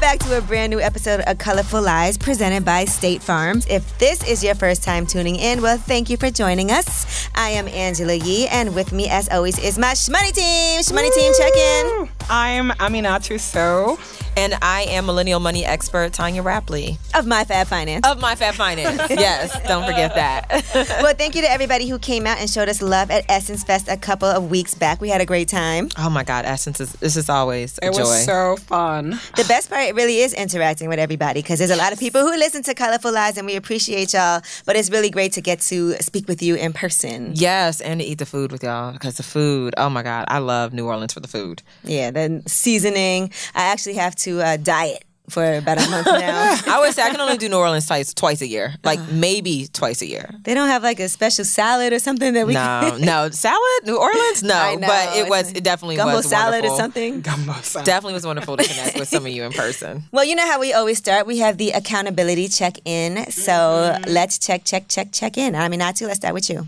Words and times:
back 0.00 0.18
to 0.18 0.38
a 0.38 0.40
brand 0.40 0.70
new 0.70 0.80
episode 0.80 1.20
of 1.26 1.36
Colorful 1.36 1.82
Lives 1.82 2.16
presented 2.16 2.64
by 2.64 2.86
State 2.86 3.22
Farms. 3.22 3.66
If 3.68 3.98
this 3.98 4.26
is 4.26 4.42
your 4.42 4.54
first 4.54 4.82
time 4.82 5.06
tuning 5.06 5.36
in, 5.36 5.60
well, 5.60 5.76
thank 5.76 6.08
you 6.08 6.16
for 6.16 6.30
joining 6.30 6.70
us. 6.70 7.28
I 7.34 7.50
am 7.50 7.68
Angela 7.68 8.14
Yee, 8.14 8.48
and 8.48 8.74
with 8.74 8.92
me, 8.92 9.10
as 9.10 9.28
always, 9.28 9.58
is 9.58 9.78
my 9.78 9.92
Shmoney 9.92 10.32
team. 10.32 10.80
Shmoney 10.80 11.12
team, 11.14 11.32
check 11.36 11.54
in. 11.54 12.08
I'm 12.30 12.70
Aminatou 12.70 13.38
Sow. 13.38 13.98
And 14.40 14.54
I 14.62 14.84
am 14.84 15.04
millennial 15.04 15.38
money 15.38 15.66
expert 15.66 16.14
Tanya 16.14 16.42
Rapley 16.42 16.96
of 17.14 17.26
My 17.26 17.44
Fab 17.44 17.66
Finance. 17.66 18.08
Of 18.08 18.22
My 18.22 18.34
Fab 18.34 18.54
Finance. 18.54 19.10
yes, 19.10 19.52
don't 19.68 19.84
forget 19.84 20.14
that. 20.14 20.64
well, 21.02 21.12
thank 21.14 21.34
you 21.34 21.42
to 21.42 21.50
everybody 21.50 21.86
who 21.86 21.98
came 21.98 22.26
out 22.26 22.38
and 22.38 22.48
showed 22.48 22.70
us 22.70 22.80
love 22.80 23.10
at 23.10 23.26
Essence 23.28 23.62
Fest 23.62 23.86
a 23.86 23.98
couple 23.98 24.28
of 24.28 24.50
weeks 24.50 24.74
back. 24.74 24.98
We 24.98 25.10
had 25.10 25.20
a 25.20 25.26
great 25.26 25.48
time. 25.48 25.90
Oh 25.98 26.08
my 26.08 26.24
God, 26.24 26.46
Essence 26.46 26.80
is 26.80 26.90
this 26.94 27.18
is 27.18 27.28
always 27.28 27.78
a 27.82 27.88
it 27.88 27.92
joy. 27.92 28.00
was 28.00 28.24
so 28.24 28.56
fun. 28.56 29.10
The 29.36 29.44
best 29.46 29.68
part 29.68 29.94
really 29.94 30.20
is 30.20 30.32
interacting 30.32 30.88
with 30.88 30.98
everybody 30.98 31.42
because 31.42 31.58
there's 31.58 31.70
a 31.70 31.76
lot 31.76 31.92
of 31.92 31.98
people 31.98 32.22
who 32.22 32.30
listen 32.30 32.62
to 32.62 32.72
Colorful 32.72 33.12
Lives 33.12 33.36
and 33.36 33.46
we 33.46 33.56
appreciate 33.56 34.14
y'all. 34.14 34.40
But 34.64 34.74
it's 34.74 34.88
really 34.88 35.10
great 35.10 35.34
to 35.34 35.42
get 35.42 35.60
to 35.68 35.96
speak 35.96 36.28
with 36.28 36.42
you 36.42 36.54
in 36.54 36.72
person. 36.72 37.32
Yes, 37.34 37.82
and 37.82 38.00
to 38.00 38.06
eat 38.06 38.16
the 38.16 38.24
food 38.24 38.52
with 38.52 38.62
y'all 38.62 38.94
because 38.94 39.18
the 39.18 39.22
food. 39.22 39.74
Oh 39.76 39.90
my 39.90 40.02
God, 40.02 40.24
I 40.28 40.38
love 40.38 40.72
New 40.72 40.86
Orleans 40.86 41.12
for 41.12 41.20
the 41.20 41.28
food. 41.28 41.62
Yeah, 41.84 42.10
the 42.10 42.42
seasoning. 42.46 43.32
I 43.54 43.64
actually 43.64 43.96
have 43.96 44.16
to 44.16 44.29
uh, 44.38 44.56
diet 44.56 45.04
for 45.30 45.54
about 45.54 45.78
a 45.78 45.90
month 45.90 46.06
now. 46.06 46.58
I 46.66 46.80
would 46.80 46.94
say 46.94 47.02
I 47.02 47.10
can 47.10 47.20
only 47.20 47.38
do 47.38 47.48
New 47.48 47.56
Orleans 47.56 47.86
twice 47.86 48.12
twice 48.12 48.42
a 48.42 48.46
year, 48.46 48.74
like 48.84 48.98
uh, 48.98 49.06
maybe 49.12 49.68
twice 49.72 50.02
a 50.02 50.06
year. 50.06 50.34
They 50.42 50.54
don't 50.54 50.68
have 50.68 50.82
like 50.82 51.00
a 51.00 51.08
special 51.08 51.44
salad 51.44 51.92
or 51.92 51.98
something 51.98 52.34
that 52.34 52.46
we. 52.46 52.54
No, 52.54 52.96
no 53.00 53.30
salad, 53.30 53.84
New 53.84 53.96
Orleans, 53.96 54.42
no. 54.42 54.74
know, 54.74 54.86
but 54.86 55.16
it 55.16 55.28
was 55.28 55.52
it 55.52 55.64
definitely 55.64 55.96
gumbo 55.96 56.16
was 56.16 56.28
salad 56.28 56.64
wonderful. 56.64 56.74
or 56.74 56.78
something. 56.78 57.20
Gumbo 57.30 57.52
salad 57.62 57.86
definitely 57.86 58.14
was 58.14 58.26
wonderful 58.26 58.56
to 58.56 58.64
connect 58.64 58.98
with 58.98 59.08
some 59.08 59.24
of 59.24 59.32
you 59.32 59.44
in 59.44 59.52
person. 59.52 60.02
Well, 60.12 60.24
you 60.24 60.34
know 60.34 60.46
how 60.46 60.60
we 60.60 60.72
always 60.72 60.98
start. 60.98 61.26
We 61.26 61.38
have 61.38 61.58
the 61.58 61.70
accountability 61.70 62.48
check 62.48 62.78
in. 62.84 63.30
So 63.30 63.52
mm-hmm. 63.52 64.10
let's 64.10 64.38
check, 64.38 64.64
check, 64.64 64.88
check, 64.88 65.12
check 65.12 65.38
in. 65.38 65.54
Aminatou, 65.54 66.06
let's 66.06 66.16
start 66.16 66.34
with 66.34 66.50
you. 66.50 66.66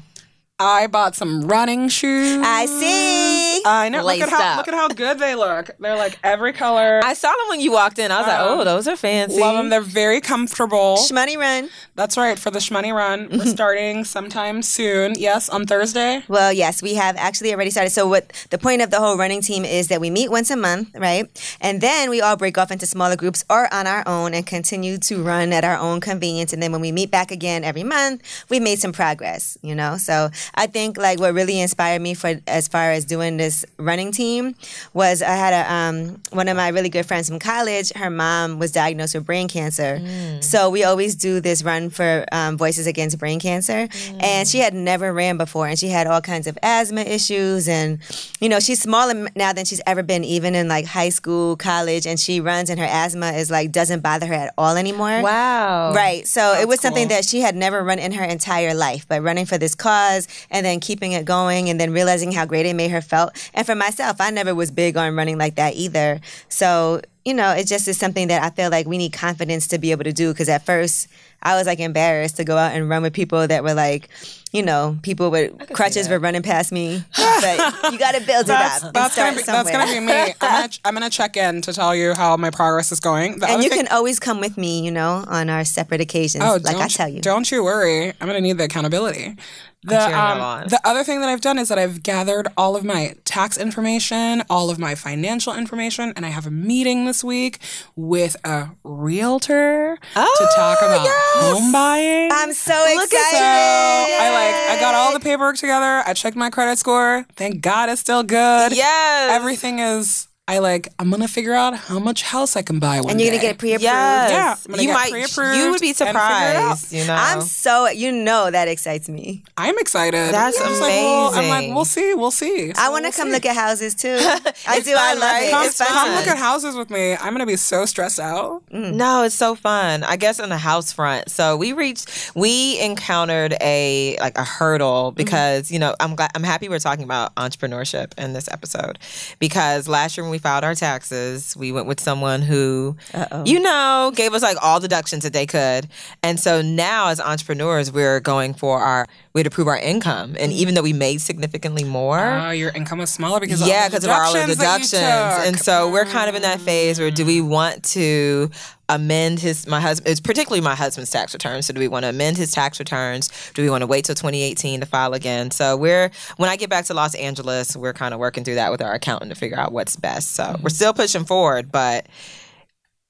I 0.59 0.87
bought 0.87 1.17
some 1.17 1.49
running 1.49 1.89
shoes. 1.89 2.41
I 2.45 2.67
see. 2.67 3.42
I 3.65 3.89
know. 3.89 4.05
Look 4.05 4.21
at 4.21 4.29
how 4.29 4.43
up. 4.43 4.57
look 4.59 4.69
at 4.69 4.75
how 4.75 4.89
good 4.89 5.19
they 5.19 5.35
look. 5.35 5.71
They're 5.79 5.97
like 5.97 6.19
every 6.23 6.53
color. 6.53 7.01
I 7.05 7.15
saw 7.15 7.29
them 7.29 7.49
when 7.49 7.61
you 7.61 7.73
walked 7.73 7.99
in. 7.99 8.11
I 8.11 8.19
was 8.19 8.27
like, 8.27 8.41
Um, 8.41 8.61
oh, 8.61 8.65
those 8.65 8.89
are 8.89 8.97
fancy. 8.97 9.41
Love 9.41 9.57
them. 9.57 9.69
They're 9.71 9.81
very 9.81 10.21
comfortable. 10.21 10.97
Shmoney 10.99 11.37
run. 11.37 11.69
That's 11.95 12.17
right. 12.17 12.39
For 12.39 12.51
the 12.51 12.59
Shmoney 12.59 12.95
Run, 12.95 13.29
we're 13.31 13.45
starting 13.47 14.05
sometime 14.05 14.63
soon. 14.63 15.15
Yes, 15.19 15.49
on 15.49 15.67
Thursday. 15.67 16.23
Well, 16.29 16.53
yes, 16.53 16.83
we 16.83 16.95
have 16.95 17.17
actually 17.17 17.53
already 17.53 17.71
started. 17.71 17.91
So, 17.91 18.09
what 18.09 18.33
the 18.51 18.59
point 18.59 18.81
of 18.83 18.91
the 18.91 18.99
whole 18.99 19.17
running 19.17 19.43
team 19.43 19.65
is 19.65 19.89
that 19.89 20.01
we 20.01 20.09
meet 20.11 20.31
once 20.31 20.51
a 20.51 20.57
month, 20.57 20.89
right? 20.97 21.29
And 21.61 21.81
then 21.81 22.09
we 22.11 22.21
all 22.21 22.37
break 22.37 22.57
off 22.57 22.71
into 22.71 22.87
smaller 22.87 23.17
groups 23.17 23.45
or 23.51 23.73
on 23.73 23.87
our 23.87 24.03
own 24.07 24.33
and 24.35 24.47
continue 24.47 24.97
to 24.99 25.23
run 25.23 25.53
at 25.53 25.65
our 25.65 25.77
own 25.77 26.01
convenience. 26.01 26.53
And 26.53 26.63
then 26.63 26.73
when 26.73 26.81
we 26.81 26.93
meet 26.93 27.11
back 27.11 27.31
again 27.31 27.63
every 27.63 27.85
month, 27.85 28.23
we've 28.49 28.63
made 28.63 28.79
some 28.79 28.93
progress, 28.93 29.59
you 29.63 29.75
know? 29.75 29.97
So, 29.99 30.31
I 30.55 30.67
think 30.67 30.97
like 30.97 31.21
what 31.21 31.35
really 31.35 31.61
inspired 31.61 32.01
me 32.01 32.15
for 32.15 32.41
as 32.47 32.69
far 32.69 32.91
as 32.93 33.05
doing 33.05 33.37
this 33.37 33.52
running 33.79 34.13
team 34.13 34.55
was 34.93 35.23
I 35.23 35.37
had 35.45 35.53
a 35.53 35.73
um, 35.73 36.21
one 36.31 36.49
of 36.49 36.57
my 36.57 36.69
really 36.69 36.89
good 36.89 37.07
friends 37.07 37.29
from 37.29 37.39
college. 37.39 37.93
Her 37.95 38.11
mom 38.11 38.59
was 38.59 38.73
diagnosed 38.73 39.15
with 39.15 39.27
brain 39.27 39.49
cancer, 39.49 40.01
so 40.41 40.71
we 40.71 40.85
always 40.85 41.15
do 41.15 41.41
this 41.41 41.63
run 41.63 41.91
for 41.91 42.25
um, 42.33 42.57
Voices 42.57 42.87
Against 42.87 43.19
Brain 43.19 43.41
Cancer, 43.41 43.89
and 44.21 44.47
she 44.49 44.59
had 44.59 44.75
never 44.75 45.13
ran 45.13 45.37
before, 45.37 45.67
and 45.69 45.79
she 45.79 45.89
had 45.89 46.07
all 46.07 46.21
kinds 46.21 46.47
of 46.47 46.59
asthma 46.63 47.03
issues, 47.03 47.69
and 47.69 47.99
you 48.41 48.49
know 48.49 48.61
she's 48.61 48.81
smaller 48.81 49.29
now 49.37 49.53
than 49.53 49.65
she's 49.65 49.81
ever 49.87 50.03
been, 50.03 50.25
even 50.25 50.55
in 50.55 50.69
like 50.69 50.87
high 50.87 51.11
school, 51.11 51.57
college, 51.57 52.07
and 52.07 52.19
she 52.19 52.41
runs, 52.41 52.71
and 52.71 52.79
her 52.81 52.87
asthma 52.87 53.33
is 53.33 53.51
like 53.51 53.73
doesn't 53.73 54.01
bother 54.01 54.27
her 54.27 54.35
at 54.35 54.55
all 54.59 54.77
anymore. 54.77 55.23
wow. 55.23 55.93
Right. 55.95 56.27
So 56.27 56.55
it 56.61 56.69
was 56.69 56.81
something 56.81 57.09
that 57.09 57.25
she 57.25 57.41
had 57.41 57.57
never 57.57 57.83
run 57.83 57.99
in 57.99 58.13
her 58.13 58.25
entire 58.25 58.75
life, 58.75 59.07
but 59.09 59.23
running 59.23 59.47
for 59.47 59.59
this 59.59 59.75
cause 59.75 60.29
and 60.51 60.65
then 60.65 60.81
keeping 60.81 61.13
it 61.13 61.25
going 61.25 61.69
and 61.69 61.79
then 61.81 61.93
realizing 61.93 62.33
how 62.33 62.45
great 62.47 62.67
it 62.67 62.75
made 62.75 62.91
her 62.91 63.01
felt. 63.01 63.42
And 63.55 63.67
for 63.67 63.75
myself, 63.75 64.21
I 64.21 64.31
never 64.31 64.55
was 64.55 64.71
big 64.71 64.97
on 64.97 65.17
running 65.17 65.39
like 65.39 65.57
that 65.57 65.75
either. 65.75 66.21
So, 66.49 67.01
you 67.25 67.35
know, 67.35 67.53
it 67.53 67.67
just 67.67 67.87
is 67.89 67.99
something 67.99 68.29
that 68.29 68.43
I 68.43 68.51
feel 68.51 68.71
like 68.71 68.87
we 68.87 68.99
need 68.99 69.13
confidence 69.13 69.69
to 69.69 69.79
be 69.79 69.91
able 69.91 70.05
to 70.05 70.13
do 70.13 70.33
because 70.33 70.49
at 70.49 70.65
first 70.67 71.09
I 71.43 71.57
was 71.57 71.67
like 71.67 71.81
embarrassed 71.81 72.37
to 72.37 72.45
go 72.45 72.57
out 72.57 72.73
and 72.75 72.89
run 72.89 73.03
with 73.03 73.13
people 73.13 73.47
that 73.47 73.63
were 73.65 73.75
like, 73.75 74.09
you 74.53 74.63
know, 74.63 74.99
people 75.03 75.31
with 75.31 75.53
crutches 75.73 76.09
were 76.09 76.19
running 76.19 76.43
past 76.43 76.73
me. 76.73 77.03
but 77.17 77.93
you 77.93 77.99
got 77.99 78.13
to 78.15 78.21
build 78.21 78.45
it 78.45 78.49
That's 78.49 78.85
up. 78.85 78.93
that's 78.95 79.17
gonna 79.17 79.37
be 79.37 79.43
that's 79.43 79.71
gonna 79.71 79.87
be 79.93 80.01
me. 80.01 80.13
I'm 80.13 80.35
gonna 80.41 80.69
I'm 80.85 80.95
gonna 80.95 81.11
check 81.11 81.37
in 81.37 81.63
to 81.63 81.73
tell 81.73 81.95
you 81.97 82.15
how 82.15 82.37
my 82.37 82.51
progress 82.51 82.93
is 82.93 83.01
going. 83.01 83.39
The 83.39 83.49
And 83.49 83.63
you 83.63 83.71
thing- 83.71 83.87
can 83.87 83.89
always 83.97 84.21
come 84.21 84.41
with 84.41 84.57
me, 84.59 84.85
you 84.85 84.91
know, 84.91 85.25
on 85.27 85.49
our 85.51 85.65
separate 85.65 86.01
occasions, 86.01 86.45
Oh, 86.45 86.59
like 86.63 86.77
I 86.77 86.89
tell 86.89 87.09
you. 87.09 87.21
Don't 87.21 87.51
you 87.51 87.65
worry. 87.65 88.09
I'm 88.21 88.27
gonna 88.29 88.41
need 88.41 88.59
the 88.59 88.65
accountability. 88.65 89.37
The, 89.85 89.97
um, 90.17 90.69
the 90.69 90.79
other 90.85 91.03
thing 91.03 91.19
that 91.23 91.29
I've 91.29 91.41
done 91.41 91.59
is 91.59 91.69
that 91.69 91.77
I've 91.77 92.05
gathered 92.05 92.47
all 92.57 92.77
of 92.77 92.85
my 92.85 93.17
tax 93.25 93.59
information, 93.59 94.45
all 94.49 94.71
of 94.71 94.79
my 94.79 94.95
financial 94.95 95.53
information, 95.57 96.13
and 96.15 96.25
I 96.25 96.29
have 96.29 96.47
a 96.47 96.53
meeting 96.53 97.05
this 97.05 97.25
week 97.25 97.59
with 97.97 98.37
a 98.45 98.69
realtor 98.85 99.99
to 100.15 100.49
talk 100.55 100.79
about 100.83 101.09
home 101.35 101.73
buying. 101.73 102.31
I'm 102.33 102.53
so 102.53 102.73
Look 102.73 103.05
excited. 103.05 103.39
at 103.39 104.07
I 104.21 104.31
like 104.33 104.79
I 104.79 104.81
got 104.81 104.95
all 104.95 105.13
the 105.13 105.21
paperwork 105.21 105.57
together. 105.57 106.03
I 106.07 106.13
checked 106.15 106.37
my 106.37 106.51
credit 106.51 106.79
score. 106.79 107.25
Thank 107.37 107.61
God 107.61 107.89
it's 107.89 108.01
still 108.01 108.23
good. 108.23 108.73
Yes. 108.75 109.31
Everything 109.33 109.79
is 109.79 110.29
I 110.49 110.59
like 110.59 110.89
I'm 110.99 111.09
gonna 111.09 111.29
figure 111.29 111.55
out 111.55 111.77
how 111.77 112.01
much 112.01 112.23
house 112.23 112.57
I 112.57 112.63
can 112.63 112.81
buy 112.81 113.01
one 113.01 113.13
and 113.13 113.21
you're 113.21 113.31
gonna 113.31 113.41
day. 113.41 113.47
get 113.51 113.59
pre-approved. 113.59 113.85
Yes. 113.85 114.31
Yeah, 114.33 114.57
I'm 114.67 114.71
gonna 114.73 114.83
you 114.83 114.89
get 114.89 114.95
might. 114.95 115.11
pre-approved 115.13 115.57
You 115.57 115.71
would 115.71 115.81
be 115.81 115.91
and 115.91 115.97
figure 115.97 116.11
it 116.11 116.17
out. 116.17 116.79
surprised. 116.79 116.93
You 116.93 117.07
know. 117.07 117.15
I'm 117.17 117.41
so 117.43 117.89
you 117.89 118.11
know 118.11 118.51
that 118.51 118.67
excites 118.67 119.09
me. 119.09 119.45
I'm 119.57 119.79
excited. 119.79 120.35
That's 120.35 120.61
I'm 120.61 120.73
like, 120.73 120.81
well, 120.81 121.27
I'm 121.29 121.49
like, 121.49 121.59
amazing. 121.59 121.75
we'll 121.77 121.85
see, 121.85 122.15
we'll 122.15 122.31
see. 122.33 122.73
I 122.77 122.89
want 122.89 123.05
to 123.05 123.07
we'll 123.07 123.13
come 123.13 123.29
see. 123.29 123.33
look 123.35 123.47
at 123.47 123.55
houses 123.55 123.95
too. 123.95 124.17
I 124.21 124.79
It's 124.79 124.85
do. 124.85 124.95
I 124.97 125.11
fun, 125.13 125.21
love 125.21 125.31
right? 125.31 125.45
it. 125.45 125.51
Come, 125.53 125.67
It's 125.67 125.79
fun. 125.79 125.87
come 125.87 126.15
look 126.17 126.27
at 126.27 126.37
houses 126.39 126.75
with 126.75 126.91
me. 126.91 127.13
I'm 127.15 127.33
gonna 127.33 127.47
be 127.47 127.57
so 127.57 127.87
stressed 127.87 128.19
out. 128.19 128.65
Mm. 128.73 128.95
No, 128.95 129.23
it's 129.23 129.37
so 129.37 129.55
fun. 129.55 130.03
I 130.03 130.17
guess 130.17 130.41
on 130.41 130.49
the 130.49 130.59
house 130.59 130.91
front. 130.93 131.31
So 131.31 131.57
we 131.57 131.73
reached, 131.73 132.33
we 132.35 132.81
encountered 132.81 133.55
a 133.61 134.17
like 134.19 134.37
a 134.37 134.45
hurdle 134.45 135.11
mm-hmm. 135.13 135.19
because 135.19 135.71
you 135.71 135.79
know 135.79 135.95
I'm 136.01 136.17
glad 136.17 136.33
I'm 136.35 136.43
happy 136.43 136.69
we're 136.69 136.81
talking 136.81 137.05
about 137.05 137.33
entrepreneurship 137.37 138.19
in 138.19 138.33
this 138.33 138.49
episode 138.51 138.99
because 139.39 139.87
last 139.87 140.17
year 140.17 140.25
when 140.25 140.32
we 140.33 140.39
filed 140.39 140.65
our 140.65 140.75
taxes, 140.75 141.57
we 141.57 141.71
went 141.71 141.87
with 141.87 142.01
someone 142.01 142.43
who, 142.43 142.97
you 143.45 143.61
know, 143.61 144.13
gave 144.15 144.35
us 144.35 144.43
like 144.43 144.57
all 144.61 144.81
deductions 144.81 145.23
that 145.23 145.33
they 145.33 145.47
could, 145.47 145.89
and 146.23 146.41
so 146.41 146.63
now 146.63 147.09
as 147.09 147.21
entrepreneurs 147.21 147.93
we're 147.93 148.19
going 148.19 148.55
for 148.55 148.81
our 148.81 149.07
we 149.33 149.39
had 149.41 149.45
to 149.45 149.51
prove 149.51 149.69
our 149.69 149.79
income, 149.79 150.37
and 150.39 150.53
mm-hmm. 150.53 150.61
even 150.61 150.75
though 150.75 150.83
we 150.83 150.93
made 150.93 151.21
significantly 151.21 151.85
more, 151.85 152.19
Oh, 152.19 152.51
your 152.51 152.71
income 152.71 152.99
was 152.99 153.13
smaller 153.13 153.41
because 153.41 153.67
yeah, 153.67 153.89
because 153.89 154.05
all 154.07 154.13
of 154.13 154.27
all 154.27 154.33
the 154.33 154.41
the 154.41 154.55
deductions. 154.55 154.91
deductions. 154.91 155.01
that 155.01 155.43
you 155.43 155.49
And 155.49 155.59
so 155.59 155.91
we're 155.91 156.05
kind 156.05 156.29
of 156.29 156.35
in 156.35 156.43
that 156.43 156.61
phase 156.61 156.99
where 156.99 157.11
do 157.11 157.25
we 157.25 157.41
mm. 157.41 157.49
want 157.49 157.85
to 157.85 158.51
amend 158.95 159.41
his 159.41 159.67
my 159.67 159.81
husband 159.81 160.11
it's 160.11 160.21
particularly 160.21 160.61
my 160.61 160.75
husband's 160.75 161.11
tax 161.11 161.33
returns. 161.33 161.67
So 161.67 161.73
do 161.73 161.81
we 161.81 161.89
want 161.89 162.05
to 162.05 162.11
amend 162.11 162.37
his 162.37 162.53
tax 162.53 162.79
returns? 162.79 163.31
Do 163.55 163.63
we 163.63 163.71
want 163.71 163.83
to 163.83 163.87
wait 163.87 164.05
till 164.05 164.15
2018 164.15 164.81
to 164.81 164.87
file 164.87 165.15
again? 165.15 165.51
So 165.51 165.77
we're 165.77 166.11
when 166.37 166.51
I 166.51 166.57
get 166.57 166.71
back 166.71 166.85
to 166.87 166.95
Los 166.95 167.15
Angeles, 167.15 167.77
we're 167.77 167.93
kind 167.93 168.13
of 168.15 168.21
working 168.21 168.45
through 168.45 168.57
that 168.57 168.71
with 168.71 168.83
our 168.83 168.93
accountant 168.93 169.31
to 169.31 169.35
figure 169.35 169.59
out 169.59 169.73
what's 169.73 169.97
best. 169.97 170.35
So 170.35 170.45
we're 170.45 170.55
mm-hmm. 170.55 170.69
still 170.69 170.93
pushing 170.93 171.25
forward, 171.25 171.73
but 171.73 172.07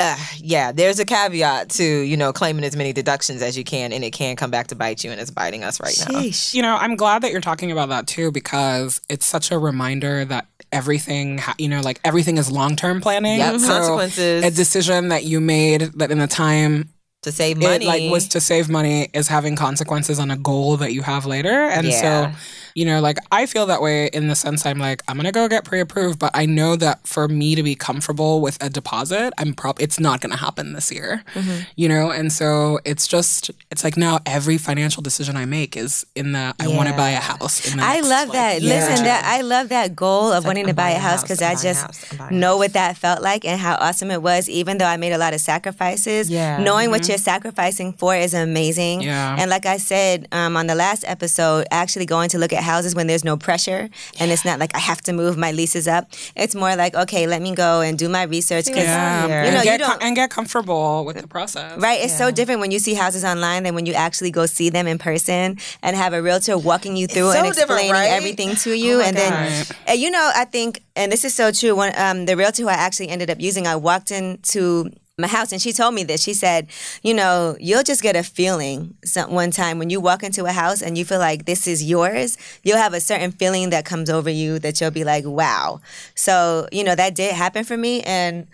uh, 0.03 0.17
yeah, 0.39 0.73
there's 0.73 0.99
a 0.99 1.05
caveat 1.05 1.71
to 1.71 1.85
you 1.85 2.17
know 2.17 2.33
claiming 2.33 2.65
as 2.65 2.75
many 2.77 2.93
deductions 2.93 3.43
as 3.43 3.57
you 3.57 3.65
can, 3.65 3.93
and 3.93 4.03
it 4.05 4.11
can 4.13 4.37
come 4.37 4.51
back 4.51 4.67
to 4.69 4.75
bite 4.75 5.05
you, 5.05 5.11
and 5.11 5.21
it's 5.21 5.31
biting 5.31 5.63
us 5.65 5.81
right 5.81 5.97
now. 6.13 6.21
You 6.53 6.63
know, 6.63 6.77
I'm 6.77 6.97
glad 6.97 7.23
that 7.23 7.31
you're 7.33 7.41
talking 7.41 7.71
about 7.73 7.89
that 7.91 8.07
too 8.07 8.31
because 8.33 9.01
it's 9.09 9.27
such 9.27 9.51
a 9.51 9.59
reminder 9.59 10.25
that 10.25 10.47
everything, 10.73 11.39
ha- 11.39 11.55
you 11.59 11.69
know, 11.69 11.81
like 11.81 12.01
everything 12.05 12.39
is 12.39 12.51
long 12.51 12.77
term 12.77 13.01
planning. 13.01 13.39
Yep, 13.39 13.61
So 13.61 13.67
consequences. 13.69 14.45
A 14.45 14.51
decision 14.51 15.09
that 15.09 15.25
you 15.25 15.41
made 15.41 15.83
that 15.97 16.11
in 16.11 16.19
the 16.19 16.27
time 16.27 16.89
To 17.23 17.33
save 17.33 17.59
it 17.61 17.63
money, 17.69 17.87
like 17.87 18.11
was 18.11 18.29
to 18.29 18.41
save 18.41 18.69
money 18.69 19.09
is 19.13 19.29
having 19.29 19.55
consequences 19.57 20.19
on 20.19 20.31
a 20.31 20.37
goal 20.37 20.79
that 20.79 20.93
you 20.93 21.03
have 21.03 21.27
later. 21.27 21.49
And 21.69 21.87
Yeah. 21.87 22.33
so, 22.33 22.39
you 22.75 22.85
know, 22.85 23.01
like 23.01 23.19
I 23.31 23.47
feel 23.47 23.67
that 23.67 23.81
way 23.83 24.07
in 24.09 24.29
the 24.29 24.35
sense 24.35 24.65
I'm 24.67 24.79
like, 24.79 25.03
I'm 25.09 25.17
gonna 25.17 25.33
go 25.33 25.49
get 25.49 25.65
pre-approved, 25.65 26.19
but 26.19 26.31
I 26.35 26.47
know 26.47 26.77
that 26.77 27.07
for 27.07 27.29
me 27.29 27.55
to 27.55 27.63
be 27.63 27.75
comfortable 27.75 28.41
with 28.41 28.63
a 28.63 28.69
deposit, 28.71 29.33
I'm 29.39 29.55
prob 29.55 29.77
it's 29.81 29.99
not 30.01 30.21
gonna 30.21 30.37
happen 30.37 30.73
this 30.73 30.91
year. 30.93 31.23
Mm-hmm. 31.35 31.61
You 31.77 31.89
know, 31.89 32.11
and 32.11 32.33
so 32.33 32.79
it's 32.85 33.07
just 33.07 33.51
it's 33.71 33.85
like 33.85 33.97
now 33.97 34.21
every 34.27 34.59
financial 34.59 35.03
decision 35.03 35.37
I 35.37 35.45
make 35.45 35.77
is 35.77 36.05
in 36.15 36.33
the 36.33 36.55
I 36.61 36.69
wanna 36.69 36.97
buy 36.97 37.11
a 37.11 37.21
house. 37.21 37.71
In 37.71 37.79
the 37.79 37.85
I 37.85 37.95
next, 37.97 38.09
love 38.09 38.29
like, 38.29 38.37
that. 38.37 38.63
year 38.63 38.75
Listen, 38.75 38.97
two. 38.99 39.03
that 39.05 39.25
I 39.25 39.41
love 39.43 39.69
that 39.71 39.95
goal 39.97 40.33
of 40.33 40.45
wanting 40.45 40.65
to 40.65 40.71
I'm 40.71 40.77
buy 40.77 40.91
a 40.91 40.99
house 40.99 41.13
house, 41.13 41.23
because 41.23 41.43
I'm 41.43 41.47
I 41.53 41.55
buying 41.55 41.59
a 41.59 41.63
just 41.63 41.83
house, 41.83 42.13
I'm 42.13 42.19
buying 42.19 42.35
a 42.35 42.39
know 42.39 42.57
what 42.57 42.73
that 42.75 42.97
felt 42.97 43.23
like 43.23 43.45
and 43.45 43.61
how 43.61 43.75
awesome 43.77 44.11
it 44.11 44.23
was. 44.23 44.49
Even 44.49 44.79
though 44.79 44.87
I 44.87 44.97
made 44.97 45.13
a 45.13 45.19
lot 45.19 45.35
of 45.35 45.41
sacrifices, 45.41 46.31
Yeah. 46.31 46.59
knowing 46.59 46.91
what 46.91 47.09
you're 47.09 47.19
sacrificing 47.19 47.93
for 47.93 48.15
is 48.17 48.35
amazing. 48.35 49.03
Yeah. 49.03 49.37
And 49.39 49.51
like 49.51 49.67
I 49.67 49.77
said 49.77 50.29
um, 50.33 50.57
on 50.57 50.67
the 50.67 50.75
last 50.75 51.05
episode, 51.07 51.67
actually 51.71 52.07
going 52.07 52.29
to 52.31 52.39
look 52.39 52.53
at 52.53 52.62
at 52.63 52.67
houses 52.75 52.95
when 52.95 53.07
there's 53.07 53.25
no 53.25 53.37
pressure 53.37 53.89
and 54.19 54.31
it's 54.31 54.45
not 54.45 54.59
like 54.59 54.75
I 54.75 54.79
have 54.79 55.01
to 55.03 55.13
move 55.13 55.37
my 55.37 55.53
leases 55.53 55.87
up. 55.89 56.05
It's 56.37 56.55
more 56.55 56.75
like 56.77 56.95
okay, 56.95 57.27
let 57.27 57.43
me 57.43 57.55
go 57.55 57.81
and 57.81 57.99
do 57.99 58.09
my 58.09 58.23
research 58.25 58.67
because 58.67 58.85
Yeah, 58.85 59.27
here. 59.27 59.45
you 59.45 59.51
know 59.51 59.57
and, 59.59 59.65
you 59.65 59.71
get 59.73 59.81
com- 59.81 59.91
don't. 59.99 60.03
and 60.07 60.17
get 60.17 60.31
comfortable 60.31 61.05
with 61.05 61.17
the 61.21 61.27
process. 61.27 61.79
Right, 61.79 62.01
it's 62.05 62.17
so 62.17 62.31
different 62.31 62.61
when 62.61 62.71
you 62.71 62.79
see 62.79 62.95
houses 62.95 63.25
online 63.25 63.63
than 63.65 63.75
when 63.75 63.87
you 63.87 63.95
actually 63.95 64.31
go 64.31 64.47
see 64.47 64.69
them 64.71 64.87
in 64.87 64.99
person 64.99 65.59
and 65.83 65.97
have 65.97 66.13
a 66.13 66.23
realtor 66.23 66.57
walking 66.57 66.97
you 66.97 67.07
through 67.07 67.33
so 67.33 67.39
and 67.39 67.47
explaining 67.47 67.93
right? 67.93 68.09
everything 68.19 68.55
to 68.57 68.73
you. 68.73 68.99
my 68.99 69.05
and 69.07 69.17
then, 69.17 69.67
and 69.87 70.01
you 70.01 70.11
know, 70.11 70.31
I 70.35 70.45
think, 70.45 70.83
and 70.97 71.11
this 71.11 71.25
is 71.25 71.35
so 71.35 71.51
true. 71.53 71.75
When 71.75 71.93
um, 71.99 72.27
the 72.27 72.37
realtor 72.37 72.63
who 72.63 72.69
I 72.69 72.75
actually 72.75 73.09
ended 73.09 73.31
up 73.31 73.41
using, 73.41 73.67
I 73.67 73.77
walked 73.77 74.11
into 74.11 74.91
my 75.19 75.29
house 75.29 75.53
and 75.53 75.61
she 75.61 75.73
told 75.73 75.95
me 75.95 76.05
this. 76.05 76.23
She 76.23 76.33
said, 76.33 76.69
you 77.03 77.13
know, 77.13 77.55
you'll 77.61 77.83
just 77.83 78.03
get 78.03 78.17
a 78.17 78.23
feeling 78.23 78.95
some, 79.05 79.31
one 79.31 79.51
time 79.51 79.79
when 79.79 79.91
you 79.91 80.01
walk 80.01 80.23
into 80.23 80.47
a 80.47 80.53
house 80.53 80.81
and 80.81 80.97
you 80.97 81.05
feel 81.05 81.19
like 81.19 81.45
this 81.45 81.67
is 81.67 81.85
yours, 81.85 82.39
you'll 82.63 82.79
have 82.79 82.95
a 82.95 83.01
certain 83.01 83.31
feeling 83.31 83.71
that 83.71 83.85
comes 83.85 84.09
over 84.09 84.31
you 84.31 84.59
that 84.61 84.81
you'll 84.81 84.91
be 84.91 85.05
like, 85.05 85.25
wow. 85.27 85.81
So, 86.15 86.67
you 86.73 86.83
know, 86.83 86.95
that 86.95 87.15
did 87.15 87.35
happen 87.35 87.63
for 87.65 87.77
me 87.77 88.01
and 88.03 88.47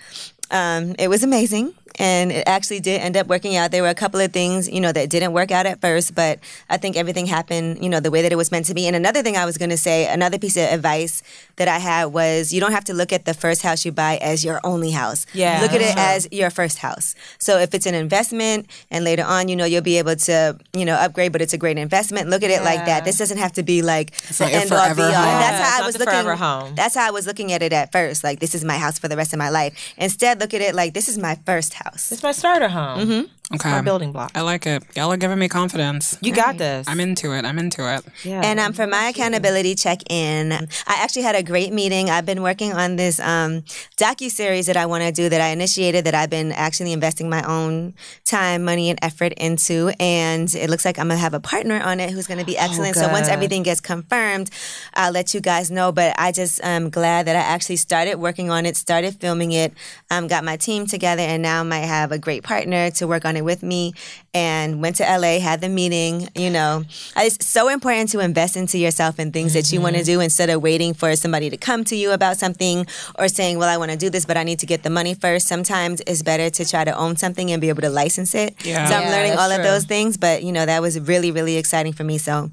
um, 0.50 0.95
it 0.99 1.09
was 1.09 1.23
amazing. 1.23 1.75
And 2.00 2.31
it 2.31 2.45
actually 2.47 2.79
did 2.79 3.00
end 3.00 3.17
up 3.17 3.27
working 3.27 3.56
out. 3.56 3.73
There 3.73 3.83
were 3.83 3.89
a 3.89 3.95
couple 3.95 4.21
of 4.21 4.33
things, 4.33 4.69
you 4.69 4.81
know, 4.81 4.93
that 4.93 5.11
didn't 5.11 5.33
work 5.33 5.50
out 5.50 5.67
at 5.67 5.81
first, 5.81 6.15
but 6.15 6.39
I 6.71 6.77
think 6.77 6.97
everything 6.97 7.27
happened, 7.27 7.83
you 7.83 7.89
know, 7.89 7.99
the 7.99 8.12
way 8.12 8.23
that 8.23 8.31
it 8.31 8.37
was 8.37 8.53
meant 8.53 8.67
to 8.67 8.75
be. 8.75 8.87
And 8.87 8.95
another 8.95 9.21
thing 9.21 9.37
I 9.37 9.45
was 9.45 9.59
going 9.59 9.71
to 9.71 9.77
say, 9.77 10.06
another 10.06 10.39
piece 10.39 10.56
of 10.56 10.62
advice 10.62 11.25
that 11.56 11.67
I 11.67 11.79
had 11.79 12.05
was 12.06 12.53
you 12.53 12.61
don't 12.61 12.71
have 12.71 12.85
to 12.85 12.95
look 12.95 13.12
at 13.12 13.25
the 13.25 13.35
first 13.35 13.62
house 13.62 13.85
you 13.85 13.91
buy 13.91 14.17
as 14.19 14.45
your 14.45 14.61
only 14.62 14.93
house. 14.93 15.27
Yeah, 15.35 15.61
Look 15.61 15.73
at 15.73 15.81
it 15.81 15.97
as 15.97 16.29
your 16.31 16.51
first 16.51 16.79
house. 16.79 17.17
So 17.39 17.59
if 17.59 17.75
it's 17.75 17.87
an 17.87 17.94
investment 17.97 18.69
and 18.93 19.05
later 19.05 19.25
on, 19.25 19.49
you 19.49 19.56
know, 19.56 19.65
you'll 19.65 19.83
be 19.83 19.99
able 19.99 20.15
to, 20.15 20.56
you 20.75 20.85
know, 20.85 20.94
upgrade, 20.94 21.33
but 21.33 21.41
it's 21.43 21.55
a 21.55 21.59
great 21.59 21.79
investment. 21.79 22.29
Look 22.29 22.44
at 22.44 22.51
it 22.51 22.62
like 22.62 22.85
that. 22.87 23.05
This 23.06 23.19
doesn't 23.19 23.39
have 23.39 23.55
to 23.55 23.65
be 23.65 23.83
like 23.83 24.12
the 24.12 24.44
not 24.44 24.53
your 24.53 24.61
end 24.61 24.71
all 24.73 24.79
be 24.79 24.89
all. 24.89 24.94
forever 24.94 25.03
home. 25.03 25.25
That's 25.41 25.59
Yeah, 25.59 25.65
how 25.65 25.83
I 25.83 25.87
was 25.87 25.99
looking. 25.99 26.37
home. 26.37 26.75
That's 26.77 26.94
how 26.94 27.09
I 27.09 27.11
was 27.11 27.27
looking 27.27 27.51
at 27.51 27.62
it 27.62 27.73
at 27.73 27.91
first. 27.91 28.23
Like 28.23 28.39
this 28.39 28.55
is 28.55 28.65
my 28.65 28.79
house 28.79 29.01
for 29.01 29.09
the 29.09 29.17
rest 29.17 29.33
of 29.33 29.39
my 29.41 29.49
life. 29.51 29.94
Instead, 29.99 30.38
look 30.38 30.55
at 30.55 30.61
it 30.61 30.75
like 30.75 30.94
this 30.94 31.08
is 31.08 31.19
my 31.19 31.37
first 31.46 31.75
house. 31.75 32.12
It's 32.12 32.23
my 32.23 32.32
starter 32.32 32.69
home. 32.69 32.99
Mm-hmm. 33.00 33.32
Okay. 33.55 33.71
My 33.71 33.81
building 33.81 34.12
block. 34.12 34.31
I 34.35 34.43
like 34.43 34.67
it. 34.67 34.83
Y'all 34.95 35.11
are 35.11 35.17
giving 35.17 35.39
me 35.39 35.49
confidence. 35.49 36.19
You 36.21 36.35
got 36.35 36.59
this. 36.59 36.87
I'm 36.87 37.00
into 37.00 37.33
it. 37.33 37.47
I'm 37.47 37.59
into 37.59 37.83
it. 37.95 38.05
yeah. 38.23 38.43
And 38.45 38.61
um, 38.61 38.75
for 38.75 38.87
my 38.87 39.09
accountability 39.09 39.75
check 39.75 40.00
in, 40.11 40.53
I 40.53 40.67
actually 40.87 41.23
had 41.23 41.35
a 41.35 41.43
great 41.43 41.73
meeting. 41.73 42.11
I've 42.11 42.27
been 42.27 42.43
working 42.43 42.75
on 42.75 42.97
this 42.97 43.19
um, 43.21 43.62
docu 43.97 44.31
series 44.31 44.67
that 44.67 44.77
I 44.77 44.85
want 44.85 45.05
to 45.05 45.12
do 45.12 45.31
that 45.31 45.41
I 45.41 45.49
initiated 45.49 46.05
that 46.05 46.15
I've 46.15 46.29
been 46.29 46.53
actually 46.53 46.93
investing 46.93 47.31
my 47.31 47.43
own 47.45 47.95
time, 48.27 48.65
money, 48.65 48.91
and 48.91 48.99
effort 49.00 49.33
into. 49.39 49.93
And 49.99 50.55
it 50.55 50.69
looks 50.69 50.85
like 50.85 50.99
I'm 50.99 51.09
gonna 51.09 51.19
have 51.19 51.33
a 51.33 51.41
partner 51.41 51.81
on 51.81 52.01
it 52.01 52.11
who's 52.11 52.27
gonna 52.27 52.44
be 52.44 52.59
excellent. 52.59 52.97
so 52.97 53.09
once 53.09 53.29
everything 53.29 53.62
gets 53.62 53.81
confirmed, 53.81 54.51
I'll 54.93 55.12
let 55.12 55.33
you 55.33 55.41
guys 55.41 55.71
know. 55.71 55.91
But 55.91 56.15
I 56.19 56.33
just 56.33 56.62
am 56.62 56.91
glad 56.91 57.27
that 57.27 57.37
I 57.37 57.41
actually 57.41 57.77
started 57.77 58.17
working 58.17 58.51
on 58.51 58.67
it, 58.67 58.77
started 58.77 59.15
filming 59.15 59.53
it, 59.53 59.73
um, 60.11 60.27
got 60.27 60.44
my 60.44 60.59
team 60.59 60.87
together, 60.87 61.23
and 61.23 61.43
now 61.43 61.61
I 61.61 61.62
might 61.62 61.87
have 61.87 62.12
a 62.12 62.19
great 62.19 62.43
partner 62.43 62.91
to 62.91 63.06
work 63.06 63.25
on 63.25 63.38
it 63.38 63.44
with 63.44 63.62
me. 63.62 63.94
And 64.35 64.82
went 64.82 64.96
to 64.96 65.05
LA, 65.05 65.40
had 65.40 65.61
the 65.61 65.69
meeting. 65.69 66.29
You 66.35 66.50
know, 66.50 66.85
it's 67.17 67.46
so 67.46 67.69
important 67.69 68.11
to 68.11 68.20
invest 68.20 68.56
into 68.56 68.79
yourself 68.79 69.19
and 69.19 69.32
things 69.32 69.55
that 69.55 69.73
you 69.73 69.81
want 69.81 69.96
to 69.96 70.02
mm-hmm. 70.02 70.19
do 70.19 70.20
instead 70.20 70.50
of 70.50 70.62
waiting 70.62 70.94
for 70.94 71.17
somebody 71.17 71.50
to 71.50 71.56
come 71.56 71.82
to 71.85 71.96
you 71.96 72.12
about 72.12 72.37
something 72.37 72.87
or 73.19 73.29
saying, 73.29 73.58
"Well, 73.58 73.69
I 73.69 73.76
want 73.76 73.90
to 73.90 73.96
do 73.96 74.11
this, 74.11 74.25
but 74.26 74.37
I 74.37 74.44
need 74.44 74.58
to 74.61 74.67
get 74.67 74.82
the 74.82 74.90
money 74.90 75.14
first. 75.14 75.49
Sometimes 75.49 76.02
it's 76.06 76.23
better 76.23 76.50
to 76.50 76.64
try 76.64 76.85
to 76.85 76.96
own 76.96 77.17
something 77.17 77.50
and 77.50 77.61
be 77.61 77.69
able 77.69 77.82
to 77.82 77.90
license 77.90 78.35
it. 78.35 78.55
Yeah. 78.64 78.87
So 78.87 78.94
I'm 78.94 79.02
Yeah, 79.02 79.11
learning 79.11 79.31
that's 79.32 79.43
all 79.43 79.50
of 79.50 79.62
those 79.62 79.84
things. 79.84 80.17
But 80.17 80.43
you 80.43 80.52
know, 80.52 80.67
that 80.67 80.82
was 80.82 81.00
really, 81.00 81.31
really 81.31 81.56
exciting 81.56 81.93
for 81.93 82.05
me. 82.05 82.19
So 82.19 82.50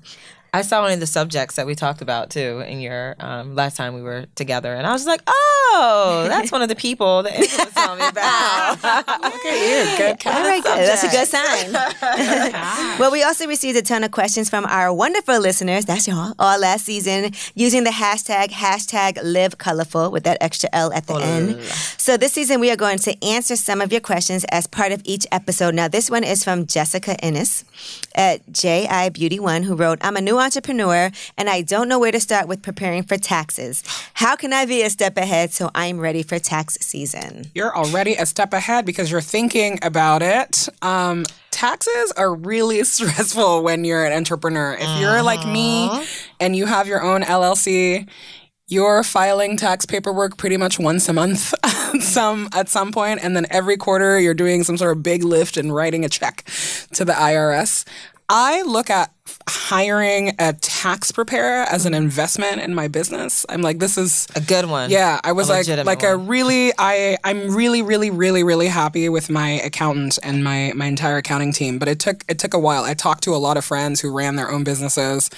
I 0.56 0.62
saw 0.62 0.84
one 0.84 0.94
of 0.94 1.02
the 1.02 1.06
subjects 1.06 1.58
that 1.58 1.68
we 1.68 1.76
talked 1.76 2.02
about 2.02 2.30
too 2.30 2.64
in 2.66 2.80
your 2.80 3.18
um, 3.20 3.56
last 3.56 3.76
time 3.76 3.94
we 3.94 4.02
were 4.02 4.26
together, 4.36 4.74
and 4.74 4.88
I 4.88 4.94
was 4.94 5.06
like, 5.06 5.22
"Oh, 5.28 6.26
that's 6.30 6.50
one 6.50 6.62
of 6.62 6.70
the 6.70 6.78
people 6.78 7.24
that 7.24 7.34
Angela 7.34 7.66
was 7.66 7.74
telling 7.74 8.00
me 8.00 8.08
about." 8.08 9.26
You. 9.46 9.98
Good 9.98 10.26
All 10.26 10.42
right, 10.42 10.64
good. 10.64 10.80
That's 10.80 11.04
a 11.04 11.10
good 11.10 11.28
sign. 11.28 11.72
well, 13.00 13.12
we 13.12 13.24
also 13.24 13.48
received 13.48 13.78
a 13.78 13.82
ton 13.82 14.04
of 14.04 14.12
questions 14.12 14.50
from 14.50 14.66
our 14.66 14.92
wonderful 14.92 15.40
listeners, 15.40 15.86
that's 15.86 16.08
y'all, 16.08 16.34
all 16.40 16.60
last 16.60 16.86
season, 16.86 17.32
using 17.54 17.84
the 17.84 17.92
hashtag, 17.92 18.48
hashtag 18.48 19.20
live 19.24 19.58
colorful 19.60 20.10
with 20.10 20.24
that 20.24 20.38
extra 20.42 20.68
L 20.74 20.92
at 20.94 21.06
the 21.06 21.16
end. 21.16 21.62
So 21.98 22.18
this 22.18 22.34
season, 22.34 22.60
we 22.60 22.72
are 22.72 22.76
going 22.76 22.98
to 23.00 23.24
answer 23.24 23.56
some 23.56 23.82
of 23.82 23.92
your 23.92 24.02
questions 24.02 24.46
as 24.46 24.66
part 24.66 24.92
of 24.92 25.02
each 25.06 25.28
episode. 25.32 25.76
Now, 25.76 25.88
this 25.88 26.10
one 26.10 26.24
is 26.24 26.44
from 26.44 26.66
Jessica 26.66 27.16
Innes 27.24 27.64
at 28.16 28.42
JI 28.52 29.12
Beauty 29.14 29.40
One, 29.40 29.64
who 29.64 29.76
wrote, 29.76 30.00
I'm 30.02 30.18
a 30.18 30.22
new 30.22 30.40
entrepreneur 30.46 31.12
and 31.38 31.50
I 31.50 31.62
don't 31.62 31.90
know 31.90 32.00
where 32.00 32.12
to 32.12 32.20
start 32.20 32.48
with 32.48 32.62
preparing 32.62 33.04
for 33.04 33.18
taxes. 33.18 33.84
How 34.14 34.36
can 34.36 34.54
I 34.54 34.66
be 34.66 34.84
a 34.84 34.90
step 34.90 35.18
ahead 35.18 35.52
so 35.52 35.72
I'm 35.76 36.00
ready 36.00 36.24
for 36.24 36.40
tax 36.40 36.78
season? 36.82 37.46
You're 37.56 37.76
already 37.76 38.14
a 38.14 38.26
step 38.26 38.54
ahead 38.54 38.86
because 38.86 39.12
you're 39.12 39.22
thinking 39.22 39.80
about 39.82 40.22
it. 40.22 40.70
Um, 40.82 41.26
taxes 41.52 42.14
are 42.16 42.34
really 42.34 42.84
stressful 42.96 43.64
when 43.64 43.84
you're 43.84 44.06
an 44.06 44.14
entrepreneur. 44.14 44.78
If 44.80 45.02
you're 45.02 45.24
like 45.24 45.46
me 45.48 46.06
and 46.40 46.56
you 46.56 46.68
have 46.68 46.88
your 46.88 47.02
own 47.02 47.24
LLC, 47.24 48.08
you're 48.68 49.04
filing 49.04 49.58
tax 49.58 49.86
paperwork 49.86 50.38
pretty 50.38 50.58
much 50.58 50.80
once 50.80 51.08
a 51.08 51.14
month 51.14 51.54
some 52.02 52.50
at 52.52 52.68
some 52.68 52.92
point 52.92 53.20
and 53.24 53.36
then 53.36 53.46
every 53.52 53.78
quarter 53.78 54.20
you're 54.20 54.34
doing 54.34 54.64
some 54.64 54.78
sort 54.78 54.96
of 54.96 55.04
big 55.04 55.24
lift 55.24 55.56
and 55.56 55.74
writing 55.74 56.04
a 56.04 56.10
check 56.10 56.44
to 56.94 57.06
the 57.06 57.14
IRS. 57.14 57.86
I 58.28 58.64
look 58.64 58.90
at 58.90 59.15
hiring 59.66 60.32
a 60.38 60.54
tax 60.54 61.12
preparer 61.12 61.64
as 61.64 61.88
an 61.88 61.96
investment 61.96 62.62
in 62.62 62.76
my 62.76 62.88
business. 62.88 63.48
I'm 63.50 63.64
like 63.64 63.80
this 63.80 63.98
is 63.98 64.28
a 64.36 64.42
good 64.42 64.68
one. 64.68 64.92
yeah, 64.92 65.20
I 65.24 65.32
was 65.32 65.50
A 65.50 65.54
like 65.54 65.86
like 65.86 66.04
a 66.04 66.16
really 66.16 66.72
I 66.78 67.18
I'm 67.24 67.56
really 67.56 67.82
really 67.82 68.12
really 68.12 68.44
really 68.44 68.68
happy 68.68 69.10
with 69.10 69.28
my 69.28 69.50
accountant 69.50 70.20
and 70.22 70.44
my 70.44 70.72
my 70.76 70.86
entire 70.86 71.18
accounting 71.18 71.52
team, 71.52 71.80
but 71.80 71.88
it 71.88 72.00
took 72.00 72.24
it 72.30 72.38
took 72.38 72.54
a 72.54 72.60
while. 72.60 72.84
I 72.84 72.94
talked 72.94 73.24
to 73.24 73.34
a 73.34 73.42
lot 73.42 73.58
of 73.58 73.66
friends 73.66 74.02
who 74.02 74.12
ran 74.16 74.36
their 74.36 74.52
own 74.52 74.64
businesses 74.64 75.32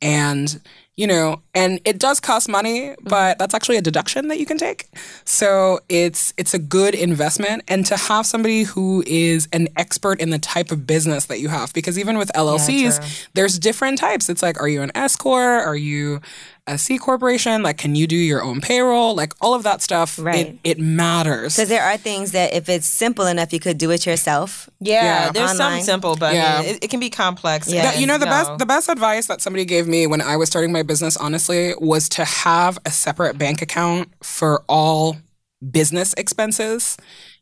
and 0.00 0.58
you 0.96 1.06
know, 1.06 1.42
and 1.54 1.78
it 1.84 1.98
does 1.98 2.20
cost 2.20 2.48
money, 2.48 2.80
mm-hmm. 2.80 3.08
but 3.08 3.38
that's 3.38 3.54
actually 3.54 3.76
a 3.76 3.82
deduction 3.82 4.28
that 4.28 4.40
you 4.40 4.46
can 4.46 4.56
take. 4.56 4.88
So 5.24 5.80
it's 5.88 6.32
it's 6.36 6.54
a 6.54 6.58
good 6.58 6.94
investment 6.94 7.62
and 7.68 7.84
to 7.86 7.96
have 7.96 8.26
somebody 8.26 8.62
who 8.62 9.04
is 9.06 9.46
an 9.52 9.68
expert 9.76 10.20
in 10.20 10.30
the 10.30 10.38
type 10.38 10.70
of 10.70 10.86
business 10.86 11.26
that 11.26 11.38
you 11.38 11.48
have 11.48 11.72
because 11.74 11.98
even 11.98 12.16
with 12.16 12.30
LLCs, 12.34 13.28
there's 13.34 13.58
different 13.58 13.98
types. 13.98 14.28
It's 14.28 14.42
like 14.42 14.60
are 14.60 14.68
you 14.68 14.82
an 14.82 14.90
S 14.94 15.16
corp? 15.16 15.66
Are 15.66 15.76
you 15.76 16.20
a 16.66 16.76
C 16.78 16.98
corporation? 16.98 17.62
Like 17.62 17.78
can 17.78 17.94
you 17.94 18.06
do 18.06 18.16
your 18.16 18.42
own 18.42 18.60
payroll? 18.60 19.14
Like 19.14 19.32
all 19.40 19.54
of 19.54 19.62
that 19.62 19.82
stuff 19.82 20.18
Right. 20.18 20.46
it, 20.48 20.58
it 20.64 20.78
matters. 20.78 21.56
Because 21.56 21.68
there 21.68 21.82
are 21.84 21.96
things 21.96 22.32
that 22.32 22.52
if 22.54 22.68
it's 22.68 22.86
simple 22.86 23.26
enough, 23.26 23.52
you 23.52 23.60
could 23.60 23.78
do 23.78 23.90
it 23.92 24.04
yourself. 24.06 24.68
yeah. 24.80 25.02
Yeah. 25.26 25.30
There's 25.32 25.50
Online. 25.52 25.80
some 25.80 25.84
simple, 25.84 26.16
but 26.16 26.34
Yeah. 26.34 26.56
I 26.58 26.62
mean, 26.62 26.74
it, 26.76 26.84
it 26.84 26.90
can 26.90 27.00
be 27.00 27.10
complex. 27.10 27.68
Yeah. 27.72 27.82
That- 27.82 28.00
you 28.00 28.06
know 28.06 28.14
and, 28.14 28.22
the 28.22 28.26
best 28.26 28.58
the 28.58 28.66
best 28.66 28.88
advice 28.88 29.26
that 29.26 29.40
somebody 29.40 29.64
gave 29.64 29.86
me 29.86 30.06
when 30.06 30.20
I 30.20 30.36
was 30.36 30.48
starting 30.48 30.72
my 30.72 30.82
business 30.82 31.16
honestly 31.16 31.74
was 31.78 32.08
to 32.10 32.24
have 32.24 32.78
a 32.84 32.90
separate 32.90 33.38
bank 33.38 33.62
account 33.62 34.08
for 34.22 34.62
all 34.68 35.16
business 35.70 36.14
expenses. 36.14 36.96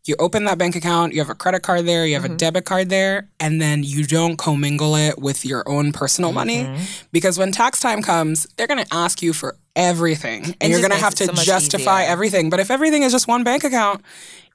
You 0.07 0.17
open 0.19 0.45
that 0.45 0.59
bank 0.59 0.77
account, 0.77 1.15
you 1.15 1.21
have 1.21 1.31
a 1.31 1.35
credit 1.35 1.63
card 1.63 1.87
there, 1.87 2.07
you 2.07 2.15
have 2.15 2.25
a 2.25 2.29
mm-hmm. 2.29 2.37
debit 2.37 2.67
card 2.67 2.91
there, 2.91 3.29
and 3.41 3.61
then 3.61 3.83
you 3.83 4.05
don't 4.05 4.37
commingle 4.37 4.97
it 4.97 5.19
with 5.19 5.47
your 5.47 5.67
own 5.67 5.93
personal 5.93 6.31
mm-hmm. 6.31 6.37
money 6.37 6.87
because 7.11 7.39
when 7.39 7.53
tax 7.53 7.81
time 7.81 8.03
comes, 8.03 8.47
they're 8.57 8.67
going 8.67 8.85
to 8.85 8.95
ask 8.95 9.23
you 9.23 9.33
for 9.33 9.57
everything 9.77 10.45
and 10.45 10.57
It 10.61 10.71
you're 10.71 10.81
going 10.81 10.93
to 10.93 10.97
have 10.99 11.15
to 11.17 11.27
so 11.27 11.33
justify 11.33 12.03
easier. 12.03 12.13
everything. 12.13 12.51
But 12.51 12.61
if 12.61 12.71
everything 12.71 13.03
is 13.03 13.13
just 13.13 13.27
one 13.27 13.45
bank 13.45 13.65
account, 13.65 14.03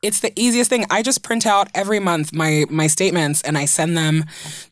it's 0.01 0.21
the 0.21 0.31
easiest 0.39 0.69
thing. 0.69 0.85
I 0.89 1.01
just 1.01 1.23
print 1.23 1.45
out 1.45 1.67
every 1.75 1.99
month 1.99 2.33
my 2.33 2.65
my 2.69 2.87
statements 2.87 3.41
and 3.41 3.57
I 3.57 3.65
send 3.65 3.97
them 3.97 4.25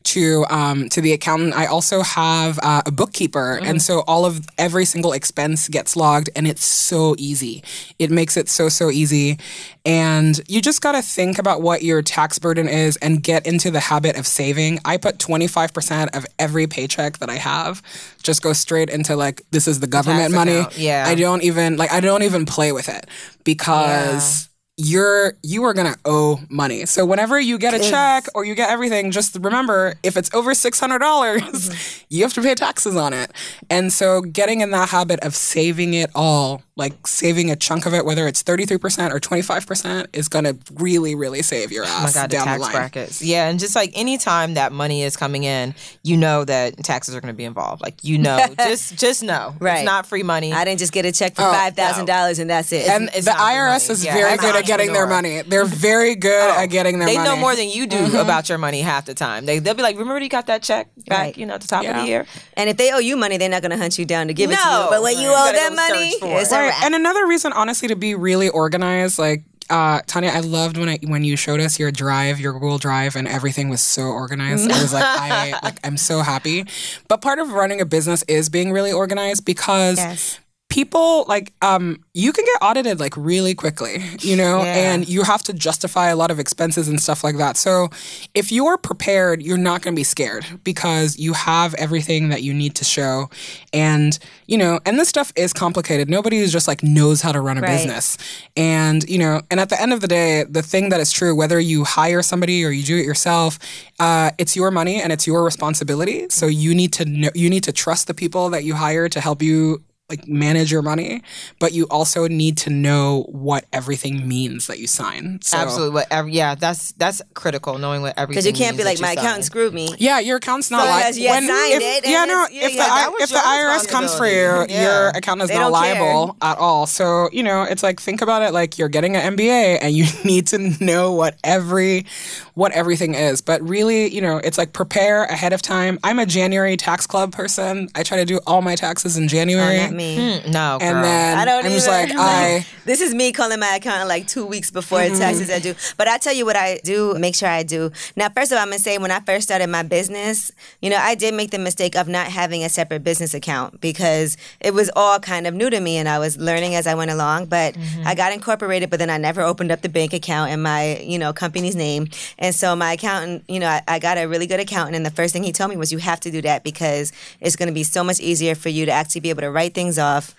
to 0.04 0.46
um, 0.48 0.88
to 0.90 1.02
the 1.02 1.12
accountant. 1.12 1.54
I 1.54 1.66
also 1.66 2.02
have 2.02 2.58
uh, 2.62 2.82
a 2.86 2.90
bookkeeper, 2.90 3.60
and 3.62 3.82
so 3.82 4.04
all 4.06 4.24
of 4.24 4.46
every 4.56 4.86
single 4.86 5.12
expense 5.12 5.68
gets 5.68 5.96
logged, 5.96 6.30
and 6.34 6.46
it's 6.46 6.64
so 6.64 7.14
easy. 7.18 7.62
It 7.98 8.10
makes 8.10 8.38
it 8.38 8.48
so 8.48 8.70
so 8.70 8.90
easy, 8.90 9.38
and 9.84 10.40
you 10.48 10.62
just 10.62 10.80
got 10.80 10.92
to 10.92 11.02
think 11.02 11.38
about 11.38 11.60
what 11.60 11.82
your 11.82 12.00
tax 12.00 12.38
burden 12.38 12.66
is 12.66 12.96
and 12.96 13.22
get 13.22 13.46
into 13.46 13.70
the 13.70 13.80
habit 13.80 14.16
of 14.16 14.26
saving. 14.26 14.80
I 14.86 14.96
put 14.96 15.18
twenty 15.18 15.46
five 15.46 15.74
percent 15.74 16.16
of 16.16 16.24
every 16.38 16.66
paycheck 16.66 17.18
that 17.18 17.28
I 17.28 17.36
have 17.36 17.82
just 18.22 18.42
go 18.42 18.54
straight 18.54 18.88
into 18.88 19.14
like 19.14 19.42
this 19.50 19.68
is 19.68 19.80
the 19.80 19.86
government 19.86 20.32
money. 20.32 20.56
account, 20.56 20.78
yeah. 20.78 21.04
I 21.06 21.14
don't 21.14 21.42
even 21.42 21.76
like 21.76 21.92
I 21.92 22.00
don't 22.00 22.22
even 22.22 22.46
play 22.46 22.72
with 22.72 22.88
it 22.88 23.06
because 23.44 24.48
you're 24.78 25.34
you 25.42 25.64
are 25.64 25.74
gonna 25.74 25.96
owe 26.04 26.40
money. 26.48 26.86
So 26.86 27.04
whenever 27.04 27.38
you 27.38 27.58
get 27.58 27.74
a 27.74 27.78
check 27.80 28.26
or 28.34 28.44
you 28.44 28.54
get 28.54 28.70
everything, 28.70 29.10
just 29.10 29.36
remember 29.40 29.94
if 30.02 30.16
it's 30.16 30.32
over 30.32 30.54
six 30.54 30.80
hundred 30.80 31.00
dollars, 31.00 31.42
Mm-hmm. 31.42 32.04
you 32.08 32.22
have 32.22 32.32
to 32.34 32.42
pay 32.42 32.54
taxes 32.54 32.96
on 32.96 33.12
it. 33.12 33.32
And 33.68 33.92
so 33.92 34.20
getting 34.22 34.60
in 34.60 34.70
that 34.70 34.88
habit 34.90 35.20
of 35.20 35.34
saving 35.34 35.94
it 35.94 36.10
all 36.14 36.62
like 36.78 37.06
saving 37.06 37.50
a 37.50 37.56
chunk 37.56 37.84
of 37.86 37.92
it, 37.92 38.04
whether 38.06 38.26
it's 38.26 38.42
33% 38.42 39.10
or 39.12 39.18
25%, 39.20 40.06
is 40.14 40.28
going 40.28 40.44
to 40.44 40.56
really, 40.74 41.14
really 41.14 41.42
save 41.42 41.72
your 41.72 41.84
Oh 41.84 41.88
ass 41.88 42.14
my 42.14 42.22
God, 42.22 42.30
the 42.30 42.36
down 42.36 42.46
tax 42.46 42.58
the 42.58 42.62
line. 42.62 42.72
brackets. 42.72 43.20
Yeah, 43.20 43.48
and 43.50 43.58
just 43.58 43.74
like 43.74 43.90
anytime 43.94 44.54
that 44.54 44.72
money 44.72 45.02
is 45.02 45.16
coming 45.16 45.42
in, 45.44 45.74
you 46.04 46.16
know 46.16 46.44
that 46.44 46.76
taxes 46.84 47.14
are 47.16 47.20
going 47.20 47.34
to 47.34 47.36
be 47.36 47.44
involved. 47.44 47.82
Like 47.82 48.04
you 48.04 48.16
know, 48.16 48.38
just 48.58 48.96
just 48.96 49.22
know, 49.22 49.54
Right. 49.60 49.78
It's 49.78 49.84
not 49.84 50.06
free 50.06 50.22
money. 50.22 50.52
I 50.52 50.64
didn't 50.64 50.78
just 50.78 50.92
get 50.92 51.04
a 51.04 51.12
check 51.12 51.34
for 51.34 51.42
oh, 51.42 51.52
five 51.52 51.74
thousand 51.74 52.06
dollars 52.06 52.38
and 52.38 52.48
that's 52.48 52.72
it. 52.72 52.86
Oh, 52.88 52.92
And 52.94 53.10
It's 53.12 53.24
the 53.26 53.32
IRS 53.32 53.90
is 53.90 54.04
Yeah, 54.04 54.14
very 54.14 54.36
good 54.38 54.54
at 54.56 54.64
getting 54.64 54.92
their 54.92 55.06
money. 55.08 55.42
They're 55.42 55.64
very 55.64 56.14
good 56.14 56.50
oh. 56.56 56.60
at 56.62 56.66
getting 56.66 57.00
their 57.00 57.08
they 57.08 57.16
money. 57.16 57.28
know 57.28 57.36
more 57.36 57.56
than 57.56 57.68
you 57.68 57.86
do 57.88 57.96
mm-hmm. 57.96 58.16
about 58.16 58.48
your 58.48 58.58
money 58.58 58.80
half 58.82 59.04
the 59.06 59.14
time. 59.14 59.46
They 59.46 59.58
they'll 59.58 59.74
be 59.74 59.82
like, 59.82 59.96
"Remember 59.98 60.20
you 60.20 60.28
got 60.28 60.46
that 60.46 60.62
check 60.62 60.88
back, 61.08 61.18
Right. 61.18 61.36
you 61.36 61.44
know, 61.44 61.54
at 61.54 61.60
the 61.60 61.66
top 61.68 61.84
of 61.84 61.92
the 61.94 62.06
year." 62.06 62.24
And 62.54 62.70
if 62.70 62.76
they 62.76 62.92
owe 62.92 62.98
you 62.98 63.16
money, 63.16 63.36
they're 63.36 63.48
not 63.48 63.62
going 63.62 63.72
to 63.72 63.76
hunt 63.78 63.98
you 63.98 64.04
down 64.04 64.28
to 64.28 64.34
give 64.34 64.50
it 64.50 64.54
to 64.56 64.60
you. 64.68 64.86
But 64.90 65.02
when 65.02 65.18
you 65.18 65.28
Right. 65.28 65.50
owe 65.50 65.52
them 65.52 65.74
money, 65.76 66.10
search 66.12 66.20
for 66.20 66.38
it's 66.40 66.52
it. 66.52 66.56
a 66.56 66.67
Right. 66.68 66.84
And 66.84 66.94
another 66.94 67.26
reason, 67.26 67.52
honestly, 67.52 67.88
to 67.88 67.96
be 67.96 68.14
really 68.14 68.48
organized, 68.48 69.18
like 69.18 69.42
uh, 69.70 70.00
Tanya, 70.06 70.30
I 70.30 70.40
loved 70.40 70.76
when 70.78 70.88
I 70.88 70.98
when 71.04 71.24
you 71.24 71.36
showed 71.36 71.60
us 71.60 71.78
your 71.78 71.90
drive, 71.90 72.40
your 72.40 72.52
Google 72.54 72.78
Drive, 72.78 73.16
and 73.16 73.28
everything 73.28 73.68
was 73.68 73.82
so 73.82 74.02
organized. 74.04 74.70
I 74.70 74.80
was 74.82 74.92
like, 74.92 75.04
I 75.06 75.58
like, 75.62 75.78
I'm 75.84 75.96
so 75.96 76.20
happy. 76.22 76.64
But 77.08 77.20
part 77.20 77.38
of 77.38 77.52
running 77.52 77.80
a 77.80 77.84
business 77.84 78.22
is 78.28 78.48
being 78.48 78.72
really 78.72 78.92
organized 78.92 79.44
because 79.44 79.98
Yes. 79.98 80.40
People 80.68 81.24
like 81.28 81.52
um 81.62 81.98
you 82.12 82.30
can 82.30 82.44
get 82.44 82.58
audited 82.60 83.00
like 83.00 83.16
really 83.16 83.54
quickly 83.54 84.04
you 84.20 84.36
know 84.36 84.62
Yeah. 84.62 84.92
and 84.92 85.08
you 85.08 85.22
have 85.22 85.42
to 85.44 85.54
justify 85.54 86.08
a 86.08 86.16
lot 86.16 86.30
of 86.30 86.38
expenses 86.38 86.88
and 86.88 87.00
stuff 87.00 87.24
like 87.24 87.38
that. 87.38 87.56
So 87.56 87.88
if 88.34 88.52
you're 88.52 88.76
prepared 88.76 89.42
you're 89.42 89.56
not 89.56 89.80
going 89.82 89.94
to 89.94 89.98
be 89.98 90.04
scared 90.04 90.44
because 90.64 91.18
you 91.18 91.32
have 91.32 91.72
everything 91.74 92.28
that 92.28 92.42
you 92.42 92.52
need 92.52 92.74
to 92.76 92.84
show. 92.84 93.30
And 93.72 94.18
you 94.46 94.58
know 94.58 94.78
and 94.84 94.98
this 94.98 95.08
stuff 95.08 95.32
is 95.36 95.52
complicated. 95.54 96.10
Nobody 96.10 96.38
who's 96.38 96.52
just 96.52 96.68
like 96.68 96.82
knows 96.82 97.22
how 97.22 97.32
to 97.32 97.40
run 97.40 97.56
a 97.56 97.62
Right. 97.62 97.70
business. 97.76 98.18
And 98.56 99.08
you 99.08 99.18
know 99.18 99.40
and 99.50 99.60
at 99.60 99.70
the 99.70 99.80
end 99.80 99.92
of 99.94 100.00
the 100.00 100.08
day 100.08 100.44
the 100.44 100.62
thing 100.62 100.90
that 100.90 101.00
is 101.00 101.10
true 101.12 101.34
whether 101.34 101.58
you 101.58 101.84
hire 101.84 102.22
somebody 102.22 102.62
or 102.64 102.70
you 102.70 102.82
do 102.82 102.96
it 102.98 103.06
yourself 103.06 103.58
uh, 104.00 104.30
it's 104.38 104.54
your 104.54 104.70
money 104.70 105.00
and 105.00 105.12
it's 105.12 105.26
your 105.26 105.42
responsibility. 105.44 106.26
So 106.28 106.46
you 106.46 106.74
need 106.74 106.92
to 106.94 107.04
know 107.06 107.30
you 107.34 107.48
need 107.48 107.64
to 107.64 107.72
trust 107.72 108.06
the 108.06 108.14
people 108.14 108.50
that 108.50 108.64
you 108.64 108.74
hire 108.74 109.08
to 109.08 109.20
help 109.20 109.40
you 109.42 109.82
like 110.08 110.26
manage 110.26 110.72
your 110.72 110.80
money, 110.80 111.22
but 111.58 111.72
you 111.72 111.86
also 111.90 112.26
need 112.28 112.56
to 112.56 112.70
know 112.70 113.24
what 113.28 113.66
everything 113.74 114.26
means 114.26 114.66
that 114.66 114.78
you 114.78 114.86
sign. 114.86 115.38
So, 115.42 115.58
Absolutely, 115.58 115.94
whatever. 115.96 116.28
Yeah, 116.28 116.54
that's 116.54 116.92
that's 116.92 117.20
critical. 117.34 117.76
Knowing 117.76 118.00
what 118.00 118.14
everything. 118.16 118.40
Because 118.42 118.46
you 118.46 118.52
can't 118.54 118.76
be 118.78 118.84
like, 118.84 119.00
my 119.00 119.12
you 119.12 119.18
accountant 119.18 119.44
screwed 119.44 119.74
me. 119.74 119.90
Yeah, 119.98 120.18
your 120.20 120.38
accountant's 120.38 120.70
not 120.70 120.80
So 120.84 120.88
liable. 120.88 121.08
as 121.08 121.18
you 121.18 121.28
signed 121.28 121.44
it, 121.82 122.08
yeah, 122.08 122.24
no. 122.24 122.46
yeah, 122.50 122.66
if 122.66 122.74
yeah, 122.74 122.84
the 122.84 122.88
that 122.88 123.10
I- 123.10 123.22
if 123.22 123.28
the 123.28 123.36
IRS 123.36 123.88
comes 123.90 124.14
for 124.14 124.26
you. 124.26 124.66
Yeah. 124.74 124.82
your 124.82 125.08
accountant's 125.10 125.52
They 125.52 125.58
not 125.58 125.70
don't 125.72 125.82
care. 125.82 125.94
liable 126.00 126.36
at 126.40 126.56
all. 126.56 126.86
So 126.86 127.28
you 127.30 127.42
know, 127.42 127.64
it's 127.64 127.82
like 127.82 128.00
think 128.00 128.22
about 128.22 128.40
it 128.42 128.52
like 128.54 128.78
you're 128.78 128.88
getting 128.88 129.14
an 129.14 129.36
MBA 129.36 129.78
and 129.82 129.94
you 129.94 130.06
need 130.24 130.46
to 130.48 130.58
know 130.82 131.12
what 131.12 131.36
every 131.44 132.06
what 132.54 132.72
everything 132.72 133.14
is. 133.14 133.42
But 133.42 133.60
really, 133.62 134.08
you 134.08 134.22
know, 134.22 134.38
it's 134.38 134.56
like 134.56 134.72
prepare 134.72 135.24
ahead 135.24 135.52
of 135.52 135.60
time. 135.60 135.98
I'm 136.02 136.18
a 136.18 136.24
January 136.26 136.78
tax 136.78 137.06
club 137.06 137.32
person. 137.32 137.90
I 137.94 138.02
try 138.02 138.16
to 138.16 138.24
do 138.24 138.40
all 138.46 138.62
my 138.62 138.74
taxes 138.74 139.18
in 139.18 139.28
January. 139.28 139.97
Not 139.98 140.16
me. 140.16 140.40
Mm, 140.40 140.52
no, 140.52 140.78
and 140.80 140.94
girl. 140.94 141.02
then 141.02 141.38
I 141.38 141.44
don't 141.44 141.64
I'm 141.66 141.72
just 141.72 141.88
either. 141.88 142.14
like 142.14 142.16
I 142.18 142.66
This 142.84 143.00
is 143.00 143.14
me 143.14 143.32
calling 143.32 143.60
my 143.60 143.74
accountant 143.76 144.08
like 144.08 144.26
two 144.26 144.46
weeks 144.46 144.70
before 144.70 145.00
Mm-hmm. 145.00 145.18
taxes 145.18 145.50
are 145.50 145.60
due. 145.60 145.74
But 145.96 146.08
I 146.08 146.18
tell 146.18 146.32
you 146.34 146.44
what 146.46 146.56
I 146.56 146.80
do, 146.84 147.14
make 147.18 147.34
sure 147.34 147.48
I 147.48 147.62
do. 147.62 147.90
Now, 148.16 148.28
first 148.28 148.52
of 148.52 148.56
all, 148.56 148.62
I'm 148.62 148.68
gonna 148.70 148.78
say 148.78 148.98
when 148.98 149.10
I 149.10 149.20
first 149.20 149.48
started 149.48 149.68
my 149.68 149.82
business, 149.82 150.50
you 150.80 150.90
know, 150.90 150.96
I 150.98 151.14
did 151.14 151.34
make 151.34 151.50
the 151.50 151.58
mistake 151.58 151.96
of 151.96 152.08
not 152.08 152.26
having 152.28 152.64
a 152.64 152.68
separate 152.68 153.02
business 153.04 153.34
account 153.34 153.80
because 153.80 154.36
it 154.60 154.72
was 154.74 154.90
all 154.96 155.18
kind 155.18 155.46
of 155.46 155.54
new 155.54 155.70
to 155.70 155.80
me 155.80 155.96
and 155.98 156.08
I 156.08 156.18
was 156.18 156.36
learning 156.38 156.74
as 156.74 156.86
I 156.86 156.94
went 156.94 157.10
along. 157.10 157.46
But 157.46 157.74
Mm-hmm. 157.74 158.06
I 158.06 158.14
got 158.14 158.32
incorporated, 158.32 158.90
but 158.90 158.98
then 158.98 159.10
I 159.10 159.18
never 159.18 159.40
opened 159.42 159.70
up 159.70 159.80
the 159.82 159.88
bank 159.88 160.12
account 160.12 160.50
in 160.52 160.60
my, 160.62 160.98
you 160.98 161.18
know, 161.18 161.32
company's 161.32 161.76
name. 161.76 162.08
And 162.38 162.54
so 162.54 162.74
my 162.76 162.92
accountant, 162.94 163.44
you 163.48 163.60
know, 163.60 163.68
I, 163.68 163.82
I 163.88 163.98
got 163.98 164.18
a 164.18 164.26
really 164.26 164.46
good 164.46 164.60
accountant, 164.60 164.96
and 164.96 165.04
the 165.06 165.10
first 165.10 165.32
thing 165.32 165.42
he 165.42 165.52
told 165.52 165.70
me 165.70 165.76
was 165.76 165.92
you 165.92 165.98
have 165.98 166.20
to 166.20 166.30
do 166.30 166.42
that 166.42 166.64
because 166.64 167.12
it's 167.40 167.56
gonna 167.56 167.72
be 167.72 167.84
so 167.84 168.02
much 168.04 168.18
easier 168.20 168.54
for 168.54 168.68
you 168.68 168.84
to 168.86 168.92
actually 168.92 169.20
be 169.22 169.30
able 169.30 169.42
to 169.42 169.50
write 169.50 169.74
things 169.74 169.87
off 169.96 170.34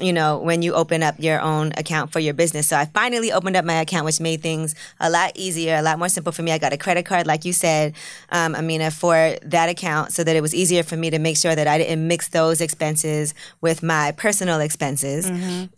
you 0.00 0.12
know, 0.12 0.38
when 0.38 0.62
you 0.62 0.74
open 0.74 1.02
up 1.02 1.14
your 1.18 1.40
own 1.40 1.72
account 1.76 2.12
for 2.12 2.20
your 2.20 2.34
business. 2.34 2.66
So 2.66 2.76
I 2.76 2.86
finally 2.86 3.32
opened 3.32 3.56
up 3.56 3.64
my 3.64 3.80
account, 3.80 4.04
which 4.04 4.20
made 4.20 4.40
things 4.40 4.74
a 4.98 5.10
lot 5.10 5.32
easier, 5.34 5.76
a 5.76 5.82
lot 5.82 5.98
more 5.98 6.08
simple 6.08 6.32
for 6.32 6.42
me. 6.42 6.52
I 6.52 6.58
got 6.58 6.72
a 6.72 6.76
credit 6.76 7.04
card, 7.04 7.26
like 7.26 7.44
you 7.44 7.52
said, 7.52 7.94
um, 8.30 8.54
Amina, 8.54 8.90
for 8.90 9.36
that 9.42 9.68
account 9.68 10.12
so 10.12 10.24
that 10.24 10.36
it 10.36 10.40
was 10.40 10.54
easier 10.54 10.82
for 10.82 10.96
me 10.96 11.10
to 11.10 11.18
make 11.18 11.36
sure 11.36 11.54
that 11.54 11.66
I 11.66 11.78
didn't 11.78 12.06
mix 12.06 12.28
those 12.28 12.60
expenses 12.60 13.34
with 13.60 13.82
my 13.82 14.12
personal 14.12 14.60
expenses. 14.60 15.28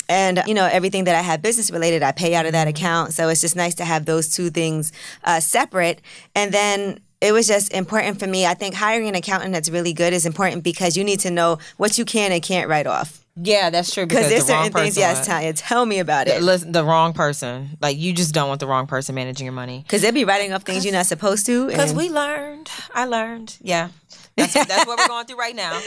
And, 0.08 0.42
you 0.46 0.54
know, 0.54 0.68
everything 0.70 1.04
that 1.04 1.16
I 1.16 1.22
have 1.22 1.42
business 1.42 1.70
related, 1.70 2.02
I 2.02 2.12
pay 2.12 2.34
out 2.34 2.46
of 2.46 2.52
that 2.52 2.68
account. 2.68 3.12
So 3.14 3.28
it's 3.28 3.40
just 3.40 3.56
nice 3.56 3.74
to 3.76 3.84
have 3.84 4.04
those 4.04 4.30
two 4.30 4.50
things 4.50 4.92
uh, 5.24 5.40
separate. 5.40 6.00
And 6.34 6.52
then 6.52 7.00
it 7.22 7.32
was 7.32 7.46
just 7.46 7.72
important 7.72 8.18
for 8.18 8.26
me. 8.26 8.44
I 8.46 8.54
think 8.54 8.74
hiring 8.74 9.08
an 9.08 9.14
accountant 9.14 9.52
that's 9.52 9.70
really 9.70 9.92
good 9.94 10.12
is 10.12 10.26
important 10.26 10.62
because 10.64 10.96
you 10.96 11.04
need 11.04 11.20
to 11.20 11.30
know 11.30 11.58
what 11.76 11.96
you 11.96 12.04
can 12.04 12.32
and 12.32 12.42
can't 12.42 12.68
write 12.68 12.86
off. 12.86 13.24
yeah, 13.36 13.70
that's 13.70 13.94
true. 13.94 14.04
Because 14.06 14.28
there's 14.28 14.44
the 14.46 14.52
certain 14.52 14.72
things, 14.72 14.96
yes, 14.96 15.26
Tanya, 15.26 15.52
tell 15.54 15.86
me 15.86 16.00
about 16.00 16.28
it. 16.28 16.42
Listen, 16.42 16.72
the 16.72 16.84
wrong 16.84 17.12
person. 17.14 17.78
Like 17.80 17.96
you 17.96 18.12
just 18.12 18.34
don't 18.34 18.48
want 18.48 18.60
the 18.60 18.66
wrong 18.66 18.86
person 18.86 19.14
managing 19.14 19.46
your 19.46 19.54
money. 19.54 19.78
Because 19.86 20.02
they'll 20.02 20.12
be 20.12 20.24
writing 20.24 20.52
off 20.52 20.64
things 20.64 20.84
you're 20.84 20.92
not 20.92 21.06
supposed 21.06 21.46
to. 21.46 21.68
Because 21.68 21.90
and- 21.92 21.98
we 21.98 22.10
learned. 22.10 22.68
I 22.94 23.04
learned. 23.06 23.56
Yeah. 23.62 23.88
That's, 24.36 24.54
that's 24.72 24.86
what 24.86 24.98
we're 24.98 25.08
going 25.08 25.26
through 25.26 25.38
right 25.38 25.54
now. 25.56 25.78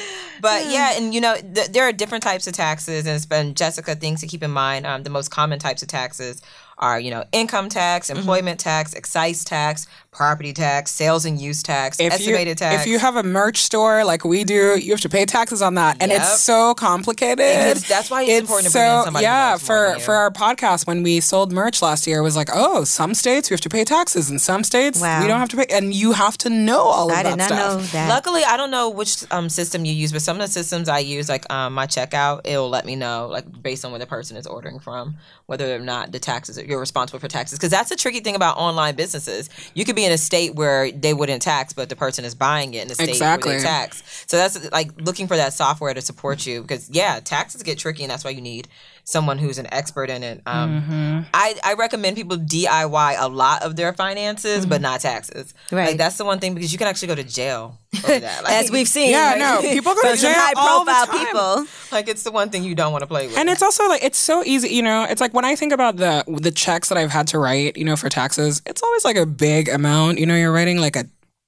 But 0.42 0.68
yeah, 0.70 0.94
and 0.98 1.14
you 1.14 1.20
know, 1.22 1.36
th- 1.36 1.68
there 1.70 1.84
are 1.84 1.92
different 1.92 2.24
types 2.24 2.46
of 2.48 2.54
taxes, 2.54 3.06
and 3.08 3.16
it's 3.16 3.26
been 3.26 3.56
Jessica 3.56 3.96
things 3.96 4.22
to 4.22 4.28
keep 4.28 4.44
in 4.44 4.52
mind. 4.52 4.86
Um, 4.86 5.02
the 5.04 5.10
most 5.10 5.30
common 5.32 5.58
types 5.60 5.82
of 5.82 5.88
taxes 5.88 6.42
are, 6.78 7.00
you 7.00 7.10
know, 7.10 7.24
income 7.32 7.70
tax, 7.70 8.08
Mm-hmm. 8.10 8.20
employment 8.20 8.60
tax, 8.60 8.94
excise 8.94 9.44
tax, 9.46 9.88
property 10.16 10.54
tax, 10.54 10.92
sales 10.92 11.26
and 11.26 11.40
use 11.40 11.62
tax, 11.62 12.00
if 12.00 12.06
you, 12.06 12.10
estimated 12.12 12.58
tax. 12.58 12.82
if 12.82 12.88
you 12.88 12.98
have 13.00 13.16
a 13.18 13.24
merch 13.24 13.58
store 13.58 14.06
like 14.06 14.24
we 14.24 14.44
do, 14.44 14.80
you 14.80 14.92
have 14.92 15.02
to 15.02 15.10
pay 15.10 15.26
taxes 15.26 15.62
on 15.62 15.76
that, 15.76 15.98
and 16.02 16.12
it's 16.12 16.42
so 16.42 16.74
complicated. 16.74 17.38
Because 17.38 17.88
that's 17.88 18.10
why 18.10 18.24
it's 18.24 18.40
important 18.40 18.68
to 18.72 18.78
bring 18.78 18.86
in 18.98 19.04
somebody 19.04 19.24
yeah. 19.24 19.58
For 19.58 20.00
for 20.00 20.16
our 20.16 20.32
podcast, 20.32 20.88
when 20.88 21.04
we 21.04 21.20
sold 21.20 21.52
merch 21.52 21.82
last 21.82 22.08
year, 22.08 22.20
it 22.20 22.24
was 22.24 22.36
like, 22.36 22.50
oh, 22.54 22.84
some 22.86 23.14
states 23.14 23.50
we 23.50 23.54
have 23.54 23.62
to 23.62 23.70
pay 23.70 23.84
taxes, 23.84 24.30
and 24.30 24.40
some 24.40 24.64
states 24.64 25.02
Wow. 25.02 25.22
we 25.22 25.28
don't 25.28 25.40
have 25.40 25.50
to 25.50 25.58
pay, 25.58 25.66
and 25.70 25.94
you 25.94 26.14
have 26.14 26.38
to 26.40 26.50
know 26.50 26.80
all 26.82 27.12
of 27.12 27.18
I 27.18 27.24
that 27.24 27.30
did 27.32 27.38
not 27.38 27.48
stuff. 27.48 27.60
know 27.60 27.82
that. 27.88 28.10
Luckily, 28.10 28.44
I 28.44 28.56
don't 28.58 28.72
know 28.72 28.90
which 28.90 29.24
um, 29.32 29.50
system 29.50 29.84
you 29.86 29.94
use, 29.94 30.12
but 30.14 30.22
some 30.22 30.38
of 30.38 30.42
the 30.42 30.52
systems 30.52 30.88
I 30.88 31.00
use, 31.00 31.28
like 31.28 31.52
um, 31.52 31.74
my 31.74 31.88
checkout, 31.88 32.42
it'll 32.46 32.70
let 32.70 32.86
me 32.86 32.96
know, 32.96 33.28
like 33.30 33.46
based 33.62 33.84
on 33.84 33.92
where 33.92 34.00
the 34.00 34.06
person 34.08 34.38
is 34.38 34.48
ordering 34.48 34.80
from, 34.80 35.18
whether 35.48 35.76
or 35.76 35.80
not 35.80 36.12
the 36.12 36.20
taxes 36.20 36.58
you're 36.58 36.80
responsible 36.80 37.20
for 37.20 37.28
taxes. 37.28 37.60
Because 37.60 37.72
that's 37.72 37.90
the 37.90 37.96
tricky 37.96 38.22
thing 38.22 38.36
about 38.36 38.58
online 38.58 38.96
businesses. 38.96 39.50
You 39.74 39.84
could 39.86 39.96
be 39.96 40.05
in 40.06 40.12
a 40.12 40.18
state 40.18 40.56
where 40.56 40.92
they 40.92 41.14
wouldn't 41.14 41.42
tax, 41.42 41.74
but 41.74 41.90
the 41.90 41.96
person 41.96 42.24
is 42.26 42.36
buying 42.36 42.74
it 42.74 42.86
in 42.86 42.92
a 42.92 42.96
state 42.96 43.10
Exactly. 43.10 43.52
where 43.52 43.60
they 43.60 43.66
tax. 43.66 44.26
So 44.28 44.38
that's 44.38 44.72
like 44.72 44.92
looking 45.02 45.28
for 45.28 45.36
that 45.36 45.54
software 45.54 45.94
to 45.94 46.02
support 46.02 46.46
you. 46.46 46.62
Because 46.62 46.90
yeah, 46.90 47.20
taxes 47.20 47.64
get 47.64 47.78
tricky, 47.80 48.04
and 48.04 48.12
that's 48.12 48.24
why 48.24 48.32
you 48.32 48.42
need 48.42 48.68
someone 49.08 49.38
who's 49.38 49.58
an 49.60 49.72
expert 49.72 50.10
in 50.10 50.24
it. 50.24 50.42
Um, 50.46 50.82
Mm-hmm. 50.82 51.20
I, 51.34 51.56
I 51.64 51.74
recommend 51.76 52.18
people 52.18 52.38
DIY 52.38 53.16
a 53.20 53.28
lot 53.30 53.62
of 53.62 53.76
their 53.76 53.94
finances, 53.94 54.66
but 54.66 54.82
not 54.82 55.00
taxes. 55.00 55.54
Right. 55.72 55.90
Like 55.90 55.98
that's 55.98 56.18
the 56.18 56.26
one 56.26 56.40
thing 56.40 56.54
because 56.56 56.72
you 56.72 56.78
can 56.80 56.88
actually 56.88 57.10
go 57.10 57.16
to 57.16 57.24
jail 57.24 57.78
that. 57.92 58.22
Like, 58.44 58.52
As 58.52 58.72
we've 58.72 58.88
seen. 58.88 59.12
Yeah, 59.12 59.36
no, 59.38 59.62
people 59.62 59.94
go 59.94 60.02
to 60.02 60.20
jail 60.20 60.34
high 60.36 60.54
all 60.58 60.84
the 60.84 60.92
profile 60.92 61.06
time. 61.06 61.26
people. 61.28 61.66
like 61.92 62.08
it's 62.08 62.24
the 62.24 62.32
one 62.32 62.50
thing 62.50 62.64
you 62.64 62.74
don't 62.76 62.92
want 62.92 63.04
to 63.04 63.08
play 63.08 63.28
with. 63.28 63.38
And 63.38 63.48
it's 63.50 63.62
also 63.62 63.88
like 63.88 64.04
it's 64.04 64.18
so 64.18 64.44
easy, 64.44 64.70
you 64.70 64.82
know. 64.82 65.06
It's 65.08 65.22
like 65.22 65.34
when 65.34 65.46
I 65.46 65.56
think 65.56 65.72
about 65.72 65.98
the 65.98 66.24
the 66.28 66.52
checks 66.52 66.90
that 66.90 66.98
I've 66.98 67.12
had 67.12 67.28
to 67.28 67.40
write, 67.40 67.78
you 67.78 67.86
know, 67.86 67.96
for 67.96 68.10
taxes, 68.10 68.62
it's 68.66 68.82
always 68.84 69.06
like 69.06 69.16
a 69.18 69.26
big 69.26 69.70
amount. 69.70 70.18
You 70.20 70.26
know, 70.26 70.36
you're 70.36 70.52
writing 70.52 70.80
like 70.80 70.96
a 70.96 71.06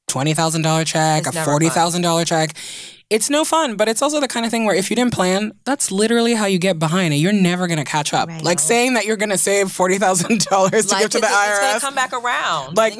twenty 0.07 0.33
thousand 0.35 0.61
dollar 0.61 0.85
check, 0.85 1.25
It's 1.27 1.35
a 1.35 1.43
forty 1.43 1.69
thousand 1.69 2.03
dollar 2.03 2.23
check. 2.23 2.55
It's 3.09 3.29
no 3.29 3.45
fun, 3.45 3.77
but 3.77 3.87
it's 3.87 4.01
also 4.01 4.19
the 4.19 4.27
kind 4.27 4.45
of 4.45 4.51
thing 4.51 4.65
where 4.65 4.75
if 4.75 4.89
you 4.89 4.95
didn't 4.97 5.13
plan, 5.13 5.53
that's 5.63 5.93
literally 5.93 6.33
how 6.33 6.45
you 6.45 6.59
get 6.59 6.77
behind 6.77 7.13
it. 7.13 7.17
You're 7.17 7.31
never 7.31 7.65
gonna 7.67 7.85
catch 7.85 8.13
up. 8.13 8.27
Right. 8.27 8.43
Like 8.43 8.59
saying 8.59 8.95
that 8.95 9.05
you're 9.05 9.15
gonna 9.15 9.37
save 9.37 9.71
forty 9.71 9.97
thousand 9.97 10.41
dollars 10.45 10.87
to 10.87 10.91
Like, 10.93 11.03
give 11.03 11.11
to 11.11 11.19
the 11.21 11.27
it's, 11.27 11.33
it's 11.33 11.59
gonna 11.61 11.73
IRS. 11.77 11.79
come 11.79 11.95
back 11.95 12.11
around. 12.11 12.75
like 12.75 12.97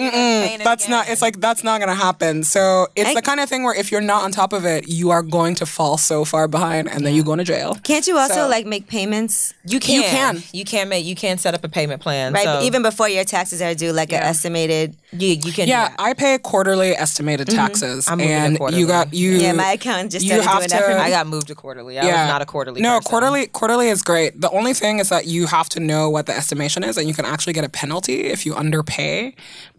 that's 0.64 0.88
not 0.88 1.10
it's 1.10 1.22
like 1.22 1.42
that's 1.42 1.62
not 1.62 1.82
gonna 1.82 1.94
happen 1.94 2.44
so 2.46 2.88
it's 2.96 3.10
I- 3.10 3.16
the 3.16 3.22
kind 3.22 3.42
of 3.42 3.50
thing 3.50 3.64
where 3.64 3.76
if 3.76 3.92
you're 3.92 4.00
not 4.00 4.24
on 4.24 4.32
top 4.32 4.54
of 4.54 4.64
it 4.66 4.88
you 4.88 5.10
are 5.12 5.22
going 5.22 5.56
to 5.56 5.66
fall 5.66 5.98
so 5.98 6.24
far 6.24 6.48
behind 6.48 6.90
and 6.90 7.06
then 7.06 7.14
you 7.14 7.22
go 7.22 7.34
into 7.34 7.44
jail 7.44 7.76
Can't 7.84 8.08
you 8.08 8.18
also 8.18 8.34
So- 8.34 8.48
like 8.48 8.66
make 8.66 8.88
payments? 8.88 9.54
you 9.66 9.82
can. 9.82 9.96
you 9.96 10.04
can. 10.04 10.44
You 10.54 10.64
can 10.64 10.88
make. 10.88 11.06
You 11.06 11.16
can 11.16 11.38
set 11.38 11.54
up 11.54 11.66
a 11.66 11.68
payment 11.70 12.02
plan. 12.02 12.32
Right, 12.32 12.46
So 12.46 12.62
even 12.62 12.82
before 12.82 13.10
your 13.10 13.26
taxes 13.26 13.62
are 13.62 13.74
due, 13.76 13.92
like 13.92 14.14
an 14.14 14.24
estimated. 14.24 14.96
you, 15.12 15.30
you 15.34 15.52
can. 15.52 15.68
Yeah, 15.68 15.90
do. 15.90 15.96
I 16.00 16.14
pay 16.14 16.38
quarterly 16.38 16.92
estimated 16.92 17.48
mm-hmm. 17.48 17.58
taxes, 17.58 18.08
I'm 18.08 18.22
and 18.22 18.58
you 18.72 18.88
got 18.88 19.14
you. 19.14 19.32
Yeah, 19.32 19.52
my 19.52 19.66
accountant 19.98 20.12
just 20.12 20.26
you 20.26 20.42
have 20.42 20.58
doing 20.58 20.70
that 20.70 20.84
for 20.84 20.92
to- 20.94 21.00
I 21.02 21.10
got 21.10 21.28
moved 21.28 21.48
to 21.48 21.56
quarterly. 21.56 22.00
I 22.00 22.06
yeah, 22.06 22.24
was 22.26 22.32
not 22.32 22.42
a 22.42 22.46
quarterly. 22.46 22.82
No, 22.82 22.98
person. 22.98 23.10
quarterly 23.10 23.48
quarterly 23.48 23.90
is 23.90 24.02
great. 24.02 24.40
The 24.40 24.50
only 24.52 24.74
thing 24.74 25.00
is 25.00 25.10
that 25.10 25.26
you 25.26 25.48
have 25.48 25.70
to 25.70 25.80
know 25.80 26.10
what 26.10 26.26
the 26.26 26.36
estimation 26.36 26.84
is, 26.84 26.98
and 26.98 27.08
you 27.08 27.14
can 27.14 27.26
actually 27.26 27.54
get 27.54 27.64
a 27.66 27.70
penalty 27.70 28.22
if 28.26 28.46
you 28.46 28.56
underpay. 28.56 29.34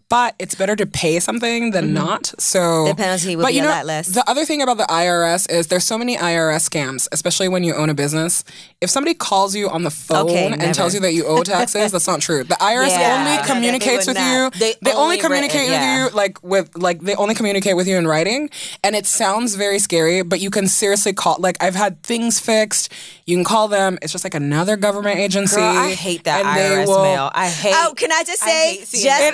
But 0.09 0.35
it's 0.39 0.55
better 0.55 0.75
to 0.75 0.85
pay 0.85 1.19
something 1.19 1.71
than 1.71 1.93
not. 1.93 2.33
So 2.39 2.59
Mm-hmm. 2.59 2.87
The 2.89 2.95
penalty 2.95 3.35
would 3.35 3.43
but 3.43 3.49
be 3.49 3.55
you 3.55 3.61
a 3.61 3.65
know, 3.65 3.69
lot 3.71 3.85
less. 3.85 4.07
The 4.07 4.27
other 4.29 4.43
thing 4.45 4.61
about 4.61 4.77
the 4.77 4.85
IRS 4.85 5.49
is 5.51 5.67
there's 5.67 5.83
so 5.85 5.97
many 5.97 6.17
IRS 6.17 6.67
scams, 6.69 7.07
especially 7.11 7.47
when 7.47 7.63
you 7.63 7.73
own 7.75 7.89
a 7.89 7.93
business. 7.93 8.43
If 8.81 8.89
somebody 8.89 9.13
calls 9.13 9.55
you 9.55 9.69
on 9.69 9.83
the 9.83 9.91
phone 9.91 10.29
Okay, 10.29 10.47
and 10.47 10.57
never. 10.59 10.73
tells 10.73 10.93
you 10.93 10.99
that 11.01 11.13
you 11.13 11.25
owe 11.25 11.43
taxes, 11.43 11.91
that's 11.91 12.07
not 12.07 12.21
true. 12.21 12.43
The 12.43 12.55
IRS 12.55 12.89
Yeah. 12.89 13.17
only 13.19 13.35
No, 13.35 13.41
they 13.41 13.47
communicates 13.47 14.07
would 14.07 14.15
with 14.17 14.25
you. 14.25 14.49
They 14.59 14.75
They, 14.81 14.91
only 14.93 15.03
only 15.03 15.17
communicate 15.19 15.61
written, 15.69 15.73
yeah. 15.73 16.03
with 16.05 16.13
you 16.13 16.17
like 16.17 16.43
with 16.43 16.75
like 16.77 17.01
they 17.01 17.15
only 17.15 17.35
communicate 17.35 17.75
with 17.75 17.87
you 17.87 17.97
in 17.97 18.07
writing, 18.07 18.49
and 18.83 18.95
it 18.95 19.05
sounds 19.05 19.55
very 19.55 19.79
scary. 19.79 20.21
But 20.23 20.39
you 20.39 20.49
can 20.49 20.67
seriously 20.67 21.13
call. 21.13 21.35
Like 21.39 21.57
I've 21.61 21.75
had 21.75 22.01
things 22.03 22.39
fixed. 22.39 22.91
You 23.25 23.35
can 23.37 23.43
call 23.43 23.67
them. 23.67 23.99
It's 24.01 24.11
just 24.11 24.23
like 24.23 24.33
another 24.33 24.75
government 24.75 25.19
agency. 25.19 25.57
Girl, 25.57 25.65
I 25.77 25.91
hate 25.93 26.23
that 26.23 26.45
and 26.45 26.57
they 26.57 26.75
IRS 26.83 26.87
will- 26.87 27.03
mail. 27.03 27.31
I 27.33 27.47
hate. 27.49 27.73
Oh, 27.75 27.93
can 27.95 28.11
I 28.11 28.23
just 28.23 28.41
I 28.43 28.47
say, 28.47 28.75
hate 28.77 28.87
seeing 28.87 29.03
just 29.05 29.19
that. 29.19 29.33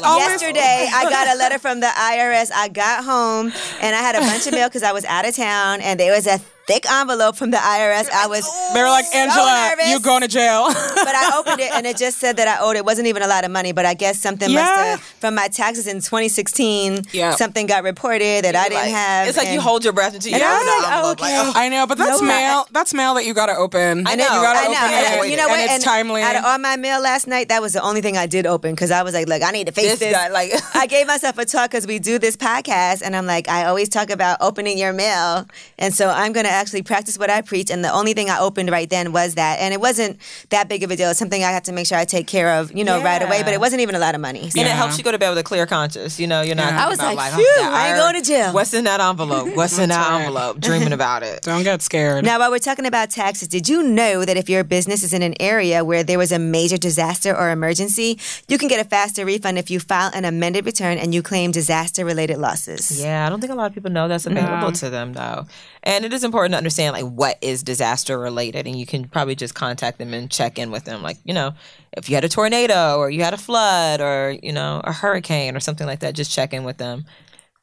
Yesterday, 0.65 0.91
I 0.95 1.09
got 1.09 1.35
a 1.35 1.37
letter 1.37 1.59
from 1.65 1.79
the 1.79 1.87
IRS. 1.87 2.51
I 2.53 2.67
got 2.69 3.03
home 3.03 3.51
and 3.81 3.95
I 3.95 3.99
had 3.99 4.15
a 4.15 4.19
bunch 4.19 4.47
of 4.47 4.53
mail 4.53 4.67
because 4.67 4.83
I 4.83 4.91
was 4.91 5.05
out 5.05 5.27
of 5.27 5.35
town, 5.35 5.81
and 5.81 5.99
there 5.99 6.13
was 6.13 6.27
a 6.27 6.39
thick 6.67 6.89
envelope 6.91 7.35
from 7.35 7.51
the 7.51 7.57
IRS. 7.57 8.09
I 8.11 8.27
was 8.27 8.43
They 8.73 8.81
were 8.81 8.89
like, 8.89 9.05
so 9.05 9.17
Angela, 9.17 9.69
nervous. 9.69 9.89
you 9.89 9.99
going 9.99 10.21
to 10.21 10.27
jail. 10.27 10.65
but 10.73 11.15
I 11.15 11.37
opened 11.37 11.59
it 11.59 11.71
and 11.73 11.85
it 11.85 11.97
just 11.97 12.17
said 12.17 12.37
that 12.37 12.47
I 12.47 12.63
owed. 12.63 12.75
It 12.75 12.85
wasn't 12.85 13.07
even 13.07 13.21
a 13.21 13.27
lot 13.27 13.45
of 13.45 13.51
money, 13.51 13.71
but 13.71 13.85
I 13.85 13.93
guess 13.93 14.19
something 14.21 14.51
must 14.51 14.75
have 14.75 14.99
from 15.01 15.35
my 15.35 15.47
taxes 15.47 15.85
in 15.87 15.97
2016. 15.97 17.03
Yeah. 17.11 17.35
Something 17.35 17.67
got 17.67 17.83
reported 17.83 18.45
that 18.45 18.55
I 18.55 18.63
didn't 18.63 18.75
Like, 18.81 18.91
have. 18.91 19.27
It's 19.27 19.37
like 19.37 19.49
you 19.49 19.61
hold 19.61 19.83
your 19.83 19.93
breath 19.93 20.13
until 20.15 20.31
you 20.31 20.35
And 20.37 20.43
I 20.43 20.55
open 20.55 20.65
was 20.65 20.65
the 20.65 20.81
like, 20.81 20.91
oh, 20.91 20.97
envelope. 20.97 21.21
Like, 21.21 21.33
oh, 21.35 21.53
I 21.55 21.69
know, 21.69 21.87
but 21.87 21.97
that's 21.97 22.21
No, 22.21 22.27
mail. 22.27 22.67
That's 22.71 22.93
mail 22.93 23.13
that 23.15 23.25
you 23.25 23.33
got 23.33 23.45
to 23.47 23.55
open. 23.55 24.07
I 24.07 24.15
know. 24.15 24.23
You 24.25 24.29
gotta 24.29 24.59
I 24.59 24.63
know. 24.63 24.69
open 24.71 24.93
And, 24.93 25.25
it. 25.25 25.29
you 25.31 25.37
know 25.37 25.47
what? 25.47 25.59
And 25.59 25.71
it's 25.71 25.83
timely. 25.83 26.21
Out 26.23 26.35
of 26.35 26.45
all 26.45 26.57
my 26.57 26.75
mail 26.77 27.01
last 27.01 27.27
night, 27.27 27.49
that 27.49 27.61
was 27.61 27.73
the 27.73 27.81
only 27.81 28.01
thing 28.01 28.17
I 28.17 28.25
did 28.25 28.45
open 28.45 28.71
because 28.73 28.91
I 28.91 29.03
was 29.03 29.13
like, 29.13 29.27
look, 29.27 29.43
I 29.43 29.51
need 29.51 29.67
to 29.67 29.71
face 29.73 29.91
This 29.91 29.99
this. 29.99 30.13
guy, 30.13 30.29
like- 30.29 30.51
I 30.75 30.87
gave 30.95 31.07
myself 31.07 31.37
a 31.37 31.45
talk 31.45 31.69
because 31.71 31.85
we 31.87 31.99
do 31.99 32.17
this 32.19 32.35
podcast, 32.35 33.01
and 33.03 33.15
I'm 33.15 33.25
like, 33.25 33.47
I 33.49 33.65
always 33.65 33.87
talk 33.89 34.09
about 34.09 34.37
opening 34.41 34.77
your 34.77 34.93
mail, 34.93 35.45
and 35.77 35.93
so 35.93 36.09
I'm 36.09 36.33
going 36.33 36.45
to 36.45 36.51
actually 36.55 36.81
practice 36.81 37.17
what 37.17 37.29
I 37.29 37.41
preach. 37.41 37.69
And 37.69 37.83
the 37.83 37.91
only 37.91 38.13
thing 38.13 38.29
I 38.29 38.39
opened 38.39 38.69
right 38.71 38.89
then 38.89 39.11
was 39.11 39.35
that, 39.35 39.59
and 39.59 39.73
it 39.73 39.79
wasn't 39.79 40.19
that 40.49 40.67
big 40.67 40.83
of 40.83 40.91
a 40.91 40.95
deal. 40.95 41.09
It's 41.09 41.19
something 41.19 41.43
I 41.43 41.51
have 41.51 41.63
to 41.63 41.71
make 41.71 41.87
sure 41.87 41.97
I 41.97 42.05
take 42.05 42.27
care 42.27 42.51
of, 42.59 42.71
you 42.71 42.83
know, 42.83 43.01
right 43.03 43.21
away. 43.21 43.43
But 43.43 43.53
it 43.53 43.59
wasn't 43.59 43.81
even 43.81 43.95
a 43.95 43.99
lot 43.99 44.15
of 44.15 44.21
money. 44.21 44.49
So- 44.49 44.59
And 44.59 44.67
it 44.67 44.71
helps 44.71 44.97
you 44.97 45.03
go 45.03 45.11
to 45.11 45.19
bed 45.19 45.29
with 45.29 45.37
a 45.37 45.43
clear 45.43 45.65
conscience. 45.65 46.19
You 46.19 46.27
know, 46.27 46.41
you're 46.41 46.55
not. 46.55 46.71
Yeah. 46.71 46.85
I 46.85 46.89
was 46.89 46.99
about, 46.99 47.15
like, 47.15 47.33
oh, 47.33 47.37
phew, 47.37 47.63
I 47.63 47.89
ain't 47.89 47.97
going 47.97 48.21
to 48.21 48.27
jail. 48.27 48.53
What's 48.53 48.73
in 48.73 48.83
that 48.85 48.99
envelope? 48.99 49.55
What's 49.55 49.77
in 49.77 49.89
that 49.89 50.09
right. 50.09 50.21
envelope? 50.21 50.59
Dreaming 50.59 50.93
about 50.93 51.23
it. 51.23 51.41
Don't 51.43 51.63
get 51.63 51.81
scared. 51.81 52.25
Now, 52.25 52.39
while 52.39 52.51
we're 52.51 52.59
talking 52.59 52.85
about 52.85 53.09
taxes, 53.09 53.47
did 53.47 53.67
you 53.69 53.83
know 53.83 54.25
that 54.25 54.37
if 54.37 54.49
your 54.49 54.63
business 54.63 55.03
is 55.03 55.13
in 55.13 55.21
an 55.21 55.35
area 55.39 55.83
where 55.83 56.03
there 56.03 56.17
was 56.17 56.31
a 56.31 56.39
major 56.39 56.77
disaster 56.77 57.35
or 57.35 57.49
emergency, 57.51 58.19
you 58.47 58.57
can 58.57 58.67
get 58.67 58.83
a 58.85 58.87
faster 58.89 59.25
refund 59.25 59.57
if 59.57 59.69
you 59.69 59.79
file 59.79 60.11
an 60.13 60.25
amended 60.25 60.65
return 60.65 60.97
and 60.97 61.13
you 61.13 61.21
claim 61.21 61.51
disaster 61.51 62.05
related 62.05 62.37
losses? 62.37 63.01
Yeah, 63.01 63.25
I 63.25 63.29
don't 63.29 63.41
think 63.41 63.51
a 63.51 63.55
lot 63.55 63.67
of 63.67 63.73
people 63.73 63.91
know 63.91 64.07
that's 64.07 64.25
available 64.25 64.71
to 64.73 64.89
them 64.89 65.13
though. 65.13 65.45
And 65.83 66.03
it 66.03 66.13
is 66.13 66.23
important 66.23 66.44
to 66.51 66.57
understand 66.57 66.93
like 66.93 67.05
what 67.05 67.37
is 67.41 67.63
disaster 67.63 68.17
related 68.17 68.67
and 68.67 68.77
you 68.77 68.85
can 68.85 69.07
probably 69.07 69.35
just 69.35 69.55
contact 69.55 69.97
them 69.97 70.13
and 70.13 70.29
check 70.29 70.57
in 70.57 70.71
with 70.71 70.85
them 70.85 71.01
like, 71.01 71.17
you 71.23 71.33
know, 71.33 71.53
if 71.93 72.09
you 72.09 72.15
had 72.15 72.23
a 72.23 72.29
tornado 72.29 72.97
or 72.97 73.09
you 73.09 73.23
had 73.23 73.33
a 73.33 73.37
flood 73.37 74.01
or, 74.01 74.37
you 74.43 74.51
know, 74.51 74.81
a 74.83 74.91
hurricane 74.91 75.55
or 75.55 75.59
something 75.59 75.87
like 75.87 75.99
that, 75.99 76.15
just 76.15 76.31
check 76.31 76.53
in 76.53 76.63
with 76.63 76.77
them 76.77 77.05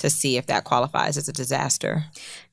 to 0.02 0.10
see 0.10 0.36
if 0.36 0.46
that 0.46 0.64
qualifies 0.64 1.16
as 1.16 1.28
a 1.28 1.32
disaster. 1.32 2.04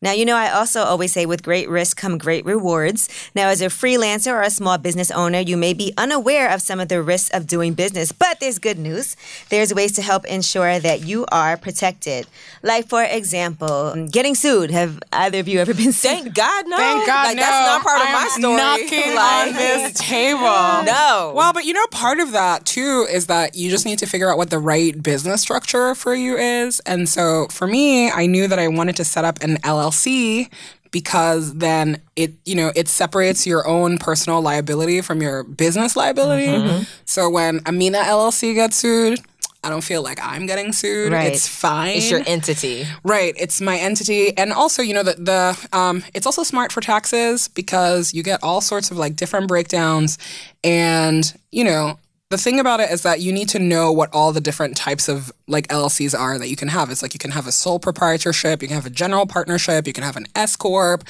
Now, 0.02 0.14
you 0.14 0.24
know, 0.24 0.38
I 0.38 0.50
also 0.52 0.82
always 0.84 1.12
say 1.12 1.26
with 1.26 1.44
great 1.44 1.68
risk 1.68 1.98
come 1.98 2.18
great 2.18 2.46
rewards. 2.46 3.10
Now, 3.36 3.50
as 3.50 3.62
a 3.62 3.66
freelancer 3.66 4.32
or 4.32 4.42
a 4.42 4.50
small 4.50 4.78
business 4.78 5.12
owner, 5.12 5.40
you 5.40 5.58
may 5.58 5.74
be 5.74 5.92
unaware 5.98 6.50
of 6.50 6.62
some 6.62 6.80
of 6.80 6.88
the 6.88 7.02
risks 7.02 7.30
of 7.36 7.48
doing 7.48 7.74
business, 7.74 8.14
but 8.14 8.40
there's 8.40 8.60
good 8.60 8.80
news. 8.80 9.18
There's 9.50 9.74
ways 9.74 9.92
to 9.94 10.02
help 10.02 10.26
ensure 10.26 10.80
that 10.80 11.02
you 11.02 11.26
are 11.34 11.58
protected. 11.58 12.28
Like, 12.64 12.88
for 12.88 13.04
example, 13.04 14.08
getting 14.10 14.36
sued. 14.36 14.72
Have 14.72 15.00
either 15.12 15.40
of 15.40 15.50
you 15.50 15.60
ever 15.60 15.74
been 15.74 15.92
sued? 15.92 16.12
Thank 16.12 16.34
God 16.36 16.66
no. 16.68 16.78
Thank 16.78 17.06
God, 17.06 17.24
like, 17.28 17.36
no. 17.36 17.42
That's 17.42 17.68
not 17.68 17.84
part 17.84 18.02
of 18.02 18.08
I 18.08 18.14
my 18.14 18.28
story. 18.38 18.56
Knocking 18.56 19.16
Like, 19.16 19.48
on 19.48 19.54
this 19.54 19.94
table. 20.00 20.40
No. 20.90 21.34
Well, 21.36 21.52
but 21.54 21.66
you 21.66 21.74
know, 21.74 21.86
part 21.92 22.20
of 22.20 22.32
that 22.32 22.66
too 22.66 23.06
is 23.10 23.28
that 23.28 23.56
you 23.56 23.70
just 23.70 23.86
need 23.86 24.00
to 24.00 24.06
figure 24.06 24.32
out 24.32 24.38
what 24.38 24.50
the 24.50 24.60
right 24.60 25.02
business 25.02 25.42
structure 25.42 25.94
for 25.96 26.16
you 26.16 26.38
is. 26.38 26.80
And 26.82 27.08
so 27.10 27.39
for 27.48 27.68
me, 27.68 28.12
I 28.12 28.26
knew 28.26 28.48
that 28.48 28.60
I 28.60 28.68
wanted 28.68 28.96
to 28.98 29.06
set 29.06 29.26
up 29.26 29.42
an 29.42 29.58
LLC 29.58 30.52
because 30.92 31.54
then 31.56 32.02
it, 32.16 32.34
you 32.46 32.56
know, 32.56 32.72
it 32.76 32.88
separates 32.88 33.46
your 33.46 33.68
own 33.68 33.98
personal 33.98 34.42
liability 34.42 35.02
from 35.02 35.22
your 35.22 35.44
business 35.44 35.96
liability. 35.96 36.48
Mm-hmm. 36.48 36.84
So 37.06 37.30
when 37.30 37.62
Amina 37.68 38.00
LLC 38.00 38.56
gets 38.56 38.78
sued, 38.78 39.20
I 39.64 39.70
don't 39.70 39.84
feel 39.84 40.02
like 40.02 40.20
I'm 40.22 40.46
getting 40.46 40.72
sued. 40.72 41.12
Right. 41.12 41.34
It's 41.34 41.48
fine. 41.48 41.98
it's 41.98 42.10
your 42.10 42.22
entity. 42.26 42.86
Right, 43.04 43.34
it's 43.38 43.60
my 43.60 43.78
entity, 43.78 44.36
and 44.38 44.54
also 44.54 44.82
you 44.82 44.94
know 44.94 45.04
the 45.04 45.16
the 45.16 45.78
um, 45.78 46.04
it's 46.14 46.26
also 46.26 46.44
smart 46.44 46.72
for 46.72 46.80
taxes 46.80 47.50
because 47.50 48.14
you 48.14 48.24
get 48.24 48.42
all 48.42 48.62
sorts 48.62 48.90
of 48.90 48.98
like 48.98 49.18
different 49.18 49.50
breakdowns, 49.50 50.18
and 50.64 51.34
you 51.52 51.66
know 51.66 52.00
the 52.30 52.38
thing 52.38 52.60
about 52.60 52.80
it 52.80 52.90
is 52.90 53.02
that 53.02 53.20
you 53.20 53.34
need 53.34 53.50
to 53.50 53.60
know 53.60 53.92
what 53.92 54.10
all 54.14 54.32
the 54.32 54.40
different 54.40 54.78
types 54.78 55.10
of 55.10 55.32
like 55.50 55.68
LLCs 55.68 56.18
are 56.18 56.38
that 56.38 56.48
you 56.48 56.56
can 56.56 56.70
have. 56.70 56.90
It's 56.90 57.02
like 57.02 57.14
you 57.14 57.20
can 57.20 57.32
have 57.32 57.48
a 57.48 57.52
sole 57.52 57.80
proprietorship, 57.80 58.62
you 58.62 58.68
can 58.68 58.76
have 58.76 58.86
a 58.86 58.92
general 58.92 59.26
partnership, 59.26 59.88
you 59.88 59.94
can 59.94 60.04
have 60.04 60.16
an 60.16 60.28
S 60.36 60.56
corp, 60.56 61.04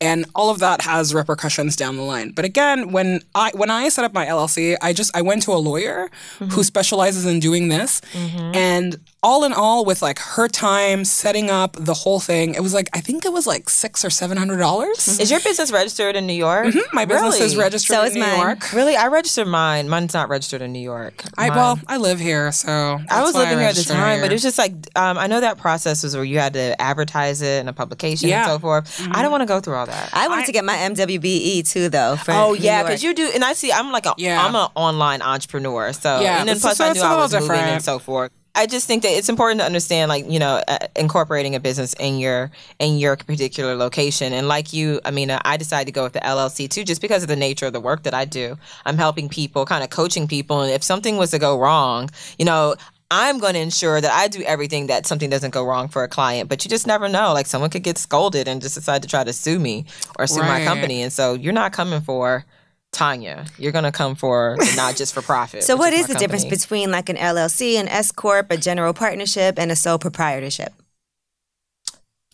and 0.00 0.26
all 0.34 0.50
of 0.50 0.60
that 0.60 0.82
has 0.82 1.12
repercussions 1.14 1.74
down 1.74 1.96
the 1.96 2.02
line. 2.02 2.30
But 2.30 2.44
again, 2.44 2.92
when 2.92 3.22
I 3.34 3.50
when 3.54 3.70
I 3.70 3.88
set 3.88 4.04
up 4.04 4.12
my 4.12 4.26
LLC, 4.26 4.76
I 4.80 4.92
just 4.92 5.16
I 5.16 5.22
went 5.22 5.42
to 5.44 5.52
a 5.52 5.58
lawyer 5.58 6.08
who 6.38 6.46
mm-hmm. 6.46 6.60
specializes 6.62 7.26
in 7.26 7.40
doing 7.40 7.68
this, 7.68 8.00
mm-hmm. 8.12 8.54
and 8.54 8.96
all 9.22 9.44
in 9.44 9.52
all, 9.52 9.84
with 9.84 10.00
like 10.00 10.18
her 10.20 10.46
time 10.46 11.04
setting 11.04 11.50
up 11.50 11.76
the 11.78 11.94
whole 11.94 12.20
thing, 12.20 12.54
it 12.54 12.60
was 12.60 12.72
like 12.72 12.88
I 12.92 13.00
think 13.00 13.24
it 13.24 13.32
was 13.32 13.46
like 13.46 13.68
six 13.68 14.04
or 14.04 14.10
seven 14.10 14.36
hundred 14.36 14.58
dollars. 14.58 14.98
Mm-hmm. 14.98 15.22
Is 15.22 15.30
your 15.30 15.40
business 15.40 15.72
registered 15.72 16.14
in 16.14 16.26
New 16.26 16.34
York? 16.34 16.74
My 16.92 17.04
business 17.04 17.40
is 17.40 17.56
registered 17.56 17.96
So 17.96 18.02
in 18.02 18.08
is 18.08 18.14
New 18.14 18.20
mine. 18.20 18.38
York. 18.38 18.72
Really? 18.72 18.96
I 18.96 19.08
registered 19.08 19.48
mine. 19.48 19.88
Mine's 19.88 20.14
not 20.14 20.28
registered 20.28 20.62
in 20.62 20.72
New 20.72 20.78
York. 20.78 21.24
I 21.36 21.48
Mine- 21.48 21.56
well, 21.56 21.80
I 21.88 21.96
live 21.96 22.20
here, 22.20 22.52
so 22.52 23.00
I 23.10 23.22
was 23.22 23.34
why 23.34 23.40
living 23.40 23.58
here 23.58 23.68
at 23.68 23.74
the 23.78 23.92
time, 23.92 24.20
but 24.20 24.30
it 24.30 24.34
was 24.34 24.42
just 24.42 24.58
like 24.58 24.72
um, 24.96 25.16
I 25.18 25.26
know 25.26 25.40
that 25.40 25.58
process 25.58 26.02
was 26.02 26.14
where 26.14 26.24
you 26.24 26.38
had 26.38 26.52
to 26.54 26.80
advertise 26.80 27.42
it 27.42 27.60
in 27.60 27.68
a 27.68 27.72
publication 27.72 28.28
Yeah. 28.28 28.42
and 28.44 28.52
so 28.52 28.58
forth. 28.58 29.06
I 29.12 29.22
don't 29.22 29.30
want 29.30 29.42
to 29.42 29.46
go 29.46 29.60
through 29.60 29.74
all 29.76 29.86
that. 29.86 30.10
I 30.12 30.28
wanted 30.28 30.46
to 30.46 30.52
get 30.52 30.64
my 30.64 30.74
MWBE 30.74 31.70
too, 31.70 31.88
though. 31.88 32.16
Oh 32.28 32.54
yeah, 32.54 32.82
because 32.82 33.02
you 33.02 33.14
do, 33.14 33.30
and 33.34 33.44
I 33.44 33.52
see. 33.52 33.72
I'm 33.72 33.92
like 33.92 34.06
a, 34.06 34.14
Yeah. 34.18 34.44
I'm 34.44 34.54
an 34.54 34.68
online 34.74 35.22
entrepreneur, 35.22 35.92
so 35.92 36.20
Yeah, 36.20 36.40
and 36.40 36.48
then 36.48 36.58
plus 36.58 36.78
so 36.78 36.84
I 36.86 36.92
knew 36.92 37.02
I 37.02 37.16
was 37.16 37.32
moving 37.34 37.50
and 37.56 37.82
so 37.82 37.98
forth. 37.98 38.30
I 38.54 38.66
just 38.66 38.88
think 38.88 39.04
that 39.04 39.10
it's 39.10 39.28
important 39.28 39.60
to 39.60 39.66
understand, 39.66 40.08
like 40.08 40.28
you 40.28 40.40
know, 40.40 40.60
uh, 40.66 40.78
incorporating 40.96 41.54
a 41.54 41.60
business 41.60 41.92
in 42.00 42.18
your 42.18 42.50
in 42.80 42.98
your 42.98 43.16
particular 43.16 43.76
location. 43.76 44.32
And 44.32 44.48
like 44.48 44.72
you, 44.72 45.00
I 45.04 45.12
mean, 45.12 45.30
I 45.30 45.56
decided 45.56 45.86
to 45.86 45.92
go 45.92 46.02
with 46.02 46.14
the 46.14 46.20
LLC 46.20 46.68
too, 46.68 46.82
just 46.82 47.00
because 47.00 47.22
of 47.22 47.28
the 47.28 47.36
nature 47.36 47.66
of 47.66 47.72
the 47.72 47.80
work 47.80 48.02
that 48.02 48.14
I 48.14 48.24
do. 48.24 48.58
I'm 48.84 48.96
helping 48.96 49.28
people, 49.28 49.64
kind 49.64 49.84
of 49.84 49.90
coaching 49.90 50.26
people, 50.26 50.62
and 50.62 50.72
if 50.72 50.82
something 50.82 51.18
was 51.18 51.30
to 51.30 51.38
go 51.38 51.56
wrong, 51.58 52.10
you 52.38 52.44
know. 52.44 52.74
I'm 53.10 53.38
going 53.38 53.54
to 53.54 53.60
ensure 53.60 54.00
that 54.00 54.12
I 54.12 54.28
do 54.28 54.42
everything 54.42 54.88
that 54.88 55.06
something 55.06 55.30
doesn't 55.30 55.50
go 55.50 55.64
wrong 55.64 55.88
for 55.88 56.04
a 56.04 56.08
client, 56.08 56.48
but 56.50 56.64
you 56.64 56.68
just 56.68 56.86
never 56.86 57.08
know. 57.08 57.32
Like 57.32 57.46
someone 57.46 57.70
could 57.70 57.82
get 57.82 57.96
scolded 57.96 58.46
and 58.48 58.60
just 58.60 58.74
decide 58.74 59.02
to 59.02 59.08
try 59.08 59.24
to 59.24 59.32
sue 59.32 59.58
me 59.58 59.86
or 60.18 60.26
sue 60.26 60.42
my 60.42 60.64
company, 60.64 61.02
and 61.02 61.12
so 61.12 61.34
you're 61.34 61.54
not 61.54 61.72
coming 61.72 62.02
for 62.02 62.44
Tanya. 62.92 63.46
You're 63.58 63.72
going 63.72 63.84
to 63.84 63.92
come 63.92 64.14
for 64.14 64.56
not 64.76 64.96
just 64.96 65.14
for 65.14 65.22
profit. 65.22 65.62
So, 65.62 65.76
what 65.76 65.92
is, 65.92 66.00
is 66.00 66.06
the 66.08 66.14
difference 66.14 66.44
between 66.44 66.90
like 66.90 67.08
an 67.08 67.16
LLC, 67.16 67.76
an 67.76 67.88
S 67.88 68.12
corp, 68.12 68.50
a 68.50 68.56
general 68.56 68.92
partnership, 68.92 69.58
and 69.58 69.70
a 69.72 69.76
sole 69.76 69.98
proprietorship? 69.98 70.72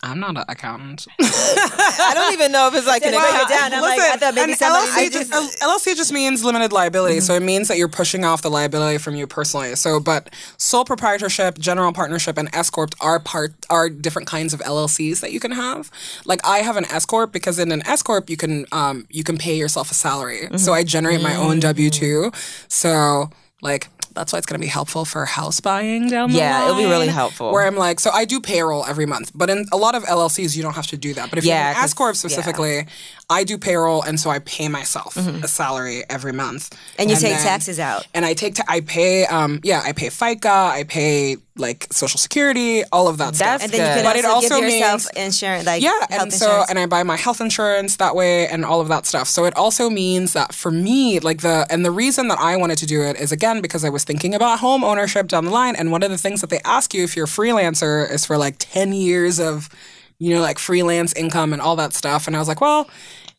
I'm 0.05 0.19
not 0.19 0.37
an 0.37 0.43
accountant. 0.47 1.07
I 1.19 2.11
don't 2.13 2.33
even 2.33 2.51
know 2.51 2.67
if 2.67 2.75
it's 2.75 2.85
like 2.85 3.03
an 3.03 3.11
Break 3.13 3.23
account- 3.23 3.49
down. 3.49 3.73
I'm 3.73 3.81
like, 3.81 3.99
I 3.99 4.17
thought 4.17 4.35
maybe 4.35 4.51
an 4.51 4.57
somebody 4.57 4.87
LLC, 4.87 5.03
did 5.05 5.13
just, 5.13 5.31
this. 5.31 5.55
LLC 5.63 5.95
just 5.95 6.13
means 6.13 6.43
limited 6.43 6.71
liability, 6.71 7.19
so 7.21 7.33
it 7.33 7.41
means 7.41 7.67
that 7.69 7.77
you're 7.77 7.87
pushing 7.87 8.23
off 8.23 8.41
the 8.41 8.49
liability 8.49 8.99
from 8.99 9.15
you 9.15 9.25
personally. 9.25 9.75
So, 9.75 9.99
but 9.99 10.29
sole 10.57 10.85
proprietorship, 10.85 11.57
general 11.57 11.91
partnership, 11.91 12.37
and 12.37 12.49
S 12.53 12.69
corp 12.69 12.93
are 13.01 13.19
part 13.19 13.53
are 13.69 13.89
different 13.89 14.27
kinds 14.27 14.53
of 14.53 14.59
LLCs 14.61 15.21
that 15.21 15.31
you 15.31 15.39
can 15.39 15.51
have. 15.51 15.89
Like 16.25 16.39
I 16.45 16.59
have 16.59 16.77
an 16.77 16.85
S 16.85 17.05
corp 17.05 17.31
because 17.31 17.57
in 17.57 17.71
an 17.71 17.85
S 17.87 18.03
corp 18.03 18.29
you 18.29 18.37
can 18.37 18.65
um 18.71 19.07
you 19.09 19.23
can 19.23 19.37
pay 19.37 19.57
yourself 19.57 19.89
a 19.91 19.95
salary. 19.95 20.47
So 20.57 20.73
I 20.73 20.83
generate 20.83 21.21
my 21.21 21.35
own 21.35 21.59
W 21.59 21.89
two. 21.89 22.31
So 22.67 23.29
like. 23.61 23.87
That's 24.15 24.33
why 24.33 24.39
it's 24.39 24.45
going 24.47 24.59
to 24.59 24.63
be 24.65 24.69
helpful 24.69 25.05
for 25.05 25.25
house 25.25 25.59
buying 25.59 26.09
down 26.09 26.31
the 26.31 26.37
Yeah, 26.39 26.57
line. 26.59 26.63
it'll 26.69 26.77
be 26.81 26.85
really 26.85 27.07
helpful. 27.07 27.51
Where 27.51 27.65
I'm 27.67 27.75
like, 27.75 27.99
so 27.99 28.09
I 28.11 28.25
do 28.25 28.39
payroll 28.39 28.85
every 28.85 29.05
month, 29.05 29.31
but 29.35 29.49
in 29.49 29.65
a 29.71 29.77
lot 29.77 29.93
of 29.93 30.03
LLCs, 30.05 30.55
you 30.55 30.63
don't 30.63 30.73
have 30.75 30.87
to 30.87 30.97
do 30.97 31.13
that. 31.13 31.29
But 31.29 31.39
if 31.39 31.45
Yeah, 31.45 31.59
you 31.59 31.65
have 31.75 31.77
an 31.77 31.83
S 31.83 31.93
corp 31.93 32.15
specifically, 32.15 32.87
I 33.29 33.43
do 33.43 33.57
payroll, 33.57 34.03
and 34.03 34.19
so 34.19 34.29
I 34.29 34.39
pay 34.39 34.67
myself 34.67 35.17
a 35.17 35.47
salary 35.47 36.03
every 36.09 36.31
month. 36.31 36.69
Mm-hmm. 36.69 37.01
And 37.01 37.09
you 37.09 37.15
take 37.15 37.37
taxes 37.37 37.79
out. 37.79 38.05
And 38.13 38.23
I 38.25 38.33
take, 38.33 38.55
ta- 38.55 38.63
I 38.67 38.81
pay, 38.81 39.25
um, 39.25 39.61
yeah, 39.63 39.81
I 39.83 39.93
pay 39.93 40.07
FICA, 40.07 40.45
I 40.69 40.83
pay 40.83 41.37
like 41.57 41.87
Social 41.91 42.19
Security, 42.19 42.83
all 42.91 43.07
of 43.07 43.17
that 43.17 43.33
That's 43.33 43.37
stuff. 43.37 43.63
And 43.63 43.71
then 43.71 43.79
you 43.79 43.95
can 43.95 44.03
But 44.03 44.15
it 44.17 44.25
also, 44.25 44.53
also 44.55 44.59
give 44.61 44.69
yourself 44.73 45.05
means- 45.15 45.25
insurance, 45.25 45.65
like 45.65 45.81
yeah, 45.81 45.99
and 46.09 46.31
so 46.31 46.45
insurance. 46.45 46.69
and 46.69 46.79
I 46.79 46.85
buy 46.85 47.03
my 47.03 47.15
health 47.15 47.39
insurance 47.41 47.95
that 47.95 48.13
way 48.15 48.47
and 48.47 48.63
all 48.65 48.81
of 48.81 48.89
that 48.89 49.05
stuff. 49.05 49.27
So 49.27 49.45
it 49.45 49.55
also 49.55 49.89
means 49.89 50.33
that 50.33 50.53
for 50.53 50.69
me, 50.69 51.19
like 51.19 51.41
the 51.41 51.65
and 51.69 51.83
the 51.85 51.91
reason 51.91 52.27
that 52.27 52.39
I 52.39 52.57
wanted 52.57 52.77
to 52.79 52.85
do 52.85 53.01
it 53.01 53.15
is 53.17 53.31
again 53.31 53.61
because 53.61 53.83
I 53.85 53.89
was 53.89 54.03
thinking 54.03 54.35
about 54.35 54.59
home 54.59 54.83
ownership 54.83 55.27
down 55.29 55.45
the 55.45 55.51
line. 55.51 55.75
And 55.75 55.91
one 55.91 56.03
of 56.03 56.11
the 56.11 56.17
things 56.17 56.41
that 56.41 56.49
they 56.49 56.59
ask 56.65 56.93
you 56.93 57.03
if 57.03 57.15
you're 57.15 57.25
a 57.25 57.27
freelancer 57.27 58.09
is 58.11 58.25
for 58.25 58.37
like 58.37 58.55
10 58.59 58.91
years 58.93 59.39
of, 59.39 59.69
you 60.17 60.33
know, 60.33 60.41
like 60.41 60.59
freelance 60.59 61.13
income 61.13 61.53
and 61.53 61.61
all 61.61 61.75
that 61.75 61.93
stuff. 61.93 62.27
And 62.27 62.35
I 62.35 62.39
was 62.39 62.47
like, 62.47 62.61
well, 62.61 62.89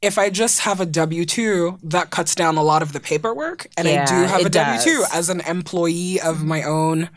if 0.02 0.18
I 0.18 0.30
just 0.30 0.60
have 0.60 0.80
a 0.80 0.86
W 0.86 1.24
2, 1.24 1.78
that 1.84 2.10
cuts 2.10 2.34
down 2.34 2.56
a 2.56 2.62
lot 2.62 2.82
of 2.82 2.92
the 2.92 3.00
paperwork. 3.00 3.66
And 3.76 3.88
I 3.88 4.04
do 4.04 4.14
have 4.14 4.44
a 4.44 4.50
W 4.50 4.80
2 4.82 5.04
as 5.12 5.30
an 5.30 5.40
employee 5.40 6.20
of 6.20 6.44
my 6.44 6.62
own. 6.62 7.10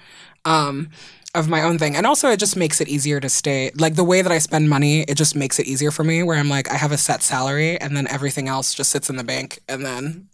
Um, 0.46 0.90
of 1.36 1.48
my 1.48 1.62
own 1.62 1.78
thing. 1.78 1.96
And 1.96 2.08
also, 2.08 2.30
it 2.30 2.40
just 2.40 2.56
makes 2.56 2.82
it 2.82 2.88
easier 2.88 3.20
to 3.20 3.30
stay. 3.30 3.70
Like 3.76 3.94
the 3.94 4.04
way 4.04 4.24
that 4.24 4.32
I 4.32 4.40
spend 4.40 4.68
money, 4.68 5.02
it 5.02 5.16
just 5.16 5.36
makes 5.36 5.60
it 5.60 5.68
easier 5.68 5.92
for 5.92 6.04
me 6.04 6.24
where 6.24 6.36
I'm 6.36 6.50
like, 6.50 6.72
I 6.72 6.74
have 6.74 6.92
a 6.92 6.98
set 6.98 7.22
salary 7.22 7.80
and 7.80 7.96
then 7.96 8.08
everything 8.08 8.48
else 8.48 8.74
just 8.74 8.90
sits 8.90 9.12
in 9.12 9.16
the 9.16 9.24
bank. 9.24 9.60
And 9.68 9.86
then 9.86 10.30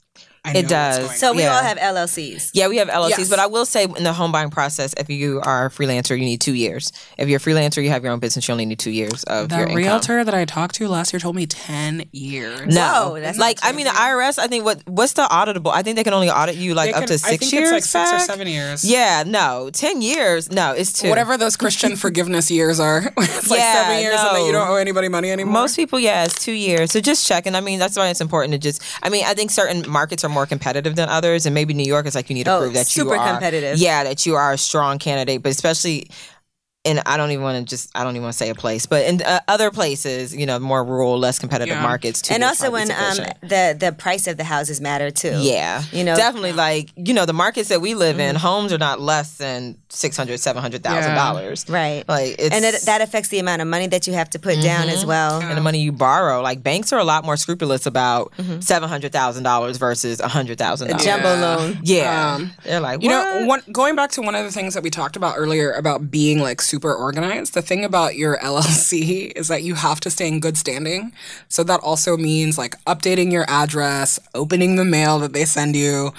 It 0.49 0.55
what's 0.55 0.67
does. 0.69 1.19
So 1.19 1.34
we 1.34 1.43
Yeah. 1.43 1.55
all 1.55 1.63
have 1.63 1.77
LLCs. 1.77 2.51
Yeah, 2.53 2.67
we 2.67 2.77
have 2.77 2.89
LLCs, 2.89 3.17
Yes. 3.17 3.29
but 3.29 3.39
I 3.39 3.47
will 3.47 3.65
say 3.65 3.84
in 3.86 4.03
the 4.03 4.13
home 4.13 4.31
buying 4.31 4.49
process, 4.49 4.93
if 4.97 5.10
you 5.10 5.41
are 5.43 5.67
a 5.67 5.69
freelancer, 5.69 6.12
you 6.17 6.25
need 6.25 6.41
two 6.41 6.53
years. 6.53 6.91
If 7.17 7.29
you're 7.29 7.38
a 7.38 7.39
freelancer, 7.41 7.84
you 7.84 7.89
have 7.89 8.03
your 8.03 8.12
own 8.13 8.19
business, 8.19 8.47
you 8.47 8.51
only 8.51 8.65
need 8.65 8.79
two 8.79 8.91
years 8.91 9.23
of 9.25 9.49
The 9.49 9.55
your 9.58 9.63
income. 9.67 9.77
realtor 9.77 10.23
that 10.23 10.34
I 10.34 10.45
talked 10.45 10.75
to 10.75 10.88
last 10.88 11.13
year 11.13 11.19
told 11.19 11.36
me 11.36 11.45
10 11.45 12.05
years. 12.12 12.73
No, 12.73 13.12
Whoa, 13.15 13.19
that's 13.21 13.38
like 13.38 13.60
I 13.63 13.71
mean, 13.71 13.86
the 13.86 13.91
IRS. 13.91 14.38
I 14.38 14.47
think 14.47 14.65
what 14.65 14.81
what's 14.86 15.13
the 15.13 15.23
auditable? 15.23 15.71
I 15.73 15.81
think 15.81 15.95
they 15.95 16.03
can 16.03 16.13
only 16.13 16.29
audit 16.29 16.55
you 16.55 16.73
like 16.73 16.89
They 16.89 16.93
up 16.93 16.99
can- 17.01 17.08
to 17.10 17.17
six 17.17 17.25
I 17.34 17.38
think 17.38 17.51
years. 17.51 17.71
it's 17.71 17.93
like 17.95 18.08
six 18.10 18.23
or 18.23 18.25
seven 18.25 18.47
years. 18.47 18.84
Yeah, 18.84 19.23
no, 19.25 19.69
ten 19.71 20.01
years. 20.01 20.51
No, 20.51 20.71
it's 20.73 20.91
two. 20.93 21.10
Whatever 21.10 21.38
those 21.38 21.55
Christian 21.55 21.95
forgiveness 22.05 22.51
years 22.51 22.79
are. 22.79 23.12
it's 23.17 23.49
like 23.49 23.60
Yeah, 23.60 23.73
seven 23.84 23.99
years 24.01 24.19
and 24.19 24.36
then 24.36 24.45
you 24.45 24.51
don't 24.51 24.67
owe 24.67 24.75
anybody 24.75 25.08
money 25.10 25.31
anymore. 25.31 25.53
Most 25.53 25.75
people, 25.75 25.99
yeah, 25.99 26.23
it's 26.25 26.36
two 26.43 26.51
years. 26.51 26.91
So 26.91 26.99
just 26.99 27.25
check. 27.27 27.45
And 27.45 27.55
I 27.58 27.62
mean, 27.62 27.79
that's 27.79 27.97
why 27.97 28.10
it's 28.10 28.21
important 28.21 28.51
to 28.53 28.58
just. 28.58 28.81
I 29.01 29.10
mean, 29.10 29.23
I 29.25 29.34
think 29.34 29.51
certain 29.51 29.86
markets 29.89 30.23
are 30.23 30.29
more 30.36 30.45
competitive 30.45 30.95
than 30.95 31.10
others, 31.10 31.48
and 31.48 31.56
maybe 31.56 31.74
New 31.74 31.84
York 31.95 32.06
is 32.06 32.13
like 32.13 32.30
you 32.30 32.36
need 32.36 32.43
to 32.43 32.54
Oh, 32.54 32.60
prove 32.60 32.74
that 32.74 32.95
you 32.95 33.04
super 33.04 33.15
are 33.15 33.32
competitive. 33.32 33.80
Yeah, 33.80 34.04
that 34.04 34.28
you 34.28 34.36
are 34.36 34.54
a 34.54 34.58
strong 34.58 35.00
candidate, 35.00 35.41
but 35.41 35.52
especially. 35.52 36.10
And 36.86 37.02
I 37.06 37.17
don't 37.17 37.32
even 37.32 37.43
want 37.43 37.58
to 37.67 37.69
just 37.76 37.89
I 37.98 38.04
don't 38.04 38.13
even 38.15 38.24
want 38.24 38.34
to 38.34 38.38
say 38.38 38.50
a 38.50 38.56
place, 38.56 38.86
but 38.86 39.06
in 39.06 39.21
uh, 39.24 39.39
other 39.48 39.71
places, 39.71 40.36
you 40.36 40.45
know, 40.45 40.60
more 40.60 40.84
rural, 40.84 41.17
less 41.17 41.39
competitive 41.39 41.76
Yeah. 41.76 41.82
markets. 41.82 42.21
Two 42.21 42.34
And 42.36 42.43
also 42.43 42.69
when 42.71 42.91
um, 42.91 43.17
the 43.41 43.76
the 43.80 43.91
price 43.98 44.28
of 44.28 44.38
the 44.38 44.43
houses 44.43 44.80
matter 44.80 45.10
too. 45.12 45.36
Yeah. 45.41 45.84
You 45.91 46.04
know, 46.04 46.15
definitely 46.15 46.54
like, 46.54 46.91
you 46.95 47.13
know, 47.13 47.26
the 47.26 47.34
markets 47.34 47.69
that 47.69 47.82
we 47.82 47.95
live 47.95 48.17
Mm. 48.17 48.30
in, 48.30 48.36
homes 48.36 48.71
are 48.71 48.78
not 48.78 49.02
less 49.02 49.38
than 49.38 49.78
six 49.89 50.15
hundred, 50.15 50.39
seven 50.39 50.62
hundred 50.62 50.84
thousand 50.84 51.15
dollars. 51.15 51.65
Right. 51.67 52.08
Like 52.08 52.36
it's 52.38 52.54
and 52.56 52.63
it, 52.63 52.82
that 52.86 53.02
affects 53.02 53.30
the 53.30 53.39
amount 53.39 53.62
of 53.63 53.67
money 53.67 53.88
that 53.88 54.06
you 54.06 54.13
have 54.13 54.30
to 54.32 54.39
put 54.39 54.62
down 54.62 54.88
as 54.89 55.04
well. 55.06 55.41
and 55.41 55.58
the 55.58 55.62
money 55.62 55.80
you 55.80 55.91
borrow. 55.91 56.41
Like 56.41 56.62
banks 56.62 56.93
are 56.93 57.00
a 57.00 57.04
lot 57.04 57.26
more 57.26 57.36
scrupulous 57.38 57.86
about 57.88 58.32
Mm-hmm. 58.38 58.60
seven 58.60 58.89
hundred 58.89 59.12
thousand 59.12 59.43
dollars 59.43 59.78
versus 59.78 60.19
a 60.19 60.28
hundred 60.28 60.58
thousand 60.58 60.88
A 60.88 60.91
dollars. 60.91 61.06
jumbo 61.06 61.36
loan. 61.36 61.80
Yeah. 61.84 62.36
Um, 62.36 62.52
They're 62.63 62.80
like, 62.80 63.02
You 63.02 63.10
know, 63.10 63.45
one, 63.48 63.62
going 63.71 63.95
back 63.95 64.12
to 64.12 64.21
one 64.21 64.36
of 64.36 64.43
the 64.45 64.52
things 64.52 64.74
that 64.76 64.84
we 64.84 64.89
talked 64.89 65.15
about 65.15 65.36
earlier 65.38 65.71
about 65.71 66.12
being 66.12 66.39
like 66.39 66.62
super 66.62 66.74
organized, 66.83 67.53
the 67.53 67.61
thing 67.61 67.85
about 67.85 68.15
your 68.15 68.38
LLC 68.43 69.31
is 69.35 69.47
that 69.47 69.63
you 69.63 69.75
have 69.75 69.99
to 70.01 70.09
stay 70.09 70.27
in 70.27 70.39
good 70.39 70.57
standing. 70.57 71.13
So 71.47 71.63
that 71.63 71.79
also 71.81 72.17
means 72.17 72.57
like 72.57 72.75
updating 72.85 73.31
your 73.31 73.45
address, 73.47 74.19
opening 74.33 74.75
the 74.75 74.85
mail 74.85 75.19
that 75.19 75.33
they 75.33 75.45
send 75.45 75.75
you, 75.75 76.11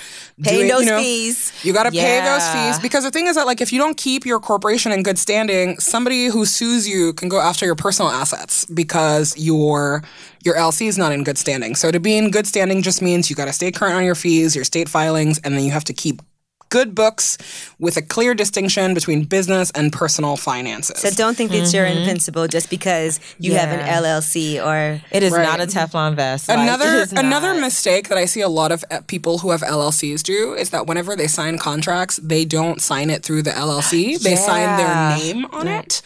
Paying 0.43 0.57
doing- 0.57 0.69
those 0.69 0.85
you 0.85 0.91
know, 0.91 0.99
fees. 0.99 1.53
You 1.63 1.73
got 1.73 1.85
to 1.85 1.91
pay 1.91 2.21
those 2.25 2.47
fees 2.49 2.79
because 2.81 3.05
the 3.05 3.11
thing 3.11 3.27
is 3.27 3.37
that 3.37 3.47
like 3.47 3.61
if 3.61 3.73
you 3.73 3.79
don't 3.79 3.97
keep 3.97 4.25
your 4.25 4.41
corporation 4.41 4.93
in 4.93 5.03
good 5.03 5.19
standing, 5.19 5.79
somebody 5.79 6.27
who 6.27 6.45
sues 6.47 6.89
you 6.89 7.13
can 7.13 7.29
go 7.29 7.41
after 7.41 7.67
your 7.67 7.75
personal 7.77 8.11
assets 8.11 8.65
because 8.67 9.35
your 9.37 10.03
your 10.45 10.55
LLC 10.57 10.87
is 10.87 10.97
not 10.97 11.13
in 11.13 11.25
good 11.25 11.39
standing. 11.39 11.75
So 11.75 11.91
to 11.91 11.99
be 11.99 12.17
in 12.17 12.31
good 12.31 12.47
standing 12.47 12.83
just 12.83 13.03
means 13.03 13.29
you 13.29 13.35
got 13.37 13.47
to 13.47 13.53
stay 13.53 13.73
current 13.73 13.95
on 13.95 14.05
your 14.05 14.15
fees, 14.15 14.55
your 14.55 14.65
state 14.65 14.89
filings, 14.89 15.39
and 15.41 15.55
then 15.55 15.65
you 15.65 15.73
have 15.73 15.85
to 15.85 15.93
keep 15.93 16.23
good 16.69 16.95
books 16.95 17.39
with 17.79 17.97
a 17.97 18.03
clear 18.03 18.35
distinction 18.35 18.95
between 18.95 19.25
business 19.25 19.71
and 19.73 19.93
personal 19.93 20.37
finances. 20.37 20.99
So 21.01 21.11
don't 21.11 21.37
think 21.37 21.51
that 21.53 21.73
you're 21.73 21.87
invincible 21.87 22.49
just 22.49 22.71
because 22.71 23.21
you 23.39 23.55
have 23.55 23.71
an 23.71 23.81
LLC 23.81 24.59
or 24.65 25.01
it 25.11 25.23
is 25.23 25.33
Right. 25.33 25.43
not 25.45 25.61
a 25.61 25.67
Teflon 25.67 26.15
vest. 26.17 26.49
Like, 26.49 26.59
Another 26.59 26.87
is 26.97 27.13
not. 27.13 27.25
another 27.25 27.55
mistake 27.61 28.09
that 28.09 28.19
I 28.19 28.25
see 28.25 28.41
a 28.41 28.49
lot 28.49 28.73
of 28.73 28.85
uh, 28.91 29.01
people 29.07 29.39
who 29.39 29.51
have 29.51 29.63
LLCs 29.63 30.23
do 30.23 30.55
is 30.55 30.71
that 30.71 30.87
whenever 30.87 31.15
they 31.17 31.27
sign 31.27 31.59
contracts, 31.59 32.17
they 32.23 32.45
don't 32.45 32.81
sign 32.81 33.11
it 33.11 33.23
through 33.23 33.43
the 33.43 33.51
LLC. 33.51 34.19
They 34.23 34.37
sign 34.37 34.77
their 34.77 35.19
name 35.19 35.47
on 35.53 35.69
it. 35.69 36.03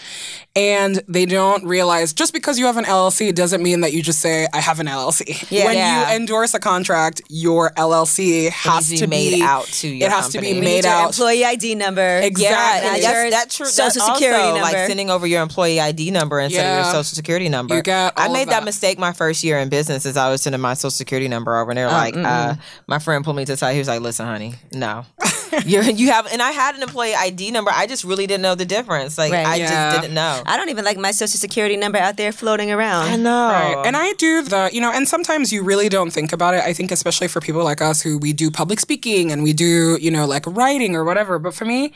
And 0.57 1.01
they 1.07 1.27
don't 1.27 1.64
realize 1.64 2.12
just 2.12 2.33
because 2.33 2.59
you 2.59 2.66
have 2.66 2.77
an 2.77 2.85
LLC 2.85 3.33
doesn't 3.33 3.62
mean 3.62 3.83
that 3.83 3.92
you 3.92 4.03
just 4.03 4.18
say 4.18 4.49
I 4.53 4.59
have 4.61 4.81
an 4.81 4.87
LLC. 4.88 5.46
Yeah. 5.49 5.64
when 5.66 5.77
Yeah. 5.77 6.11
you 6.11 6.16
endorse 6.16 6.55
a 6.55 6.59
contract, 6.59 7.23
your 7.29 7.70
LLC 7.77 8.51
has 8.51 8.88
to 8.88 9.07
be 9.07 9.07
made 9.07 9.42
out 9.42 9.66
to 9.66 9.88
your 9.88 10.09
It 10.09 10.12
has 10.12 10.27
to 10.31 10.38
company. 10.38 10.49
Be 10.54 10.60
We 10.60 10.60
need 10.60 10.64
made 10.76 10.84
your 10.84 10.92
out. 10.92 11.06
employee 11.10 11.44
ID 11.44 11.74
number. 11.74 12.18
Exactly. 12.22 12.42
Yeah, 12.44 12.90
Not 12.90 13.00
your 13.22 13.30
that's 13.30 13.56
that 13.58 13.64
true. 13.64 13.66
social 13.66 14.06
that 14.06 14.14
security 14.16 14.42
also, 14.42 14.58
number. 14.60 14.76
like 14.78 14.86
sending 14.88 15.10
over 15.10 15.26
your 15.26 15.42
employee 15.42 15.80
ID 15.80 16.10
number 16.10 16.40
instead 16.40 16.66
of 16.66 16.84
your 16.84 16.92
social 16.92 17.14
security 17.16 17.48
number. 17.48 17.76
You 17.76 17.82
got 17.82 18.14
I 18.16 18.28
made 18.28 18.42
of 18.42 18.48
that. 18.48 18.60
that. 18.60 18.64
mistake 18.64 18.98
my 18.98 19.12
first 19.12 19.42
year 19.44 19.58
in 19.58 19.68
business 19.68 20.06
as 20.06 20.16
I 20.16 20.30
was 20.30 20.42
sending 20.42 20.60
my 20.60 20.74
social 20.74 20.90
security 20.90 21.28
number 21.28 21.56
over, 21.56 21.70
and 21.70 21.78
they're 21.78 21.88
like, 21.88 22.16
uh, 22.16 22.54
my 22.86 22.98
friend 22.98 23.24
pulled 23.24 23.36
me 23.36 23.44
to 23.44 23.52
the 23.52 23.56
side. 23.56 23.72
He 23.72 23.78
was 23.78 23.88
like, 23.88 24.00
"Listen, 24.00 24.26
honey, 24.26 24.54
no, 24.72 25.04
you 25.64 25.82
you 25.82 26.10
have." 26.10 26.26
And 26.32 26.40
I 26.42 26.50
had 26.52 26.74
an 26.76 26.82
employee 26.82 27.14
ID 27.14 27.50
number. 27.50 27.70
I 27.74 27.86
just 27.86 28.04
really 28.04 28.26
didn't 28.26 28.42
know 28.42 28.54
the 28.54 28.64
difference. 28.64 29.18
Like 29.18 29.32
Right. 29.32 29.46
I 29.46 29.56
Yeah. 29.56 29.68
just 29.90 30.02
didn't 30.02 30.14
know. 30.14 30.42
I 30.46 30.56
don't 30.56 30.68
even 30.70 30.84
like 30.84 30.98
my 30.98 31.10
social 31.12 31.38
security 31.38 31.76
number 31.76 31.98
out 31.98 32.16
there 32.16 32.32
floating 32.32 32.70
around. 32.70 33.08
I 33.08 33.16
know. 33.16 33.48
Right. 33.50 33.82
And 33.86 33.96
I 33.96 34.12
do 34.14 34.42
the, 34.42 34.70
you 34.72 34.80
know, 34.80 34.90
and 34.92 35.08
sometimes 35.08 35.52
you 35.52 35.62
really 35.62 35.88
don't 35.88 36.10
think 36.10 36.32
about 36.32 36.54
it. 36.54 36.62
I 36.64 36.72
think, 36.72 36.90
especially 36.92 37.28
for 37.28 37.40
people 37.40 37.62
like 37.64 37.80
us 37.80 38.00
who 38.00 38.18
we 38.18 38.32
do 38.32 38.50
public 38.50 38.80
speaking 38.80 39.30
and 39.32 39.42
we 39.42 39.52
do, 39.52 39.98
you 40.00 40.10
know, 40.10 40.26
like 40.26 40.39
writing 40.46 40.94
or 40.96 41.05
whatever. 41.05 41.38
But 41.38 41.55
for 41.55 41.64
me, 41.64 41.92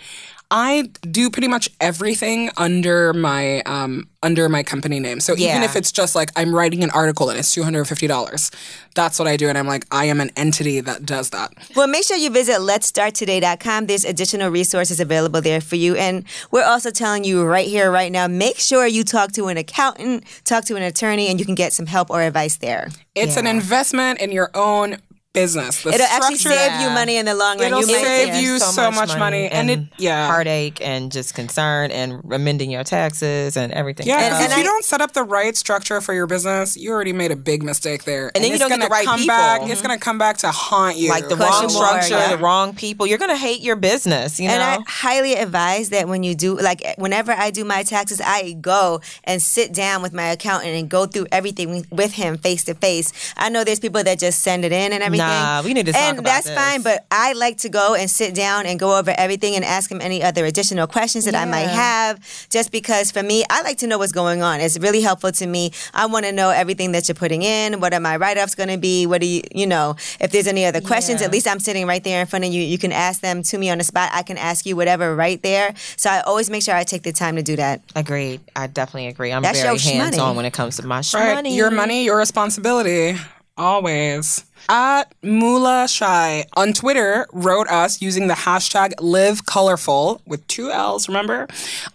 I 0.50 0.90
do 1.10 1.30
pretty 1.30 1.48
much 1.48 1.70
everything 1.80 2.50
under 2.56 3.12
my 3.14 3.60
um, 3.62 4.06
under 4.22 4.48
my 4.48 4.62
company 4.62 5.00
name. 5.00 5.18
So 5.20 5.32
even 5.32 5.62
Yeah. 5.62 5.64
if 5.64 5.74
it's 5.74 5.90
just 5.90 6.14
like 6.14 6.30
I'm 6.36 6.54
writing 6.54 6.84
an 6.84 6.90
article 6.90 7.30
and 7.30 7.38
it's 7.38 7.52
two 7.52 7.62
hundred 7.64 7.80
and 7.80 7.88
fifty 7.88 8.06
dollars, 8.06 8.50
that's 8.94 9.18
what 9.18 9.26
I 9.26 9.36
do, 9.36 9.48
and 9.48 9.56
I'm 9.56 9.66
like 9.66 9.86
I 9.90 10.04
am 10.04 10.20
an 10.20 10.30
entity 10.36 10.80
that 10.80 11.06
does 11.06 11.30
that. 11.30 11.50
Well, 11.74 11.86
make 11.88 12.04
sure 12.04 12.16
you 12.18 12.30
visit 12.30 12.60
letsstarttoday.com. 12.60 13.86
There's 13.86 14.04
additional 14.04 14.50
resources 14.50 15.00
available 15.00 15.40
there 15.40 15.60
for 15.60 15.76
you. 15.76 15.96
And 15.96 16.24
we're 16.50 16.64
also 16.64 16.90
telling 16.90 17.24
you 17.24 17.42
right 17.44 17.66
here, 17.66 17.90
right 17.90 18.12
now, 18.12 18.26
make 18.28 18.58
sure 18.58 18.86
you 18.86 19.02
talk 19.04 19.32
to 19.32 19.46
an 19.48 19.56
accountant, 19.56 20.24
talk 20.44 20.64
to 20.66 20.76
an 20.76 20.82
attorney, 20.82 21.28
and 21.28 21.38
you 21.40 21.46
can 21.46 21.54
get 21.54 21.72
some 21.72 21.86
help 21.86 22.10
or 22.10 22.20
advice 22.22 22.56
there. 22.58 22.88
It's 23.14 23.36
an 23.36 23.46
investment 23.46 24.20
in 24.20 24.30
your 24.32 24.50
own 24.54 24.98
business. 25.34 25.82
The 25.82 25.92
It'll 25.92 26.06
actually 26.06 26.36
structure- 26.36 26.58
save 26.58 26.80
you 26.80 26.88
money 26.90 27.16
in 27.18 27.26
the 27.26 27.34
long 27.34 27.58
run. 27.58 27.66
It'll 27.66 27.80
you 27.80 27.86
might 27.88 28.04
save 28.04 28.34
you 28.42 28.58
so 28.58 28.90
much 28.90 29.18
money, 29.18 29.48
and 29.48 29.68
it- 29.70 29.80
yeah. 29.98 30.26
heartache 30.28 30.78
and 30.80 31.12
just 31.12 31.34
concern 31.34 31.90
and 31.90 32.22
amending 32.32 32.70
your 32.70 32.84
taxes 32.84 33.56
and 33.56 33.72
everything. 33.72 34.06
Yeah, 34.06 34.20
And- 34.20 34.32
'cause 34.32 34.42
and 34.44 34.52
if 34.52 34.58
you 34.58 34.62
I- 34.64 34.66
don't 34.66 34.84
set 34.84 35.00
up 35.02 35.12
the 35.12 35.24
right 35.24 35.56
structure 35.56 36.00
for 36.00 36.14
your 36.14 36.26
business, 36.26 36.76
you 36.76 36.90
already 36.92 37.12
made 37.12 37.32
a 37.32 37.36
big 37.36 37.62
mistake 37.62 38.04
there. 38.04 38.30
And 38.34 38.42
then 38.42 38.50
you 38.50 38.54
it's 38.54 38.60
don't 38.60 38.70
gonna 38.70 38.84
the 38.84 38.90
right 38.90 39.04
come 39.04 39.18
people. 39.18 39.36
back. 39.36 39.62
It's 39.62 39.72
mm-hmm. 39.72 39.82
gonna 39.82 39.98
come 39.98 40.18
back 40.18 40.38
to 40.38 40.48
haunt 40.50 40.96
you. 40.96 41.10
like 41.10 41.28
the 41.28 41.36
Cost 41.36 41.50
wrong 41.50 41.72
more, 41.72 41.86
structure, 41.86 42.14
yeah. 42.14 42.28
the 42.36 42.38
wrong 42.38 42.72
people. 42.72 43.06
You're 43.06 43.18
gonna 43.18 43.36
hate 43.36 43.60
your 43.60 43.76
business. 43.76 44.38
You 44.38 44.46
know. 44.48 44.54
And 44.54 44.62
I 44.62 44.78
highly 44.88 45.34
advise 45.34 45.88
that 45.90 46.08
when 46.08 46.22
you 46.22 46.36
do, 46.36 46.56
like, 46.58 46.94
whenever 46.96 47.32
I 47.32 47.50
do 47.50 47.64
my 47.64 47.82
taxes, 47.82 48.20
I 48.24 48.52
go 48.60 49.00
and 49.24 49.42
sit 49.42 49.72
down 49.72 50.00
with 50.00 50.12
my 50.12 50.26
accountant 50.26 50.74
and 50.76 50.88
go 50.88 51.06
through 51.06 51.26
everything 51.32 51.84
with 51.90 52.12
him 52.12 52.38
face 52.38 52.62
to 52.64 52.74
face. 52.74 53.12
I 53.36 53.48
know 53.48 53.64
there's 53.64 53.80
people 53.80 54.04
that 54.04 54.18
just 54.20 54.40
send 54.40 54.64
it 54.64 54.70
in 54.72 54.92
and 54.92 55.02
everything. 55.02 55.23
Nah, 55.28 55.62
we 55.62 55.74
need 55.74 55.86
to 55.86 55.92
talk 55.92 56.00
And 56.02 56.18
about 56.18 56.28
that's 56.30 56.46
this. 56.46 56.56
fine, 56.56 56.82
but 56.82 57.04
I 57.10 57.32
like 57.34 57.58
to 57.58 57.68
go 57.68 57.94
and 57.94 58.10
sit 58.10 58.34
down 58.34 58.66
and 58.66 58.78
go 58.78 58.98
over 58.98 59.12
everything 59.16 59.54
and 59.56 59.64
ask 59.64 59.90
him 59.90 60.00
any 60.00 60.22
other 60.22 60.44
additional 60.44 60.86
questions 60.86 61.24
that 61.24 61.34
I 61.34 61.44
might 61.44 61.68
have. 61.68 62.20
Just 62.50 62.70
because 62.72 63.10
for 63.10 63.22
me, 63.22 63.44
I 63.50 63.62
like 63.62 63.78
to 63.78 63.86
know 63.86 63.98
what's 63.98 64.12
going 64.12 64.42
on. 64.42 64.60
It's 64.60 64.78
really 64.78 65.00
helpful 65.00 65.32
to 65.32 65.46
me. 65.46 65.72
I 65.92 66.06
want 66.06 66.24
to 66.26 66.32
know 66.32 66.50
everything 66.50 66.92
that 66.92 67.08
you're 67.08 67.14
putting 67.14 67.42
in. 67.42 67.80
What 67.80 67.92
are 67.94 68.00
my 68.00 68.16
write 68.16 68.38
offs 68.38 68.54
going 68.54 68.68
to 68.70 68.78
be? 68.78 69.06
What 69.06 69.20
do 69.20 69.26
you, 69.26 69.42
you 69.54 69.66
know, 69.66 69.96
if 70.20 70.30
there's 70.32 70.46
any 70.46 70.64
other 70.64 70.80
questions, 70.80 71.20
Yeah. 71.20 71.26
at 71.26 71.32
least 71.32 71.46
I'm 71.48 71.60
sitting 71.60 71.86
right 71.86 72.02
there 72.02 72.20
in 72.20 72.26
front 72.26 72.44
of 72.44 72.52
you. 72.52 72.62
You 72.62 72.78
can 72.78 72.92
ask 72.92 73.20
them 73.20 73.42
to 73.44 73.58
me 73.58 73.70
on 73.70 73.78
the 73.78 73.84
spot. 73.84 74.10
I 74.12 74.22
can 74.22 74.38
ask 74.38 74.66
you 74.66 74.76
whatever 74.76 75.14
right 75.14 75.40
there. 75.42 75.74
So 75.96 76.10
I 76.10 76.20
always 76.20 76.50
make 76.50 76.62
sure 76.62 76.74
I 76.74 76.84
take 76.84 77.02
the 77.02 77.12
time 77.12 77.36
to 77.36 77.42
do 77.42 77.56
that. 77.56 77.80
Agreed. 77.94 78.40
I 78.56 78.66
definitely 78.66 79.08
agree. 79.08 79.32
I'm 79.32 79.42
That's 79.42 79.60
very 79.60 79.76
your 79.76 79.80
hands 79.80 80.18
on 80.18 80.36
when 80.36 80.44
it 80.44 80.52
comes 80.52 80.76
to 80.76 80.86
my 80.86 81.02
right, 81.14 81.34
money. 81.34 81.54
your 81.56 81.70
money, 81.70 82.04
your 82.04 82.16
responsibility, 82.18 83.16
always. 83.56 84.44
At 84.68 85.14
Mula 85.22 85.86
Shy 85.88 86.46
on 86.56 86.72
Twitter 86.72 87.26
wrote 87.32 87.68
us 87.68 88.00
using 88.00 88.28
the 88.28 88.34
hashtag 88.34 88.94
Live 88.98 89.44
Colorful 89.44 90.22
with 90.26 90.46
two 90.48 90.70
L's. 90.70 91.06
Remember, 91.06 91.46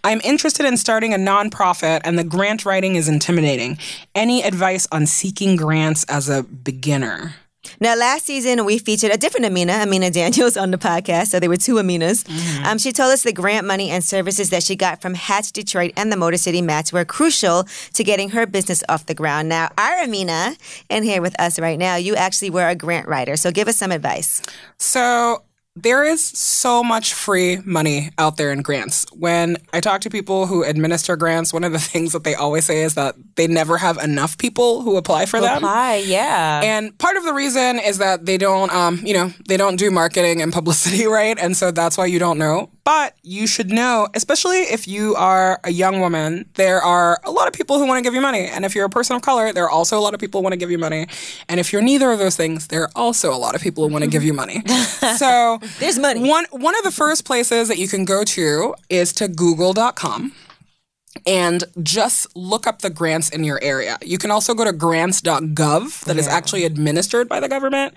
I'm 0.04 0.20
interested 0.22 0.64
in 0.66 0.76
starting 0.76 1.12
a 1.12 1.18
nonprofit, 1.18 2.00
and 2.04 2.18
the 2.18 2.24
grant 2.24 2.64
writing 2.64 2.94
is 2.94 3.08
intimidating. 3.08 3.78
Any 4.14 4.42
advice 4.44 4.86
on 4.92 5.06
seeking 5.06 5.56
grants 5.56 6.04
as 6.04 6.28
a 6.28 6.44
beginner? 6.44 7.34
Now, 7.78 7.94
last 7.96 8.26
season 8.26 8.64
we 8.64 8.78
featured 8.78 9.10
a 9.12 9.16
different 9.16 9.46
Amina, 9.46 9.72
Amina 9.74 10.10
Daniels, 10.10 10.56
on 10.56 10.70
the 10.70 10.78
podcast. 10.78 11.28
So 11.28 11.38
there 11.38 11.48
were 11.48 11.56
two 11.56 11.74
Aminas. 11.74 12.28
Um, 12.64 12.78
she 12.78 12.92
told 12.92 13.12
us 13.12 13.22
the 13.22 13.32
grant 13.32 13.66
money 13.66 13.90
and 13.90 14.02
services 14.02 14.50
that 14.50 14.62
she 14.62 14.76
got 14.76 15.00
from 15.00 15.14
Hatch 15.14 15.52
Detroit 15.52 15.92
and 15.96 16.10
the 16.10 16.16
Motor 16.16 16.36
City 16.38 16.62
Match 16.62 16.92
were 16.92 17.04
crucial 17.04 17.64
to 17.94 18.04
getting 18.04 18.30
her 18.30 18.46
business 18.46 18.82
off 18.88 19.06
the 19.06 19.14
ground. 19.14 19.48
Now, 19.48 19.70
our 19.78 20.02
Amina, 20.02 20.56
in 20.88 21.02
here 21.02 21.22
with 21.22 21.38
us 21.40 21.58
right 21.58 21.78
now, 21.78 21.96
you 21.96 22.16
actually 22.16 22.50
were 22.50 22.68
a 22.68 22.74
grant 22.74 23.06
writer. 23.08 23.36
So 23.36 23.50
give 23.50 23.68
us 23.68 23.76
some 23.76 23.92
advice. 23.92 24.42
So 24.78 25.42
there 25.82 26.04
is 26.04 26.24
so 26.24 26.82
much 26.82 27.14
free 27.14 27.58
money 27.64 28.10
out 28.18 28.36
there 28.36 28.52
in 28.52 28.62
grants. 28.62 29.06
When 29.12 29.56
I 29.72 29.80
talk 29.80 30.00
to 30.02 30.10
people 30.10 30.46
who 30.46 30.64
administer 30.64 31.16
grants, 31.16 31.52
one 31.52 31.64
of 31.64 31.72
the 31.72 31.78
things 31.92 32.12
that 32.12 32.24
they 32.24 32.34
always 32.34 32.64
say 32.64 32.82
is 32.82 32.94
that 32.94 33.16
they 33.36 33.46
never 33.46 33.78
have 33.78 33.98
enough 33.98 34.38
people 34.38 34.82
who 34.82 34.96
apply 34.96 35.26
for 35.26 35.40
them. 35.40 35.58
Apply, 35.58 35.96
yeah. 35.96 36.60
And 36.62 36.96
part 36.98 37.16
of 37.16 37.24
the 37.24 37.32
reason 37.32 37.78
is 37.78 37.98
that 37.98 38.26
they 38.26 38.38
don't, 38.38 38.72
um, 38.72 39.00
you 39.02 39.14
know, 39.14 39.32
they 39.48 39.56
don't 39.56 39.76
do 39.76 39.90
marketing 39.90 40.42
and 40.42 40.52
publicity 40.60 41.06
right, 41.06 41.38
and 41.38 41.56
so 41.56 41.70
that's 41.70 41.96
why 41.96 42.06
you 42.06 42.18
don't 42.18 42.38
know. 42.38 42.70
But 42.84 43.14
you 43.22 43.46
should 43.46 43.70
know, 43.70 44.08
especially 44.14 44.58
if 44.62 44.88
you 44.88 45.14
are 45.16 45.60
a 45.64 45.70
young 45.70 46.00
woman, 46.00 46.46
there 46.54 46.80
are 46.80 47.20
a 47.24 47.30
lot 47.30 47.46
of 47.46 47.52
people 47.52 47.78
who 47.78 47.86
want 47.86 47.98
to 47.98 48.02
give 48.02 48.14
you 48.14 48.20
money, 48.20 48.46
and 48.46 48.64
if 48.64 48.74
you're 48.74 48.86
a 48.86 48.90
person 48.90 49.16
of 49.16 49.22
color, 49.22 49.52
there 49.52 49.64
are 49.64 49.70
also 49.70 49.98
a 49.98 50.00
lot 50.00 50.14
of 50.14 50.20
people 50.20 50.40
who 50.40 50.44
want 50.44 50.54
to 50.54 50.56
give 50.58 50.70
you 50.70 50.78
money, 50.78 51.06
and 51.48 51.60
if 51.60 51.72
you're 51.72 51.82
neither 51.82 52.10
of 52.10 52.18
those 52.18 52.36
things, 52.36 52.68
there 52.68 52.82
are 52.82 52.90
also 52.96 53.32
a 53.32 53.36
lot 53.36 53.54
of 53.54 53.60
people 53.60 53.86
who 53.86 53.92
want 53.92 54.04
to 54.04 54.10
give 54.10 54.24
you 54.24 54.32
money. 54.32 54.62
so 55.16 55.58
There's 55.78 55.98
money. 55.98 56.28
one 56.28 56.46
one 56.50 56.76
of 56.76 56.82
the 56.84 56.90
first 56.90 57.24
places 57.24 57.68
that 57.68 57.78
you 57.78 57.86
can 57.88 58.04
go 58.04 58.24
to 58.24 58.74
is 58.88 59.12
to 59.14 59.28
google.com 59.28 60.32
and 61.26 61.64
just 61.82 62.34
look 62.36 62.66
up 62.66 62.82
the 62.82 62.90
grants 62.90 63.30
in 63.30 63.42
your 63.42 63.58
area. 63.62 63.98
You 64.00 64.16
can 64.16 64.30
also 64.30 64.54
go 64.54 64.64
to 64.64 64.72
grants.gov 64.72 66.04
that 66.04 66.16
is 66.16 66.28
actually 66.28 66.64
administered 66.64 67.28
by 67.28 67.40
the 67.40 67.48
government 67.48 67.94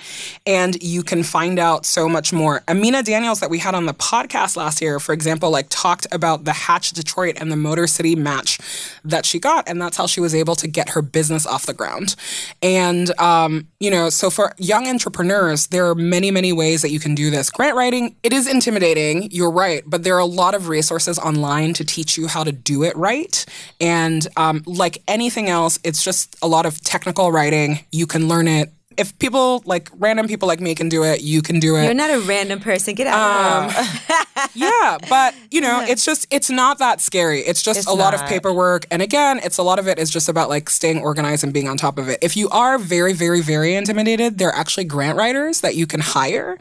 and 0.47 0.81
you 0.81 1.03
can 1.03 1.23
find 1.23 1.59
out 1.59 1.85
so 1.85 2.09
much 2.09 2.33
more. 2.33 2.63
Amina 2.67 3.03
Daniels 3.03 3.39
that 3.39 3.51
we 3.51 3.59
had 3.59 3.75
on 3.75 3.85
the 3.85 3.93
podcast 3.93 4.57
last 4.57 4.81
year, 4.81 4.99
for 4.99 5.13
example, 5.13 5.51
like 5.51 5.67
talked 5.69 6.07
about 6.11 6.45
the 6.45 6.53
Hatch 6.53 6.91
Detroit 6.91 7.37
and 7.39 7.51
the 7.51 7.55
Motor 7.55 7.85
City 7.85 8.15
match 8.15 8.59
that 9.05 9.25
she 9.25 9.39
got 9.39 9.67
and 9.67 9.79
that's 9.79 9.95
how 9.95 10.07
she 10.07 10.19
was 10.19 10.33
able 10.33 10.55
to 10.55 10.67
get 10.67 10.89
her 10.89 11.01
business 11.01 11.45
off 11.45 11.67
the 11.67 11.73
ground. 11.73 12.15
And 12.63 13.17
um, 13.19 13.67
you 13.79 13.91
know, 13.91 14.09
so 14.09 14.31
for 14.31 14.53
young 14.57 14.87
entrepreneurs, 14.87 15.67
there 15.67 15.87
are 15.87 15.95
many 15.95 16.31
many 16.31 16.51
ways 16.51 16.81
that 16.81 16.89
you 16.89 16.99
can 16.99 17.13
do 17.13 17.29
this. 17.29 17.51
Grant 17.51 17.75
writing, 17.75 18.15
it 18.23 18.33
is 18.33 18.47
intimidating, 18.47 19.29
you're 19.31 19.51
right, 19.51 19.83
but 19.85 20.03
there 20.03 20.15
are 20.15 20.19
a 20.19 20.25
lot 20.25 20.55
of 20.55 20.67
resources 20.67 21.19
online 21.19 21.73
to 21.73 21.85
teach 21.85 22.17
you 22.17 22.27
how 22.27 22.43
to 22.43 22.51
do 22.51 22.83
it 22.83 22.95
right. 23.03 23.45
And 23.81 24.25
um, 24.37 24.63
like 24.65 25.03
anything 25.07 25.49
else, 25.49 25.77
it's 25.83 26.03
just 26.03 26.35
a 26.41 26.47
lot 26.47 26.65
of 26.65 26.81
technical 26.81 27.31
writing. 27.31 27.85
You 27.91 28.07
can 28.07 28.27
learn 28.27 28.47
it. 28.47 28.71
If 28.97 29.17
people 29.19 29.61
like 29.65 29.89
random 29.97 30.27
people 30.27 30.47
like 30.47 30.59
me 30.59 30.75
can 30.75 30.89
do 30.89 31.03
it, 31.03 31.21
you 31.21 31.41
can 31.41 31.59
do 31.59 31.75
it. 31.75 31.85
You're 31.85 31.93
not 31.93 32.09
a 32.09 32.19
random 32.19 32.59
person. 32.59 32.95
Get 32.95 33.07
out 33.07 33.65
of 33.67 33.73
here. 33.75 34.19
yeah, 34.55 34.97
but 35.09 35.33
you 35.51 35.61
know, 35.61 35.81
it's 35.87 36.03
just 36.05 36.27
it's 36.31 36.49
not 36.49 36.79
that 36.79 37.01
scary. 37.01 37.39
It's 37.41 37.61
just 37.61 37.79
It's 37.79 37.87
a 37.87 37.93
lot 37.93 38.13
of 38.13 38.21
paperwork, 38.25 38.85
and 38.91 39.01
again, 39.01 39.39
it's 39.43 39.57
a 39.57 39.63
lot 39.63 39.79
of 39.79 39.87
it 39.87 39.99
is 39.99 40.09
just 40.09 40.29
about 40.29 40.49
like 40.49 40.69
staying 40.69 40.99
organized 41.01 41.43
and 41.43 41.53
being 41.53 41.67
on 41.67 41.77
top 41.77 41.97
of 41.97 42.09
it. 42.09 42.19
If 42.21 42.35
you 42.35 42.49
are 42.49 42.77
very, 42.77 43.13
very, 43.13 43.41
very 43.41 43.75
intimidated, 43.75 44.37
there 44.37 44.49
are 44.49 44.55
actually 44.55 44.85
grant 44.85 45.17
writers 45.17 45.61
that 45.61 45.75
you 45.75 45.85
can 45.87 45.99
hire, 45.99 46.57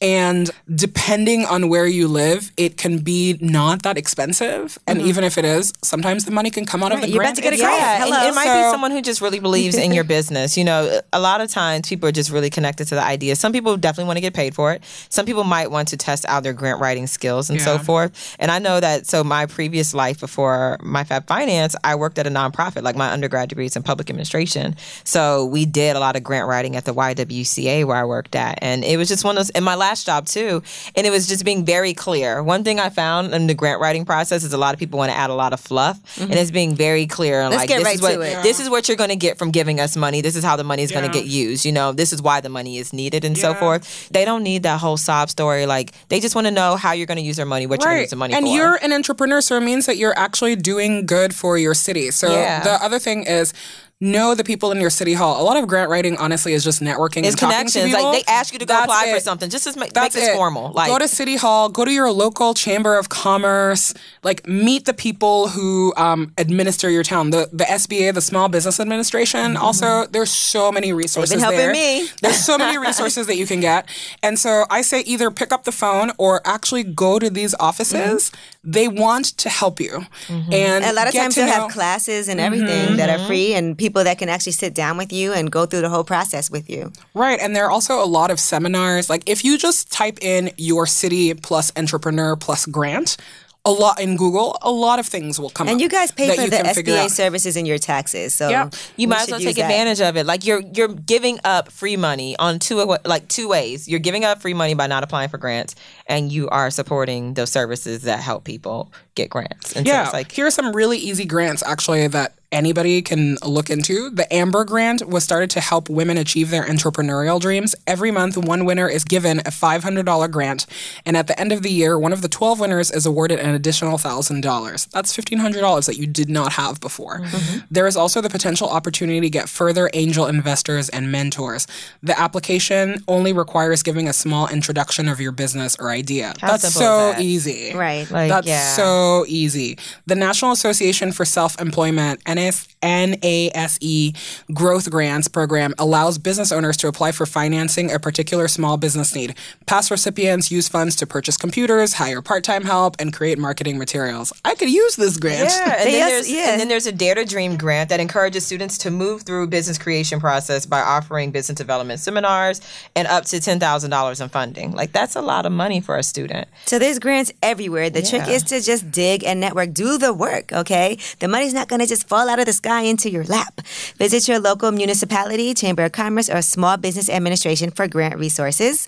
and 0.00 0.50
depending 0.72 1.44
on 1.44 1.68
where 1.68 1.86
you 1.86 2.08
live, 2.08 2.52
it 2.56 2.76
can 2.76 2.98
be 2.98 3.36
not 3.40 3.82
that 3.82 3.98
expensive, 3.98 4.78
and 4.86 5.00
even 5.02 5.24
if 5.24 5.36
it 5.36 5.44
is, 5.44 5.72
sometimes 5.82 6.24
the 6.24 6.30
money 6.30 6.50
can 6.50 6.64
come 6.64 6.82
out 6.82 6.92
of 6.92 7.00
the 7.00 7.06
Mm-hmm. 7.06 7.12
you're 7.14 7.22
about 7.22 7.34
grant. 7.34 7.36
to 7.36 7.42
get 7.42 7.52
a 7.54 7.56
grant. 7.58 7.80
Yeah, 7.80 8.04
and 8.06 8.14
Hello. 8.14 8.28
it 8.28 8.34
might 8.34 8.46
So- 8.46 8.62
be 8.64 8.70
someone 8.70 8.90
who 8.90 9.02
just 9.02 9.20
really 9.20 9.38
believes 9.40 9.76
in 9.76 9.92
your 9.92 10.04
business. 10.16 10.56
You 10.56 10.64
know, 10.64 11.00
a 11.12 11.20
lot 11.20 11.40
of 11.40 11.50
times 11.50 11.75
people 11.84 12.08
are 12.08 12.12
just 12.12 12.30
really 12.30 12.50
connected 12.50 12.86
to 12.88 12.94
the 12.94 13.02
idea. 13.02 13.36
Some 13.36 13.52
people 13.52 13.76
definitely 13.76 14.06
want 14.06 14.16
to 14.18 14.20
get 14.20 14.34
paid 14.34 14.54
for 14.54 14.72
it. 14.72 14.82
Some 15.08 15.26
people 15.26 15.44
might 15.44 15.70
want 15.70 15.88
to 15.88 15.96
test 15.96 16.24
out 16.28 16.42
their 16.42 16.52
grant 16.52 16.80
writing 16.80 17.06
skills 17.06 17.50
and 17.50 17.60
so 17.60 17.78
forth. 17.78 18.36
And 18.38 18.50
I 18.50 18.58
know 18.58 18.80
that. 18.80 19.06
So 19.06 19.24
my 19.24 19.46
previous 19.46 19.94
life 19.94 20.20
before 20.20 20.78
my 20.82 21.04
Fab 21.04 21.26
Finance, 21.26 21.76
I 21.84 21.94
worked 21.94 22.18
at 22.18 22.26
a 22.26 22.30
nonprofit. 22.30 22.82
Like 22.82 22.96
my 22.96 23.10
undergrad 23.10 23.48
degree 23.48 23.66
is 23.66 23.76
in 23.76 23.82
public 23.82 24.10
administration. 24.10 24.76
So 25.04 25.44
we 25.44 25.66
did 25.66 25.96
a 25.96 26.00
lot 26.00 26.16
of 26.16 26.22
grant 26.22 26.48
writing 26.48 26.76
at 26.76 26.84
the 26.84 26.94
YWCA 26.94 27.84
where 27.84 27.96
I 27.96 28.04
worked 28.04 28.34
at, 28.34 28.58
and 28.62 28.84
it 28.84 28.96
was 28.96 29.08
just 29.08 29.24
one 29.24 29.36
of 29.36 29.40
those. 29.40 29.50
And 29.50 29.64
my 29.64 29.74
last 29.74 30.06
job 30.06 30.26
too, 30.26 30.62
and 30.94 31.06
it 31.06 31.10
was 31.10 31.26
just 31.26 31.44
being 31.44 31.64
very 31.64 31.94
clear. 31.94 32.42
One 32.42 32.64
thing 32.64 32.80
I 32.80 32.88
found 32.88 33.34
in 33.34 33.46
the 33.46 33.54
grant 33.54 33.80
writing 33.80 34.04
process 34.04 34.44
is 34.44 34.52
a 34.52 34.58
lot 34.58 34.74
of 34.74 34.80
people 34.80 34.98
want 34.98 35.10
to 35.10 35.16
add 35.16 35.30
a 35.30 35.34
lot 35.34 35.52
of 35.52 35.60
fluff, 35.60 36.00
mm-hmm. 36.14 36.30
and 36.30 36.34
it's 36.34 36.50
being 36.50 36.74
very 36.74 37.06
clear. 37.06 37.40
And 37.40 37.50
Let's 37.50 37.62
like 37.62 37.68
get 37.68 37.78
this 37.78 37.84
right 37.84 37.94
is 37.96 38.02
what 38.02 38.14
to 38.14 38.20
it. 38.20 38.42
this 38.42 38.60
is 38.60 38.70
what 38.70 38.88
you're 38.88 38.96
going 38.96 39.10
to 39.10 39.16
get 39.16 39.38
from 39.38 39.50
giving 39.50 39.80
us 39.80 39.96
money. 39.96 40.20
This 40.20 40.36
is 40.36 40.44
how 40.44 40.56
the 40.56 40.64
money 40.64 40.82
is 40.82 40.92
gonna 40.92 41.12
get 41.12 41.26
used. 41.26 41.65
You 41.66 41.72
know, 41.72 41.92
this 41.92 42.12
is 42.12 42.22
why 42.22 42.40
the 42.40 42.48
money 42.48 42.78
is 42.78 42.92
needed, 42.92 43.24
and 43.24 43.36
so 43.36 43.52
forth. 43.54 44.08
They 44.10 44.24
don't 44.24 44.42
need 44.44 44.62
that 44.62 44.80
whole 44.80 44.96
sob 44.96 45.28
story. 45.30 45.66
Like 45.66 45.92
they 46.08 46.20
just 46.20 46.34
want 46.34 46.46
to 46.46 46.50
know 46.52 46.76
how 46.76 46.92
you're 46.92 47.06
going 47.06 47.18
to 47.18 47.24
use 47.24 47.36
their 47.36 47.44
money, 47.44 47.66
what 47.66 47.80
you're 47.82 47.90
going 47.90 47.98
to 47.98 48.02
use 48.02 48.10
the 48.10 48.16
money 48.16 48.32
for. 48.32 48.38
and 48.38 48.46
for. 48.46 48.54
you're 48.54 48.76
an 48.76 48.92
entrepreneur, 48.92 49.40
so 49.40 49.56
it 49.56 49.62
means 49.62 49.86
that 49.86 49.96
you're 49.96 50.16
actually 50.16 50.56
doing 50.56 51.04
good 51.06 51.34
for 51.34 51.58
your 51.58 51.74
city. 51.74 52.10
So 52.12 52.32
Yeah. 52.32 52.62
the 52.62 52.82
other 52.82 52.98
thing 52.98 53.24
is 53.24 53.52
know 54.00 54.34
the 54.34 54.44
people 54.44 54.72
in 54.72 54.80
your 54.80 54.90
city 54.90 55.14
hall. 55.14 55.40
A 55.40 55.44
lot 55.44 55.56
of 55.56 55.66
grant 55.66 55.88
writing, 55.88 56.18
honestly, 56.18 56.52
is 56.52 56.62
just 56.62 56.82
networking 56.82 57.24
it's 57.24 57.28
and 57.28 57.38
talking 57.38 57.66
to 57.66 57.72
connections. 57.72 57.92
Like 57.94 58.24
they 58.26 58.30
ask 58.30 58.52
you 58.52 58.58
to 58.58 58.66
go 58.66 58.74
That's 58.74 58.84
apply 58.84 59.12
for 59.12 59.20
something. 59.20 59.48
Just 59.48 59.64
to 59.64 59.78
make, 59.78 59.94
make 59.94 60.12
this 60.12 60.28
it. 60.28 60.36
formal. 60.36 60.72
Like 60.72 60.88
go 60.88 60.98
to 60.98 61.08
city 61.08 61.36
hall, 61.36 61.70
go 61.70 61.84
to 61.84 61.90
your 61.90 62.10
local 62.12 62.52
chamber 62.52 62.98
of 62.98 63.08
commerce, 63.08 63.94
like 64.22 64.46
meet 64.46 64.84
the 64.84 64.92
people 64.92 65.48
who 65.48 65.94
um, 65.96 66.32
administer 66.36 66.90
your 66.90 67.02
town. 67.02 67.30
The 67.30 67.48
the 67.52 67.64
SBA, 67.64 68.12
the 68.12 68.20
Small 68.20 68.48
Business 68.48 68.78
Administration. 68.80 69.54
Mm-hmm. 69.54 69.64
Also, 69.64 70.06
there's 70.06 70.30
so 70.30 70.70
many 70.70 70.92
resources 70.92 71.40
helping 71.40 71.58
there. 71.58 71.72
me. 71.72 72.08
There's 72.20 72.44
so 72.44 72.58
many 72.58 72.76
resources 72.86 73.26
that 73.28 73.36
you 73.36 73.46
can 73.46 73.60
get, 73.60 73.88
and 74.22 74.38
so 74.38 74.66
I 74.68 74.82
say 74.82 75.00
either 75.00 75.30
pick 75.30 75.52
up 75.52 75.64
the 75.64 75.72
phone 75.72 76.12
or 76.18 76.42
actually 76.44 76.82
go 76.82 77.18
to 77.18 77.30
these 77.30 77.54
offices. 77.58 78.30
Mm-hmm. 78.30 78.40
They 78.68 78.88
want 78.88 79.26
to 79.38 79.48
help 79.48 79.80
you, 79.80 80.04
mm-hmm. 80.26 80.52
and 80.52 80.84
a 80.84 80.92
lot 80.92 81.06
of 81.06 81.14
times 81.14 81.36
they'll 81.36 81.46
have 81.46 81.70
classes 81.70 82.28
and 82.28 82.40
everything 82.40 82.96
that 82.96 83.08
are 83.08 83.24
free 83.26 83.54
and 83.54 83.78
people 83.78 83.85
that 84.04 84.18
can 84.18 84.28
actually 84.28 84.52
sit 84.52 84.74
down 84.74 84.96
with 84.96 85.12
you 85.12 85.32
and 85.32 85.50
go 85.50 85.66
through 85.66 85.80
the 85.82 85.88
whole 85.90 86.04
process 86.04 86.50
with 86.50 86.68
you. 86.70 86.92
Right. 87.14 87.38
And 87.40 87.54
there 87.54 87.64
are 87.66 87.70
also 87.70 88.02
a 88.02 88.06
lot 88.06 88.30
of 88.30 88.38
seminars. 88.40 89.08
Like 89.10 89.28
if 89.28 89.44
you 89.44 89.58
just 89.58 89.90
type 89.90 90.18
in 90.22 90.50
your 90.56 90.86
city 90.86 91.34
plus 91.34 91.72
entrepreneur 91.76 92.36
plus 92.36 92.66
grant, 92.66 93.16
a 93.64 93.70
lot 93.72 94.00
in 94.00 94.16
Google, 94.16 94.56
a 94.62 94.70
lot 94.70 95.00
of 95.00 95.06
things 95.08 95.40
will 95.40 95.50
come 95.50 95.66
up. 95.66 95.72
And 95.72 95.80
you 95.80 95.88
guys 95.88 96.12
pay 96.12 96.36
for 96.36 96.48
the 96.48 96.56
SBA 96.56 97.10
services 97.10 97.56
in 97.56 97.66
your 97.66 97.78
taxes, 97.78 98.32
so 98.32 98.48
Yeah. 98.48 98.66
You 98.66 98.70
we 98.98 99.06
might 99.06 99.22
as 99.22 99.30
well 99.32 99.40
use 99.40 99.48
take 99.48 99.56
that. 99.56 99.62
advantage 99.62 100.00
of 100.00 100.16
it. 100.16 100.24
Like 100.24 100.46
you're 100.46 100.60
you're 100.72 100.86
giving 100.86 101.40
up 101.42 101.72
free 101.72 101.96
money 101.96 102.36
on 102.38 102.60
two 102.60 102.76
like 103.04 103.26
two 103.26 103.48
ways. 103.48 103.88
You're 103.88 103.98
giving 103.98 104.24
up 104.24 104.40
free 104.40 104.54
money 104.54 104.74
by 104.74 104.86
not 104.86 105.02
applying 105.02 105.30
for 105.30 105.38
grants, 105.38 105.74
and 106.06 106.30
you 106.30 106.48
are 106.50 106.70
supporting 106.70 107.34
those 107.34 107.50
services 107.50 108.02
that 108.02 108.20
help 108.20 108.44
people 108.44 108.92
get 109.16 109.30
grants. 109.30 109.72
And 109.74 109.84
so 109.84 109.92
Yeah. 109.92 110.04
it's 110.04 110.12
like 110.12 110.30
Here 110.30 110.46
are 110.46 110.50
some 110.52 110.72
really 110.72 110.98
easy 110.98 111.24
grants 111.24 111.64
actually 111.66 112.06
that 112.06 112.35
anybody 112.52 113.02
can 113.02 113.36
look 113.44 113.70
into. 113.70 114.10
The 114.10 114.32
Amber 114.32 114.64
Grant 114.64 115.06
was 115.08 115.24
started 115.24 115.50
to 115.50 115.60
help 115.60 115.88
women 115.88 116.16
achieve 116.16 116.50
their 116.50 116.64
entrepreneurial 116.64 117.40
dreams. 117.40 117.74
Every 117.86 118.10
month, 118.10 118.36
one 118.36 118.64
winner 118.64 118.88
is 118.88 119.04
given 119.04 119.40
a 119.40 119.50
$500 119.50 120.30
grant. 120.30 120.66
And 121.04 121.16
at 121.16 121.26
the 121.26 121.38
end 121.38 121.52
of 121.52 121.62
the 121.62 121.70
year, 121.70 121.98
one 121.98 122.12
of 122.12 122.22
the 122.22 122.28
12 122.28 122.60
winners 122.60 122.90
is 122.90 123.06
awarded 123.06 123.38
an 123.38 123.54
additional 123.54 123.98
$1,000. 123.98 124.90
That's 124.90 125.16
$1,500 125.16 125.86
that 125.86 125.96
you 125.96 126.06
did 126.06 126.28
not 126.28 126.52
have 126.54 126.80
before. 126.80 127.22
There 127.70 127.86
is 127.86 127.96
also 127.96 128.20
the 128.20 128.30
potential 128.30 128.68
opportunity 128.68 129.20
to 129.20 129.30
get 129.30 129.48
further 129.48 129.90
angel 129.94 130.26
investors 130.26 130.88
and 130.88 131.10
mentors. 131.10 131.66
The 132.02 132.18
application 132.18 133.02
only 133.08 133.32
requires 133.32 133.82
giving 133.82 134.08
a 134.08 134.12
small 134.12 134.48
introduction 134.48 135.08
of 135.08 135.20
your 135.20 135.32
business 135.32 135.76
or 135.78 135.90
idea. 135.90 136.34
That's 136.40 136.72
so 136.72 137.12
that? 137.12 137.20
easy. 137.20 137.74
Right. 137.74 138.10
Like, 138.10 138.28
That's 138.28 138.46
yeah. 138.46 138.72
so 138.74 139.24
easy. 139.28 139.78
The 140.06 140.14
National 140.14 140.52
Association 140.52 141.12
for 141.12 141.24
Self 141.24 141.60
Employment, 141.60 142.20
NS, 142.36 142.68
NASE 142.82 143.78
E 143.80 144.12
Growth 144.52 144.90
Grants 144.90 145.28
Program, 145.28 145.74
allows 145.78 146.18
business 146.18 146.52
owners 146.52 146.76
to 146.78 146.88
apply 146.88 147.12
for 147.12 147.26
financing 147.26 147.90
a 147.92 147.98
particular 147.98 148.48
small 148.48 148.76
business 148.76 149.14
need. 149.14 149.34
Past 149.66 149.90
recipients 149.90 150.50
use 150.50 150.68
funds 150.68 150.96
to 150.96 151.06
purchase 151.06 151.36
computers, 151.36 151.94
hire 151.94 152.22
part 152.22 152.44
time 152.44 152.64
help, 152.64 152.96
and 152.98 153.12
create 153.12 153.38
marketing 153.38 153.78
materials. 153.78 154.32
I 154.44 154.54
could 154.54 154.70
use 154.70 154.96
this 154.96 155.16
grant. 155.16 155.50
Yeah, 155.50 155.76
and 155.78 155.90
then, 155.90 156.02
also- 156.02 156.14
there's, 156.14 156.30
yeah. 156.30 156.50
and 156.52 156.60
then 156.60 156.68
there's 156.68 156.86
a 156.86 156.92
Dare 156.92 157.14
to 157.14 157.24
Dream 157.24 157.56
grant 157.56 157.88
that 157.90 158.00
encourages 158.00 158.46
students 158.46 158.78
to 158.78 158.90
move 158.90 159.22
through 159.22 159.46
business 159.48 159.78
creation 159.78 160.20
process 160.20 160.66
by 160.66 160.80
offering 160.80 161.30
business 161.30 161.56
development 161.56 162.00
seminars 162.00 162.60
and 162.94 163.08
up 163.08 163.24
to 163.26 163.40
ten 163.40 163.58
thousand 163.60 163.90
dollars 163.90 164.20
in 164.20 164.28
funding. 164.28 164.72
Like 164.72 164.92
that's 164.92 165.16
a 165.16 165.22
lot 165.22 165.46
of 165.46 165.52
money 165.52 165.80
for 165.80 165.96
a 165.96 166.02
student. 166.02 166.48
So 166.66 166.78
there's 166.78 166.98
grants 166.98 167.32
everywhere. 167.42 167.90
The 167.90 168.02
trick 168.02 168.28
is 168.28 168.42
to 168.44 168.60
just 168.60 168.90
dig 168.90 169.24
and 169.24 169.40
network. 169.40 169.72
Do 169.72 169.98
the 169.98 170.12
work, 170.12 170.52
okay? 170.52 170.98
The 171.18 171.28
money's 171.28 171.54
not 171.54 171.68
going 171.68 171.80
to 171.80 171.86
just 171.86 172.08
fall 172.08 172.25
out 172.28 172.38
of 172.38 172.46
the 172.46 172.52
sky 172.52 172.82
into 172.82 173.10
your 173.10 173.24
lap. 173.24 173.60
Visit 173.96 174.28
your 174.28 174.38
local 174.38 174.70
municipality, 174.72 175.54
chamber 175.54 175.84
of 175.84 175.92
commerce, 175.92 176.28
or 176.28 176.42
small 176.42 176.76
business 176.76 177.08
administration 177.08 177.70
for 177.70 177.88
grant 177.88 178.18
resources. 178.18 178.86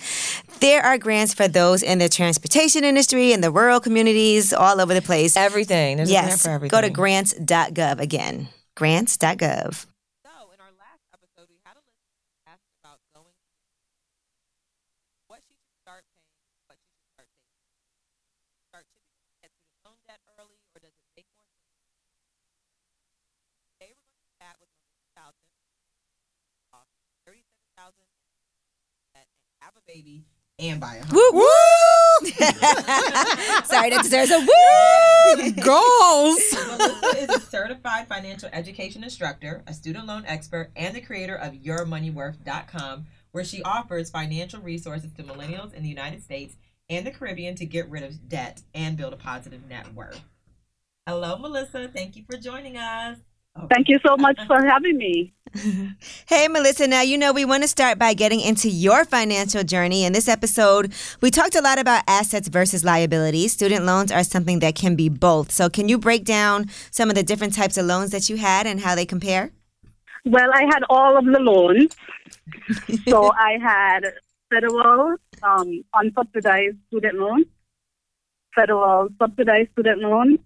There 0.61 0.83
are 0.83 0.99
grants 0.99 1.35
for 1.35 1.49
those 1.49 1.83
in 1.83 1.99
the 1.99 2.09
transportation 2.09 2.85
industry, 2.85 3.33
in 3.33 3.41
the 3.41 3.51
rural 3.51 3.81
communities, 3.81 4.53
all 4.53 4.81
over 4.81 4.95
the 4.95 5.03
place. 5.03 5.37
Everything. 5.37 5.99
There's 5.99 6.11
a 6.11 6.15
grant 6.15 6.29
yes. 6.29 6.43
for 6.43 6.51
everything. 6.51 6.77
Go 6.77 6.81
to 6.87 6.91
grants.gov 6.91 8.01
again. 8.01 8.49
Grants.gov. 8.75 9.87
So, 10.23 10.33
in 10.55 10.59
our 10.63 10.75
last 10.79 11.03
episode, 11.15 11.47
we 11.51 11.59
had 11.63 11.75
a 11.75 11.83
listener 11.83 12.19
ask 12.47 12.63
about 12.83 12.99
going 13.15 13.35
what 15.27 15.43
she 15.47 15.55
should 15.55 15.75
start 15.83 16.03
paying, 16.15 16.31
what 16.67 16.79
she 16.79 16.91
should 16.95 17.11
start 17.15 17.27
saving. 17.39 17.59
Start 18.71 18.87
to 18.91 18.99
get 19.43 19.51
student 19.55 19.83
loan 19.87 19.99
debt 20.07 20.23
early, 20.39 20.59
or 20.75 20.83
does 20.83 20.95
it 20.95 21.07
make 21.15 21.27
more 21.35 21.47
sense? 21.55 21.75
Today, 23.79 23.95
we're 23.95 24.11
going 24.11 24.23
to 24.23 24.31
chat 24.39 24.55
with 24.59 24.71
Maria 24.75 25.07
Fountain, 25.19 25.51
thirty-seven 27.27 27.67
thousand, 27.79 28.07
and 29.15 29.27
have 29.63 29.75
a 29.75 29.78
baby 29.89 30.23
and 30.59 30.81
buy 30.81 30.97
a 30.97 31.05
home. 31.07 31.19
Woo! 31.33 31.43
Sorry, 33.65 33.89
that 33.89 34.01
deserves 34.03 34.31
a 34.31 34.39
woo. 34.39 35.53
Goals. 35.65 36.41
Melissa 36.79 37.17
is 37.17 37.29
a 37.31 37.41
certified 37.41 38.07
financial 38.07 38.51
education 38.53 39.03
instructor, 39.03 39.63
a 39.67 39.73
student 39.73 40.07
loan 40.07 40.25
expert, 40.27 40.71
and 40.77 40.95
the 40.95 41.01
creator 41.01 41.37
of 41.37 41.55
YourMoneyWorth.com, 41.55 43.07
where 43.33 43.45
she 43.45 43.63
offers 43.63 44.11
financial 44.11 44.61
resources 44.61 45.11
to 45.15 45.23
millennials 45.23 45.73
in 45.73 45.83
the 45.83 45.89
United 45.89 46.23
States 46.23 46.57
and 46.91 47.07
the 47.07 47.11
Caribbean 47.11 47.55
to 47.55 47.65
get 47.65 47.89
rid 47.89 48.03
of 48.03 48.29
debt 48.29 48.61
and 48.75 48.97
build 48.97 49.15
a 49.15 49.17
positive 49.17 49.67
net 49.67 49.95
worth. 49.95 50.21
Hello, 51.07 51.39
Melissa. 51.39 51.89
Thank 51.89 52.15
you 52.15 52.25
for 52.31 52.37
joining 52.37 52.77
us. 52.77 53.17
Thank 53.71 53.89
you 53.89 53.99
so 54.07 54.17
much 54.17 54.39
for 54.47 54.63
having 54.65 54.99
me. 54.99 55.35
Hey, 56.27 56.47
Melissa. 56.47 56.87
Now, 56.87 57.01
you 57.01 57.17
know, 57.17 57.33
we 57.33 57.47
want 57.47 57.63
to 57.63 57.69
start 57.69 57.99
by 57.99 58.13
getting 58.13 58.41
into 58.41 58.69
your 58.69 59.07
financial 59.07 59.65
journey. 59.65 60.05
In 60.05 60.13
this 60.13 60.29
episode, 60.29 60.93
we 61.23 61.31
talked 61.31 61.55
a 61.55 61.63
lot 61.63 61.79
about 61.79 62.05
assets 62.07 62.49
versus 62.49 62.85
liabilities. 62.85 63.53
Student 63.55 63.87
loans 63.87 64.13
are 64.13 64.23
something 64.23 64.59
that 64.59 64.75
can 64.75 64.95
be 64.95 65.09
both. 65.09 65.51
So, 65.51 65.71
can 65.71 65.89
you 65.89 65.97
break 65.97 66.25
down 66.25 66.67
some 66.91 67.09
of 67.09 67.15
the 67.15 67.23
different 67.23 67.55
types 67.55 67.79
of 67.79 67.87
loans 67.87 68.11
that 68.11 68.29
you 68.29 68.37
had 68.37 68.67
and 68.67 68.81
how 68.81 68.95
they 68.95 69.07
compare? 69.07 69.51
Well, 70.25 70.51
I 70.53 70.65
had 70.65 70.83
all 70.91 71.17
of 71.17 71.25
the 71.25 71.41
loans. 71.41 71.97
so 73.09 73.33
I 73.33 73.59
had 73.63 74.01
federal 74.51 75.17
um, 75.43 75.85
unsubsidized 75.95 76.77
student 76.89 77.19
loans, 77.19 77.47
federal 78.55 79.09
subsidized 79.19 79.71
student 79.73 80.01
loans, 80.01 80.39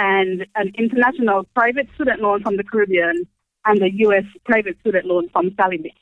and 0.00 0.46
an 0.54 0.72
international 0.78 1.44
private 1.54 1.86
student 1.94 2.22
loan 2.22 2.42
from 2.42 2.56
the 2.56 2.64
Caribbean 2.64 3.26
and 3.66 3.82
a 3.82 3.92
U.S. 4.06 4.24
private 4.46 4.78
student 4.80 5.04
loan 5.04 5.28
from 5.28 5.50
Sallie 5.56 5.76
Mae. 5.76 5.92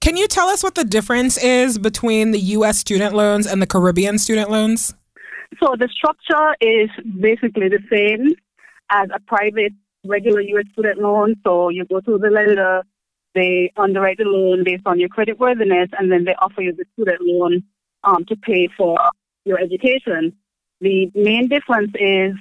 Can 0.00 0.16
you 0.16 0.26
tell 0.26 0.48
us 0.48 0.64
what 0.64 0.74
the 0.74 0.84
difference 0.84 1.38
is 1.38 1.78
between 1.78 2.32
the 2.32 2.40
U.S. 2.56 2.78
student 2.78 3.14
loans 3.14 3.46
and 3.46 3.62
the 3.62 3.66
Caribbean 3.66 4.18
student 4.18 4.50
loans? 4.50 4.92
So 5.62 5.76
the 5.78 5.88
structure 5.88 6.56
is 6.60 6.90
basically 7.20 7.68
the 7.68 7.82
same 7.90 8.34
as 8.90 9.08
a 9.14 9.20
private 9.20 9.72
regular 10.04 10.40
U.S. 10.40 10.66
student 10.72 10.98
loan. 10.98 11.36
So 11.46 11.68
you 11.68 11.84
go 11.84 12.00
to 12.00 12.18
the 12.18 12.30
lender, 12.30 12.82
they 13.36 13.72
underwrite 13.76 14.18
the 14.18 14.24
loan 14.24 14.64
based 14.64 14.86
on 14.86 14.98
your 14.98 15.10
credit 15.10 15.38
worthiness, 15.38 15.90
and 15.96 16.10
then 16.10 16.24
they 16.24 16.34
offer 16.40 16.60
you 16.60 16.74
the 16.74 16.86
student 16.94 17.20
loan 17.20 17.62
um, 18.02 18.24
to 18.24 18.34
pay 18.34 18.68
for 18.76 18.98
your 19.44 19.60
education. 19.60 20.32
The 20.80 21.10
main 21.14 21.48
difference 21.48 21.92
is 22.00 22.34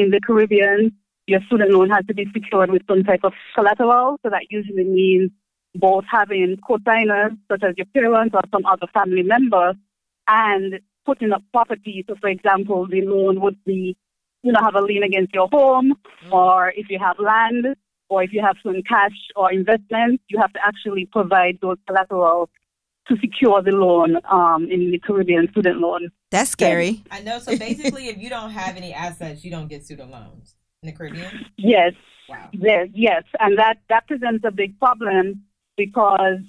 in 0.00 0.10
the 0.10 0.20
Caribbean, 0.20 0.92
your 1.26 1.40
student 1.46 1.70
loan 1.70 1.90
has 1.90 2.06
to 2.06 2.14
be 2.14 2.26
secured 2.32 2.70
with 2.70 2.82
some 2.88 3.04
type 3.04 3.20
of 3.22 3.32
collateral. 3.54 4.18
So 4.22 4.30
that 4.30 4.46
usually 4.50 4.84
means 4.84 5.30
both 5.74 6.04
having 6.10 6.56
co-signers, 6.66 7.32
such 7.50 7.62
as 7.62 7.74
your 7.76 7.86
parents 7.86 8.34
or 8.34 8.40
some 8.52 8.64
other 8.66 8.86
family 8.92 9.22
member, 9.22 9.74
and 10.26 10.80
putting 11.04 11.32
up 11.32 11.42
property. 11.52 12.04
So, 12.08 12.14
for 12.20 12.28
example, 12.28 12.86
the 12.86 13.02
loan 13.02 13.40
would 13.40 13.62
be, 13.64 13.96
you 14.42 14.52
know, 14.52 14.60
have 14.62 14.74
a 14.74 14.80
lien 14.80 15.02
against 15.02 15.34
your 15.34 15.48
home, 15.48 15.94
mm. 16.26 16.32
or 16.32 16.72
if 16.76 16.88
you 16.88 16.98
have 16.98 17.18
land, 17.18 17.66
or 18.08 18.22
if 18.22 18.32
you 18.32 18.42
have 18.42 18.56
some 18.62 18.82
cash 18.82 19.16
or 19.36 19.52
investments, 19.52 20.22
you 20.28 20.38
have 20.40 20.52
to 20.54 20.60
actually 20.64 21.06
provide 21.06 21.58
those 21.60 21.76
collateral 21.86 22.48
to 23.08 23.16
secure 23.20 23.62
the 23.62 23.72
loan 23.72 24.18
um, 24.30 24.68
in 24.70 24.90
the 24.90 24.98
Caribbean 24.98 25.48
student 25.50 25.80
loan. 25.80 26.10
That's 26.30 26.50
scary. 26.50 27.02
I 27.10 27.20
know. 27.20 27.38
So 27.38 27.56
basically, 27.56 28.08
if 28.08 28.18
you 28.18 28.28
don't 28.28 28.50
have 28.50 28.76
any 28.76 28.92
assets, 28.92 29.44
you 29.44 29.50
don't 29.50 29.68
get 29.68 29.84
student 29.84 30.10
loans 30.10 30.54
in 30.82 30.88
the 30.88 30.92
Caribbean. 30.92 31.46
Yes, 31.56 31.94
Wow. 32.28 32.50
yes, 32.52 32.88
yes, 32.92 33.24
and 33.40 33.58
that 33.58 33.78
that 33.88 34.06
presents 34.06 34.44
a 34.44 34.50
big 34.50 34.78
problem 34.78 35.44
because 35.76 36.40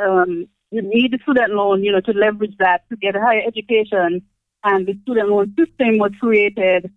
um, 0.00 0.46
you 0.70 0.82
need 0.82 1.12
a 1.14 1.18
student 1.22 1.52
loan, 1.52 1.82
you 1.82 1.90
know, 1.90 2.00
to 2.00 2.12
leverage 2.12 2.54
that 2.58 2.88
to 2.90 2.96
get 2.96 3.16
a 3.16 3.20
higher 3.20 3.42
education, 3.44 4.22
and 4.62 4.86
the 4.86 4.94
student 5.02 5.28
loan 5.28 5.54
system 5.58 5.98
was 5.98 6.12
created 6.20 6.92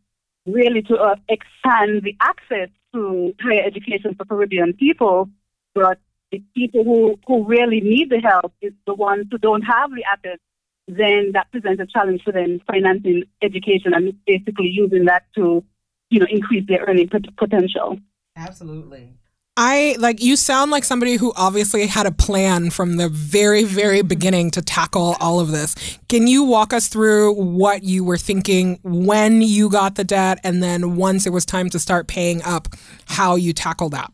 really 0.45 0.81
to 0.83 0.95
uh, 0.95 1.15
expand 1.27 2.03
the 2.03 2.15
access 2.21 2.69
to 2.93 3.33
higher 3.41 3.63
education 3.65 4.15
for 4.15 4.25
Caribbean 4.25 4.73
people, 4.73 5.29
but 5.73 5.99
the 6.31 6.43
people 6.55 6.83
who, 6.83 7.19
who 7.27 7.45
really 7.45 7.81
need 7.81 8.09
the 8.09 8.19
help 8.19 8.53
is 8.61 8.73
the 8.85 8.93
ones 8.93 9.27
who 9.31 9.37
don't 9.37 9.61
have 9.63 9.89
the 9.91 10.03
assets, 10.03 10.41
then 10.87 11.31
that 11.33 11.51
presents 11.51 11.81
a 11.81 11.85
challenge 11.85 12.21
for 12.23 12.31
them 12.31 12.59
financing 12.67 13.23
education 13.41 13.93
and 13.93 14.13
basically 14.25 14.67
using 14.67 15.05
that 15.05 15.23
to, 15.35 15.63
you 16.09 16.19
know, 16.19 16.27
increase 16.29 16.65
their 16.67 16.85
earning 16.87 17.07
pot- 17.07 17.35
potential. 17.37 17.99
Absolutely. 18.35 19.13
I 19.61 19.97
like 19.99 20.23
you 20.23 20.37
sound 20.37 20.71
like 20.71 20.85
somebody 20.85 21.15
who 21.17 21.33
obviously 21.35 21.85
had 21.85 22.05
a 22.05 22.13
plan 22.13 22.69
from 22.69 22.95
the 22.95 23.09
very, 23.09 23.65
very 23.65 24.01
beginning 24.01 24.51
to 24.51 24.61
tackle 24.61 25.17
all 25.19 25.41
of 25.41 25.51
this. 25.51 25.75
Can 26.07 26.27
you 26.27 26.43
walk 26.43 26.71
us 26.71 26.87
through 26.87 27.33
what 27.33 27.83
you 27.83 28.05
were 28.05 28.17
thinking 28.17 28.79
when 28.83 29.41
you 29.41 29.69
got 29.69 29.95
the 29.95 30.05
debt 30.05 30.39
and 30.45 30.63
then 30.63 30.95
once 30.95 31.27
it 31.27 31.33
was 31.33 31.45
time 31.45 31.69
to 31.71 31.79
start 31.79 32.07
paying 32.07 32.41
up, 32.43 32.69
how 33.05 33.35
you 33.35 33.51
tackled 33.51 33.91
that? 33.91 34.13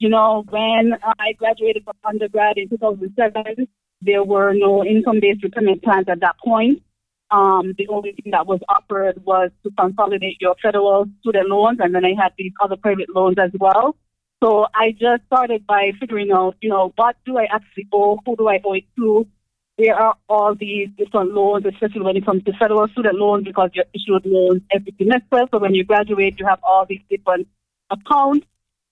You 0.00 0.08
know, 0.08 0.44
when 0.48 0.94
I 1.02 1.32
graduated 1.34 1.84
from 1.84 1.94
undergrad 2.04 2.56
in 2.56 2.70
2007, 2.70 3.68
there 4.00 4.24
were 4.24 4.54
no 4.54 4.82
income-based 4.82 5.42
repayment 5.42 5.82
plans 5.82 6.06
at 6.08 6.20
that 6.20 6.36
point. 6.42 6.82
Um, 7.30 7.74
the 7.76 7.86
only 7.88 8.12
thing 8.12 8.32
that 8.32 8.46
was 8.46 8.60
offered 8.66 9.22
was 9.24 9.50
to 9.62 9.70
consolidate 9.78 10.38
your 10.40 10.56
federal 10.62 11.04
student 11.20 11.50
loans, 11.50 11.80
and 11.80 11.94
then 11.94 12.06
I 12.06 12.14
had 12.20 12.32
these 12.38 12.52
other 12.62 12.76
private 12.76 13.14
loans 13.14 13.36
as 13.38 13.50
well. 13.60 13.94
So 14.42 14.66
I 14.74 14.92
just 14.92 15.26
started 15.26 15.66
by 15.66 15.92
figuring 16.00 16.32
out, 16.32 16.56
you 16.62 16.70
know, 16.70 16.94
what 16.96 17.16
do 17.26 17.36
I 17.36 17.44
actually 17.52 17.86
owe? 17.92 18.18
Who 18.24 18.36
do 18.36 18.48
I 18.48 18.58
owe 18.64 18.72
it 18.72 18.84
to? 18.96 19.26
There 19.76 19.94
are 19.94 20.16
all 20.30 20.54
these 20.54 20.88
different 20.96 21.32
loans, 21.32 21.66
especially 21.66 22.00
when 22.00 22.16
it 22.16 22.24
comes 22.24 22.42
to 22.44 22.52
federal 22.58 22.88
student 22.88 23.16
loans, 23.16 23.44
because 23.44 23.68
you're 23.74 23.84
issued 23.94 24.24
loans 24.24 24.62
every 24.74 24.94
semester. 24.96 25.46
So 25.50 25.58
when 25.58 25.74
you 25.74 25.84
graduate, 25.84 26.40
you 26.40 26.46
have 26.46 26.60
all 26.62 26.86
these 26.88 27.02
different 27.10 27.48
accounts. 27.90 28.46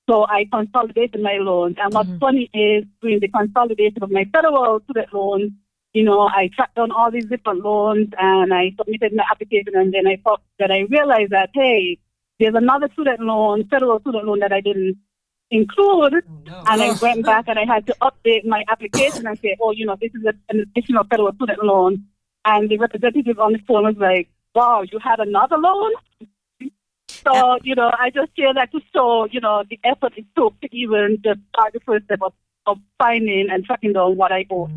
So 0.09 0.25
I 0.27 0.47
consolidated 0.51 1.21
my 1.21 1.37
loans. 1.39 1.77
And 1.79 1.93
what's 1.93 2.11
funny 2.19 2.49
is 2.55 2.85
during 3.03 3.21
the 3.21 3.29
consolidation 3.29 4.03
of 4.03 4.11
my 4.11 4.25
federal 4.33 4.81
student 4.85 5.13
loans, 5.13 5.53
you 5.93 6.03
know, 6.03 6.29
I 6.29 6.49
tracked 6.55 6.77
down 6.77 6.93
all 6.93 7.11
these 7.11 7.27
different 7.27 7.63
loans 7.63 8.09
and 8.19 8.55
I 8.55 8.73
submitted 8.79 9.13
my 9.15 9.25
application 9.31 9.75
and 9.75 9.93
then 9.93 10.07
I 10.07 10.17
thought 10.25 10.41
that 10.59 10.71
I 10.71 10.87
realized 10.91 11.33
that, 11.33 11.51
hey, 11.53 11.99
there's 12.41 12.55
another 12.55 12.89
student 12.93 13.21
loan, 13.21 13.69
federal 13.69 14.01
student 14.01 14.25
loan 14.25 14.39
that 14.39 14.53
I 14.53 14.63
didn't 14.63 14.97
include. 15.51 16.15
Oh, 16.15 16.43
no. 16.47 16.63
And 16.69 16.83
I 16.83 16.93
went 17.03 17.27
back 17.33 17.45
and 17.49 17.59
I 17.59 17.67
had 17.67 17.87
to 17.89 17.97
update 18.01 18.47
my 18.47 18.65
application 18.69 19.27
and 19.27 19.39
say, 19.39 19.57
oh, 19.61 19.73
you 19.73 19.85
know, 19.85 19.97
this 20.01 20.15
is 20.15 20.25
an 20.49 20.61
additional 20.61 21.05
federal 21.05 21.35
student 21.35 21.63
loan. 21.63 22.05
And 22.47 22.71
the 22.71 22.79
representative 22.79 23.39
on 23.39 23.53
the 23.53 23.59
phone 23.67 23.85
was 23.85 23.97
like, 23.99 24.31
wow, 24.55 24.83
you 24.91 24.99
had 25.01 25.21
another 25.21 25.59
loan? 25.59 25.93
So, 27.29 27.59
you 27.63 27.75
know, 27.75 27.91
I 27.99 28.11
just 28.11 28.37
share 28.37 28.55
that 28.55 28.73
to 28.73 28.81
show, 28.95 29.27
you 29.31 29.41
know, 29.41 29.65
the 29.69 29.79
effort 29.85 30.15
it 30.17 30.25
took 30.37 30.61
to 30.63 30.69
even 30.75 31.19
just 31.25 31.41
start 31.55 31.73
the 31.75 31.81
first 31.81 32.07
step 32.07 32.21
of, 32.23 32.33
of 32.67 32.79
finding 32.99 33.49
and 33.51 33.65
tracking 33.65 33.93
down 33.93 34.17
what 34.17 34.33
I 34.33 34.47
owe. 34.51 34.71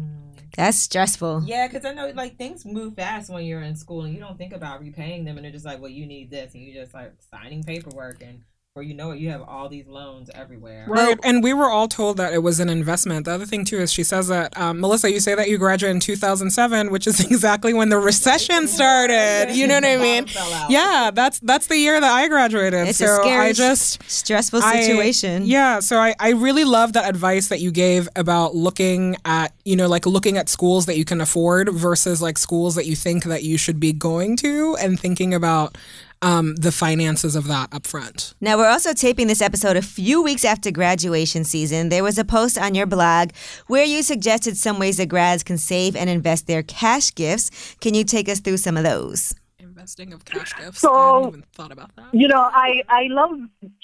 That's 0.57 0.77
stressful. 0.77 1.43
Yeah, 1.45 1.67
because 1.67 1.85
I 1.85 1.93
know 1.93 2.11
like 2.13 2.37
things 2.37 2.65
move 2.65 2.95
fast 2.95 3.31
when 3.31 3.45
you're 3.45 3.61
in 3.61 3.75
school 3.77 4.03
and 4.03 4.13
you 4.13 4.19
don't 4.19 4.37
think 4.37 4.53
about 4.53 4.81
repaying 4.81 5.23
them, 5.23 5.37
and 5.37 5.45
they're 5.45 5.51
just 5.51 5.65
like, 5.65 5.79
well, 5.79 5.89
you 5.89 6.05
need 6.05 6.29
this, 6.29 6.53
and 6.53 6.61
you 6.61 6.73
just 6.73 6.93
like 6.93 7.13
signing 7.31 7.63
paperwork, 7.63 8.21
and 8.21 8.43
before 8.73 8.83
you 8.83 8.93
know 8.93 9.11
it, 9.11 9.19
you 9.19 9.29
have 9.29 9.41
all 9.41 9.67
these 9.67 9.85
loans 9.85 10.29
everywhere. 10.33 10.85
Right. 10.87 11.19
And 11.25 11.43
we 11.43 11.53
were 11.53 11.69
all 11.69 11.89
told 11.89 12.15
that 12.15 12.33
it 12.33 12.37
was 12.37 12.61
an 12.61 12.69
investment. 12.69 13.25
The 13.25 13.31
other 13.31 13.45
thing, 13.45 13.65
too, 13.65 13.79
is 13.79 13.91
she 13.91 14.05
says 14.05 14.29
that, 14.29 14.57
um, 14.57 14.79
Melissa, 14.79 15.11
you 15.11 15.19
say 15.19 15.35
that 15.35 15.49
you 15.49 15.57
graduated 15.57 15.95
in 15.97 15.99
2007, 15.99 16.89
which 16.89 17.05
is 17.05 17.19
exactly 17.25 17.73
when 17.73 17.89
the 17.89 17.97
recession 17.97 18.69
started. 18.69 19.49
You 19.51 19.67
know 19.67 19.73
what 19.73 19.83
I 19.83 19.97
mean? 19.97 20.25
Yeah, 20.69 21.11
that's 21.13 21.41
that's 21.41 21.67
the 21.67 21.75
year 21.75 21.99
that 21.99 22.09
I 22.09 22.29
graduated. 22.29 22.87
It's 22.87 22.99
so 22.99 23.07
a 23.07 23.15
scary, 23.17 23.47
I 23.47 23.51
just. 23.51 24.09
stressful 24.09 24.61
I- 24.63 24.83
situation. 24.83 25.45
yeah, 25.45 25.81
so 25.81 25.97
I, 25.97 26.15
I 26.17 26.29
really 26.29 26.63
love 26.63 26.93
that 26.93 27.09
advice 27.09 27.49
that 27.49 27.59
you 27.59 27.71
gave 27.71 28.07
about 28.15 28.55
looking 28.55 29.17
at, 29.25 29.53
you 29.65 29.75
know, 29.75 29.89
like 29.89 30.05
looking 30.05 30.37
at 30.37 30.47
schools 30.47 30.85
that 30.85 30.97
you 30.97 31.03
can 31.03 31.19
afford 31.19 31.67
versus 31.73 32.21
like 32.21 32.37
schools 32.37 32.75
that 32.75 32.85
you 32.85 32.95
think 32.95 33.25
that 33.25 33.43
you 33.43 33.57
should 33.57 33.81
be 33.81 33.91
going 33.91 34.37
to 34.37 34.77
and 34.79 34.97
thinking 34.97 35.33
about 35.33 35.77
um, 36.21 36.55
the 36.55 36.71
finances 36.71 37.35
of 37.35 37.47
that 37.47 37.73
up 37.73 37.87
front. 37.87 38.33
Now, 38.41 38.57
we're 38.57 38.69
also 38.69 38.93
taping 38.93 39.27
this 39.27 39.41
episode 39.41 39.75
a 39.75 39.81
few 39.81 40.21
weeks 40.21 40.45
after 40.45 40.71
graduation 40.71 41.43
season. 41.43 41.89
There 41.89 42.03
was 42.03 42.17
a 42.17 42.25
post 42.25 42.57
on 42.57 42.75
your 42.75 42.85
blog 42.85 43.31
where 43.67 43.83
you 43.83 44.03
suggested 44.03 44.57
some 44.57 44.79
ways 44.79 44.97
that 44.97 45.07
grads 45.07 45.43
can 45.43 45.57
save 45.57 45.95
and 45.95 46.09
invest 46.09 46.47
their 46.47 46.63
cash 46.63 47.13
gifts. 47.15 47.75
Can 47.81 47.93
you 47.93 48.03
take 48.03 48.29
us 48.29 48.39
through 48.39 48.57
some 48.57 48.77
of 48.77 48.83
those? 48.83 49.33
Investing 49.59 50.13
of 50.13 50.23
cash 50.25 50.53
gifts. 50.57 50.79
So- 50.79 50.93
I 50.93 51.15
hadn't 51.15 51.27
even 51.29 51.43
thought 51.53 51.71
about 51.71 51.95
that. 51.95 52.13
You 52.13 52.27
know, 52.27 52.41
I, 52.41 52.83
I 52.87 53.03
love 53.09 53.31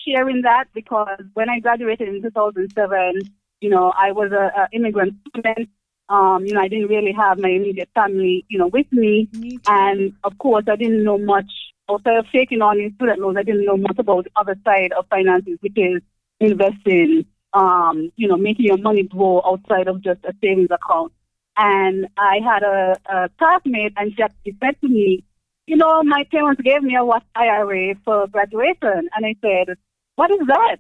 sharing 0.08 0.44
that 0.44 0.66
because 0.74 1.22
when 1.34 1.50
I 1.50 1.60
graduated 1.60 2.08
in 2.08 2.22
2007, 2.22 3.22
you 3.62 3.70
know, 3.70 3.92
I 3.98 4.12
was 4.12 4.32
a, 4.32 4.52
a 4.62 4.68
immigrant 4.74 5.16
student. 5.30 5.70
Um, 6.10 6.46
you 6.46 6.54
know, 6.54 6.62
I 6.62 6.70
didn't 6.70 6.88
really 6.88 7.12
have 7.12 7.38
my 7.38 7.50
immediate 7.50 7.90
family, 7.94 8.46
you 8.48 8.58
know, 8.58 8.68
with 8.68 8.86
me. 8.94 9.28
And 9.68 10.14
of 10.24 10.38
course, 10.38 10.64
I 10.70 10.76
didn't 10.78 11.04
know 11.04 11.18
much 11.18 11.52
of 11.90 12.04
taking 12.32 12.62
on 12.62 12.94
student 12.96 13.20
loans. 13.20 13.38
I 13.38 13.44
didn't 13.44 13.66
know 13.66 13.78
much 13.78 13.98
about 13.98 14.26
the 14.26 14.32
other 14.36 14.56
side 14.66 14.92
of 14.94 15.08
finances, 15.10 15.58
which 15.62 15.78
is 15.78 16.02
investing, 16.40 17.26
um, 17.54 18.12
you 18.16 18.28
know, 18.28 18.38
making 18.38 18.66
your 18.66 18.78
money 18.78 19.04
grow 19.04 19.42
outside 19.46 19.88
of 19.88 20.02
just 20.02 20.20
a 20.26 20.34
savings 20.42 20.70
account. 20.72 21.14
And 21.58 22.08
I 22.18 22.40
had 22.44 22.64
a, 22.64 22.96
a 23.12 23.30
classmate, 23.40 23.94
and 23.98 24.14
she 24.16 24.22
actually 24.22 24.56
said 24.64 24.80
to 24.82 24.88
me, 24.88 25.24
"You 25.66 25.78
know, 25.78 26.04
my 26.04 26.24
parents 26.30 26.62
gave 26.62 26.84
me 26.84 26.96
a 26.96 27.04
Roth 27.04 27.24
IRA 27.36 27.96
for 28.06 28.28
graduation," 28.28 29.10
and 29.16 29.26
I 29.26 29.36
said, 29.42 29.76
"What 30.16 30.30
is 30.32 30.40
that?" 30.48 30.78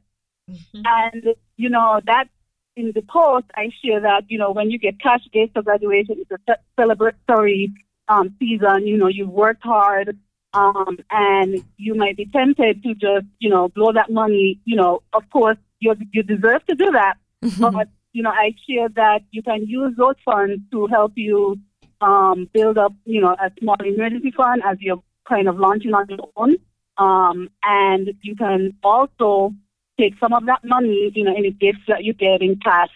And 0.73 1.35
you 1.57 1.69
know 1.69 1.99
that 2.05 2.29
in 2.75 2.91
the 2.93 3.01
post, 3.01 3.47
I 3.55 3.71
share 3.83 4.01
that 4.01 4.25
you 4.29 4.37
know 4.37 4.51
when 4.51 4.69
you 4.69 4.77
get 4.77 4.99
cash 4.99 5.23
gifts 5.33 5.53
for 5.53 5.63
graduation, 5.63 6.17
it's 6.19 6.31
a 6.47 6.57
celebratory 6.79 7.73
um, 8.07 8.35
season. 8.39 8.85
You 8.85 8.97
know, 8.97 9.07
you've 9.07 9.29
worked 9.29 9.63
hard, 9.63 10.17
um, 10.57 10.97
and 11.11 11.63
you 11.77 11.93
might 11.95 12.17
be 12.17 12.25
tempted 12.25 12.83
to 12.83 12.93
just 12.95 13.25
you 13.39 13.49
know 13.49 13.69
blow 13.69 13.91
that 13.93 14.11
money. 14.11 14.59
You 14.65 14.75
know, 14.75 15.03
of 15.13 15.29
course, 15.29 15.57
you 15.79 15.95
you 16.13 16.23
deserve 16.23 16.65
to 16.65 16.75
do 16.75 16.91
that, 16.91 17.15
but 17.59 17.87
you 18.13 18.23
know, 18.23 18.31
I 18.31 18.55
share 18.67 18.89
that 18.89 19.21
you 19.31 19.43
can 19.43 19.67
use 19.67 19.93
those 19.95 20.15
funds 20.25 20.61
to 20.71 20.87
help 20.87 21.13
you 21.15 21.59
um, 22.01 22.49
build 22.53 22.77
up, 22.77 22.93
you 23.05 23.21
know, 23.21 23.35
a 23.39 23.51
small 23.59 23.75
emergency 23.83 24.31
fund 24.31 24.63
as 24.65 24.77
you're 24.79 25.03
kind 25.27 25.47
of 25.47 25.59
launching 25.59 25.93
on 25.93 26.07
your 26.09 26.29
own. 26.35 26.55
Um, 26.97 27.49
and 27.63 28.09
you 28.23 28.35
can 28.35 28.73
also 28.83 29.53
take 29.99 30.13
some 30.19 30.33
of 30.33 30.45
that 30.47 30.63
money, 30.63 31.11
you 31.13 31.23
know, 31.23 31.35
any 31.35 31.51
gifts 31.51 31.85
that 31.87 32.03
you 32.03 32.13
get 32.13 32.41
in 32.41 32.59
cash 32.59 32.89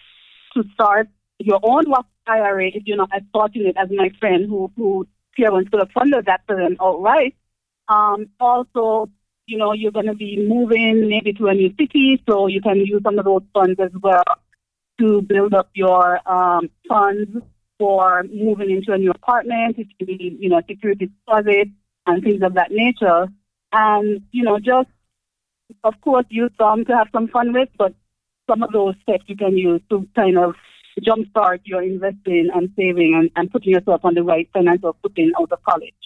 to 0.54 0.64
start 0.74 1.08
your 1.38 1.60
own 1.62 1.88
Roth 1.88 2.06
IRA 2.26 2.68
if 2.68 2.82
you're 2.86 2.96
not 2.96 3.10
as 3.14 3.22
fortunate 3.32 3.76
as 3.76 3.90
my 3.90 4.10
friend 4.18 4.46
who, 4.48 4.72
who 4.76 5.06
parents 5.36 5.70
could 5.70 5.80
have 5.80 5.90
funded 5.92 6.26
that 6.26 6.42
for 6.46 6.56
them 6.56 6.76
outright. 6.80 7.34
Um, 7.92 8.18
also, 8.38 9.10
you 9.46 9.58
know, 9.58 9.72
you're 9.72 9.96
going 9.98 10.12
to 10.14 10.14
be 10.14 10.32
moving 10.54 11.08
maybe 11.08 11.32
to 11.34 11.48
a 11.48 11.54
new 11.54 11.70
city, 11.78 12.22
so 12.28 12.46
you 12.54 12.60
can 12.66 12.78
use 12.92 13.02
some 13.06 13.18
of 13.18 13.24
those 13.24 13.46
funds 13.52 13.78
as 13.86 13.92
well 14.06 14.24
to 15.00 15.22
build 15.22 15.52
up 15.60 15.68
your 15.74 16.04
um, 16.36 16.70
funds 16.88 17.30
for 17.78 18.22
moving 18.46 18.70
into 18.76 18.92
a 18.92 18.98
new 18.98 19.10
apartment. 19.10 19.78
It 19.78 19.88
can 19.98 20.06
be, 20.06 20.36
you 20.40 20.48
know, 20.48 20.60
security 20.68 21.06
deposit 21.06 21.68
and 22.06 22.22
things 22.22 22.42
of 22.42 22.54
that 22.54 22.70
nature. 22.70 23.28
And, 23.72 24.22
you 24.30 24.44
know, 24.44 24.58
just, 24.58 24.90
of 25.82 25.94
course, 26.00 26.26
use 26.28 26.52
some 26.58 26.84
to 26.84 26.96
have 26.98 27.08
some 27.12 27.28
fun 27.28 27.52
with, 27.52 27.70
but 27.76 27.94
some 28.48 28.62
of 28.62 28.70
those 28.72 28.94
steps 29.02 29.24
you 29.26 29.36
can 29.36 29.56
use 29.56 29.80
to 29.90 30.06
kind 30.14 30.38
of 30.38 30.54
jumpstart 31.00 31.60
your 31.64 31.82
investing 31.82 32.50
and 32.54 32.70
saving 32.76 33.14
and, 33.18 33.30
and 33.36 33.50
putting 33.50 33.72
yourself 33.72 34.04
on 34.04 34.14
the 34.14 34.22
right 34.22 34.48
financial 34.52 34.96
footing 35.02 35.32
out 35.40 35.50
of 35.50 35.62
college. 35.64 36.02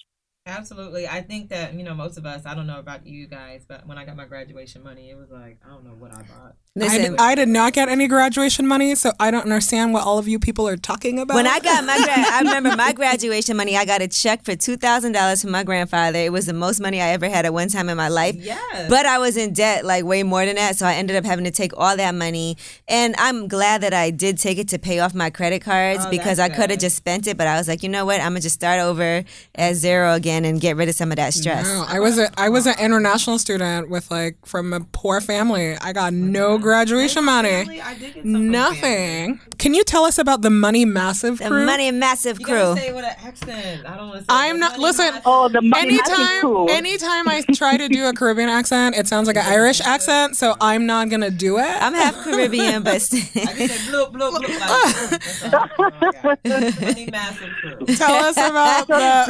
Absolutely. 0.47 1.09
I 1.09 1.23
think 1.23 1.49
that, 1.49 1.75
you 1.75 1.83
know, 1.83 1.93
most 1.93 2.17
of 2.19 2.25
us, 2.25 2.47
I 2.47 2.55
don't 2.55 2.69
know 2.69 2.79
about 2.79 3.05
you 3.05 3.27
guys, 3.27 3.65
but 3.67 3.85
when 3.87 3.99
I 3.99 4.05
got 4.05 4.15
my 4.17 4.27
graduation 4.27 4.85
money, 4.85 5.11
it 5.11 5.17
was 5.19 5.29
like, 5.29 5.59
I 5.67 5.71
don't 5.71 5.83
know 5.85 5.91
what 5.99 6.13
I 6.13 6.19
bought. 6.19 6.55
I, 6.77 6.79
Listen, 6.79 7.13
d- 7.13 7.19
I 7.19 7.35
did 7.35 7.49
not 7.49 7.73
get 7.73 7.89
any 7.89 8.07
graduation 8.07 8.65
money, 8.67 8.95
so 8.95 9.11
I 9.19 9.31
don't 9.33 9.43
understand 9.43 9.93
what 9.93 10.05
all 10.05 10.19
of 10.19 10.29
you 10.29 10.39
people 10.39 10.69
are 10.69 10.77
talking 10.77 11.19
about. 11.19 11.35
when 11.35 11.47
I 11.49 11.59
got 11.59 11.85
my, 11.85 11.97
gra- 11.97 12.13
I 12.15 12.39
remember 12.45 12.77
my 12.77 12.93
graduation 12.93 13.57
money. 13.57 13.77
I 13.77 13.85
got 13.87 14.03
a 14.03 14.09
check 14.09 14.45
for 14.45 14.55
two 14.55 14.77
thousand 14.77 15.13
dollars 15.13 15.41
from 15.43 15.51
my 15.53 15.65
grandfather. 15.65 16.19
It 16.19 16.33
was 16.33 16.45
the 16.47 16.53
most 16.53 16.79
money 16.81 17.01
I 17.01 17.09
ever 17.09 17.29
had 17.31 17.47
at 17.47 17.53
one 17.55 17.69
time 17.69 17.89
in 17.89 17.97
my 17.97 18.09
life. 18.09 18.37
Yes. 18.37 18.91
But 18.91 19.07
I 19.07 19.19
was 19.19 19.37
in 19.39 19.53
debt, 19.55 19.85
like 19.87 20.05
way 20.05 20.23
more 20.23 20.45
than 20.45 20.57
that. 20.57 20.77
So 20.77 20.87
I 20.87 20.95
ended 20.95 21.17
up 21.17 21.25
having 21.25 21.47
to 21.47 21.51
take 21.51 21.73
all 21.77 21.97
that 21.97 22.15
money. 22.15 22.59
And 22.87 23.15
I'm 23.19 23.49
glad 23.49 23.81
that 23.81 23.95
I 23.95 24.11
did 24.11 24.37
take 24.39 24.59
it 24.59 24.69
to 24.69 24.79
pay 24.79 25.01
off 25.01 25.15
my 25.15 25.31
credit 25.31 25.63
cards 25.63 26.05
Oh, 26.07 26.11
because 26.11 26.39
I 26.39 26.51
could 26.51 26.69
have 26.71 26.79
just 26.79 26.97
spent 26.97 27.27
it. 27.27 27.39
But 27.39 27.47
I 27.47 27.57
was 27.57 27.69
like, 27.69 27.83
you 27.83 27.89
know 27.89 28.05
what? 28.05 28.21
I'm 28.21 28.33
gonna 28.33 28.41
just 28.41 28.55
start 28.57 28.81
over 28.81 29.25
at 29.55 29.75
zero 29.77 30.13
again 30.13 30.36
and 30.45 30.61
get 30.61 30.77
rid 30.77 30.89
of 30.89 30.95
some 30.95 31.11
of 31.13 31.17
that 31.17 31.33
stress. 31.35 31.67
No, 31.67 31.85
I 31.89 32.01
was 32.01 32.19
a 32.19 32.29
I 32.39 32.49
was 32.49 32.67
an 32.67 32.75
international 32.79 33.39
student 33.39 33.89
with 33.89 34.11
like 34.11 34.37
from 34.45 34.73
a 34.73 34.81
poor 34.81 35.21
family. 35.21 35.77
I 35.81 35.93
got 35.93 36.13
no 36.13 36.59
graduation 36.59 37.25
money. 37.25 37.49
Really? 37.51 37.81
I 37.81 37.95
did 37.95 38.15
get 38.15 38.23
some 38.23 38.23
from 38.23 38.33
family. 38.33 38.49
Nothing. 38.51 39.41
Can 39.59 39.75
you 39.75 39.85
tell 39.85 40.05
us 40.05 40.19
about 40.19 40.43
the 40.43 40.51
Money 40.51 40.85
Massive 40.85 41.39
crew? 41.39 41.49
The 41.61 41.65
money 41.65 41.91
massive 41.91 42.39
You 42.41 42.47
crew. 42.47 42.55
gotta 42.57 42.81
say 42.81 42.89
it 42.89 42.95
with 42.95 43.05
an 43.05 43.15
accent. 43.25 43.87
I 43.87 43.97
don't 43.97 44.09
want 44.09 44.19
to 44.19 44.25
say 44.25 44.27
I'm 44.29 44.59
not- 44.59 44.79
listen, 44.79 45.07
Massive. 45.07 45.23
Oh, 45.25 45.49
the 45.49 45.63
money 45.63 45.97
massive 45.97 46.15
anytime 46.19 46.41
crew. 46.41 46.67
anytime 46.69 47.29
I 47.29 47.43
try 47.55 47.77
to 47.77 47.89
do 47.89 48.07
a 48.07 48.13
Caribbean 48.13 48.49
accent, 48.49 48.97
it 48.97 49.07
sounds 49.09 49.27
like 49.27 49.37
an 49.37 49.47
Irish 49.53 49.81
accent, 49.81 50.37
so 50.37 50.55
I'm 50.61 50.85
not 50.87 51.09
gonna 51.09 51.31
do 51.31 51.59
it. 51.59 51.63
I'm 51.65 51.95
half 51.95 52.15
Caribbean, 52.23 52.83
but 52.83 52.95
I 52.95 52.99
just 52.99 53.33
said 53.33 53.45
bloop, 53.93 54.13
bloop, 54.13 54.33
bloop. 54.33 54.61
Like. 54.61 55.23
Oh, 55.79 55.91
my 56.25 56.37
God. 56.45 56.81
Money 56.81 57.09
Massive 57.11 57.51
crew. 57.61 57.87
tell 57.97 58.15
us 58.15 58.37
about 58.37 58.87
the 58.87 59.25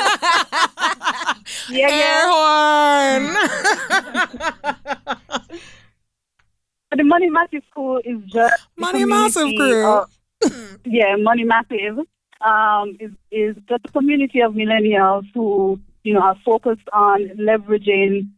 Yeah, 1.68 1.88
yeah. 1.88 2.04
air 2.04 2.26
horn. 2.30 3.24
But 6.90 6.96
the 6.96 7.04
Money 7.04 7.30
Massive 7.30 7.62
School 7.70 8.00
is 8.04 8.18
just 8.32 8.66
Money 8.76 9.04
Massive 9.04 9.48
Crew. 9.56 9.86
of- 9.86 10.10
yeah, 10.84 11.14
Money 11.16 11.44
Massive 11.44 11.98
um, 12.40 12.96
is 12.98 13.12
is 13.30 13.56
just 13.68 13.84
a 13.84 13.92
community 13.92 14.40
of 14.40 14.54
millennials 14.54 15.24
who 15.34 15.78
you 16.02 16.14
know 16.14 16.20
are 16.20 16.36
focused 16.44 16.88
on 16.92 17.28
leveraging 17.38 18.30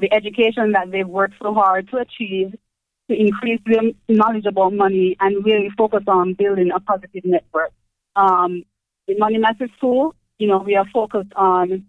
the 0.00 0.12
education 0.12 0.72
that 0.72 0.90
they've 0.90 1.08
worked 1.08 1.34
so 1.42 1.54
hard 1.54 1.88
to 1.90 1.96
achieve 1.98 2.54
to 3.08 3.16
increase 3.18 3.60
their 3.64 3.82
knowledge 4.08 4.44
about 4.44 4.72
money 4.74 5.16
and 5.20 5.44
really 5.44 5.70
focus 5.78 6.04
on 6.06 6.34
building 6.34 6.70
a 6.74 6.80
positive 6.80 7.24
network. 7.24 7.70
Um, 8.16 8.64
the 9.06 9.16
Money 9.16 9.38
Massive 9.38 9.70
School, 9.78 10.14
you 10.38 10.46
know, 10.46 10.58
we 10.58 10.76
are 10.76 10.86
focused 10.92 11.32
on 11.36 11.86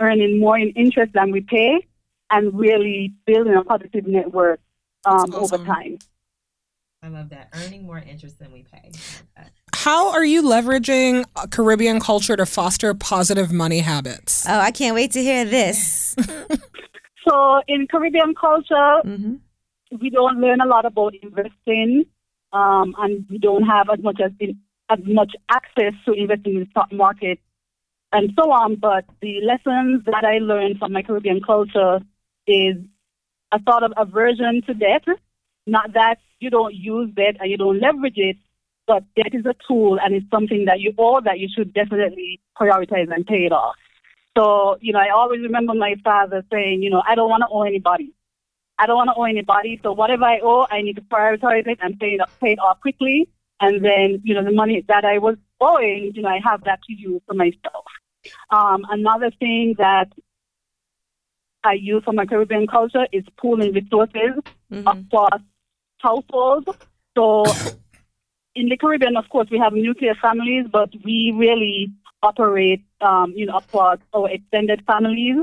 earning 0.00 0.40
more 0.40 0.58
in 0.58 0.70
interest 0.70 1.12
than 1.12 1.30
we 1.30 1.40
pay 1.40 1.86
and 2.30 2.58
really 2.58 3.12
building 3.26 3.54
a 3.54 3.62
positive 3.62 4.06
network 4.06 4.60
um, 5.04 5.14
awesome. 5.14 5.34
over 5.34 5.58
time. 5.58 5.98
I 7.02 7.08
love 7.08 7.30
that. 7.30 7.48
Earning 7.52 7.84
more 7.84 7.98
interest 7.98 8.38
than 8.38 8.52
we 8.52 8.62
pay. 8.62 8.92
How 9.74 10.12
are 10.12 10.24
you 10.24 10.42
leveraging 10.42 11.24
Caribbean 11.50 11.98
culture 11.98 12.36
to 12.36 12.46
foster 12.46 12.94
positive 12.94 13.52
money 13.52 13.80
habits? 13.80 14.46
Oh, 14.48 14.58
I 14.58 14.70
can't 14.70 14.94
wait 14.94 15.10
to 15.12 15.22
hear 15.22 15.44
this. 15.44 16.14
So 17.28 17.60
in 17.68 17.86
Caribbean 17.86 18.34
culture, 18.34 19.00
hmm 19.04 19.36
we 20.00 20.08
don't 20.08 20.40
learn 20.40 20.62
a 20.62 20.66
lot 20.66 20.86
about 20.86 21.12
investing, 21.20 22.06
um, 22.54 22.94
and 22.96 23.26
we 23.28 23.36
don't 23.36 23.64
have 23.64 23.90
as 23.92 24.02
much 24.02 24.20
as 24.24 24.32
in, 24.40 24.58
as 24.88 24.98
much 25.04 25.32
access 25.50 25.92
to 26.06 26.14
investing 26.14 26.54
in 26.54 26.60
the 26.60 26.66
stock 26.70 26.90
market 26.90 27.38
and 28.12 28.32
so 28.38 28.50
on. 28.50 28.76
But 28.76 29.04
the 29.20 29.40
lessons 29.42 30.04
that 30.06 30.24
I 30.24 30.38
learned 30.38 30.78
from 30.78 30.92
my 30.92 31.02
Caribbean 31.02 31.40
culture 31.40 32.00
is 32.46 32.76
a 33.52 33.58
sort 33.68 33.82
of 33.82 33.92
aversion 33.96 34.62
to 34.66 34.74
debt. 34.74 35.04
Not 35.66 35.92
that 35.94 36.18
you 36.40 36.50
don't 36.50 36.74
use 36.74 37.10
debt 37.14 37.36
and 37.40 37.50
you 37.50 37.56
don't 37.56 37.80
leverage 37.80 38.16
it, 38.16 38.36
but 38.86 39.04
debt 39.14 39.32
is 39.32 39.46
a 39.46 39.54
tool 39.66 39.98
and 40.02 40.14
it's 40.14 40.28
something 40.30 40.64
that 40.66 40.80
you 40.80 40.92
owe 40.98 41.20
that 41.20 41.38
you 41.38 41.48
should 41.54 41.72
definitely 41.72 42.40
prioritize 42.60 43.12
and 43.14 43.26
pay 43.26 43.46
it 43.46 43.52
off. 43.52 43.76
So, 44.36 44.78
you 44.80 44.92
know, 44.92 44.98
I 44.98 45.10
always 45.10 45.40
remember 45.42 45.74
my 45.74 45.94
father 46.02 46.42
saying, 46.50 46.82
you 46.82 46.90
know, 46.90 47.02
I 47.06 47.14
don't 47.14 47.28
want 47.28 47.42
to 47.42 47.48
owe 47.50 47.62
anybody. 47.62 48.12
I 48.78 48.86
don't 48.86 48.96
want 48.96 49.08
to 49.08 49.14
owe 49.14 49.24
anybody. 49.24 49.78
So 49.82 49.92
whatever 49.92 50.24
I 50.24 50.40
owe, 50.42 50.66
I 50.70 50.82
need 50.82 50.96
to 50.96 51.02
prioritize 51.02 51.66
it 51.66 51.78
and 51.82 51.98
pay 52.00 52.14
it, 52.14 52.20
pay 52.40 52.52
it 52.52 52.58
off 52.58 52.80
quickly. 52.80 53.28
And 53.60 53.84
then, 53.84 54.20
you 54.24 54.34
know, 54.34 54.42
the 54.42 54.50
money 54.50 54.84
that 54.88 55.04
I 55.04 55.18
was 55.18 55.36
owing, 55.60 56.12
you 56.14 56.22
know, 56.22 56.28
I 56.28 56.40
have 56.42 56.64
that 56.64 56.80
to 56.88 56.92
use 56.92 57.20
for 57.26 57.34
myself. 57.34 57.84
Um, 58.50 58.84
another 58.90 59.30
thing 59.38 59.74
that 59.78 60.08
I 61.64 61.74
use 61.74 62.02
for 62.04 62.12
my 62.12 62.26
Caribbean 62.26 62.66
culture 62.66 63.06
is 63.12 63.24
pooling 63.36 63.72
resources 63.72 64.32
Mhm. 64.70 64.86
across 64.86 65.40
households. 65.98 66.66
So 67.16 67.44
in 68.54 68.68
the 68.68 68.76
Caribbean, 68.76 69.16
of 69.16 69.28
course, 69.28 69.48
we 69.50 69.58
have 69.58 69.72
nuclear 69.72 70.14
families, 70.14 70.66
but 70.70 70.90
we 71.04 71.32
really 71.36 71.92
operate, 72.22 72.82
um, 73.00 73.32
you 73.36 73.46
know, 73.46 73.56
across 73.58 73.98
our 74.14 74.28
extended 74.30 74.84
families. 74.86 75.36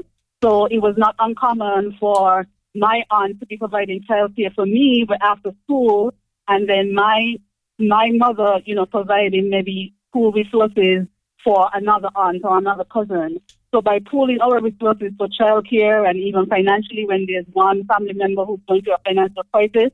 So 0.44 0.66
it 0.66 0.80
was 0.80 0.96
not 0.98 1.16
uncommon 1.20 1.98
for 2.00 2.48
my 2.76 3.04
aunt 3.12 3.40
to 3.40 3.46
be 3.46 3.58
providing 3.58 4.04
childcare 4.10 4.54
for 4.54 4.66
me 4.66 5.06
after 5.22 5.52
school, 5.64 6.14
and 6.48 6.68
then 6.70 6.94
my 6.94 7.36
my 7.78 8.12
mother, 8.14 8.62
you 8.66 8.76
know, 8.76 8.86
providing 8.86 9.50
maybe 9.50 9.94
school 10.10 10.32
resources 10.32 11.08
for 11.44 11.70
another 11.74 12.10
aunt 12.16 12.42
or 12.44 12.58
another 12.58 12.84
cousin. 12.86 13.40
So 13.74 13.82
by 13.82 14.00
pooling 14.00 14.40
our 14.42 14.62
resources 14.62 15.12
for 15.18 15.28
childcare 15.28 16.08
and 16.10 16.18
even 16.18 16.48
financially 16.48 17.06
when 17.06 17.26
there's 17.28 17.46
one 17.54 17.86
family 17.86 18.14
member 18.14 18.46
who's 18.46 18.60
going 18.68 18.82
through 18.82 18.96
a 18.96 19.04
financial 19.06 19.44
crisis, 19.54 19.92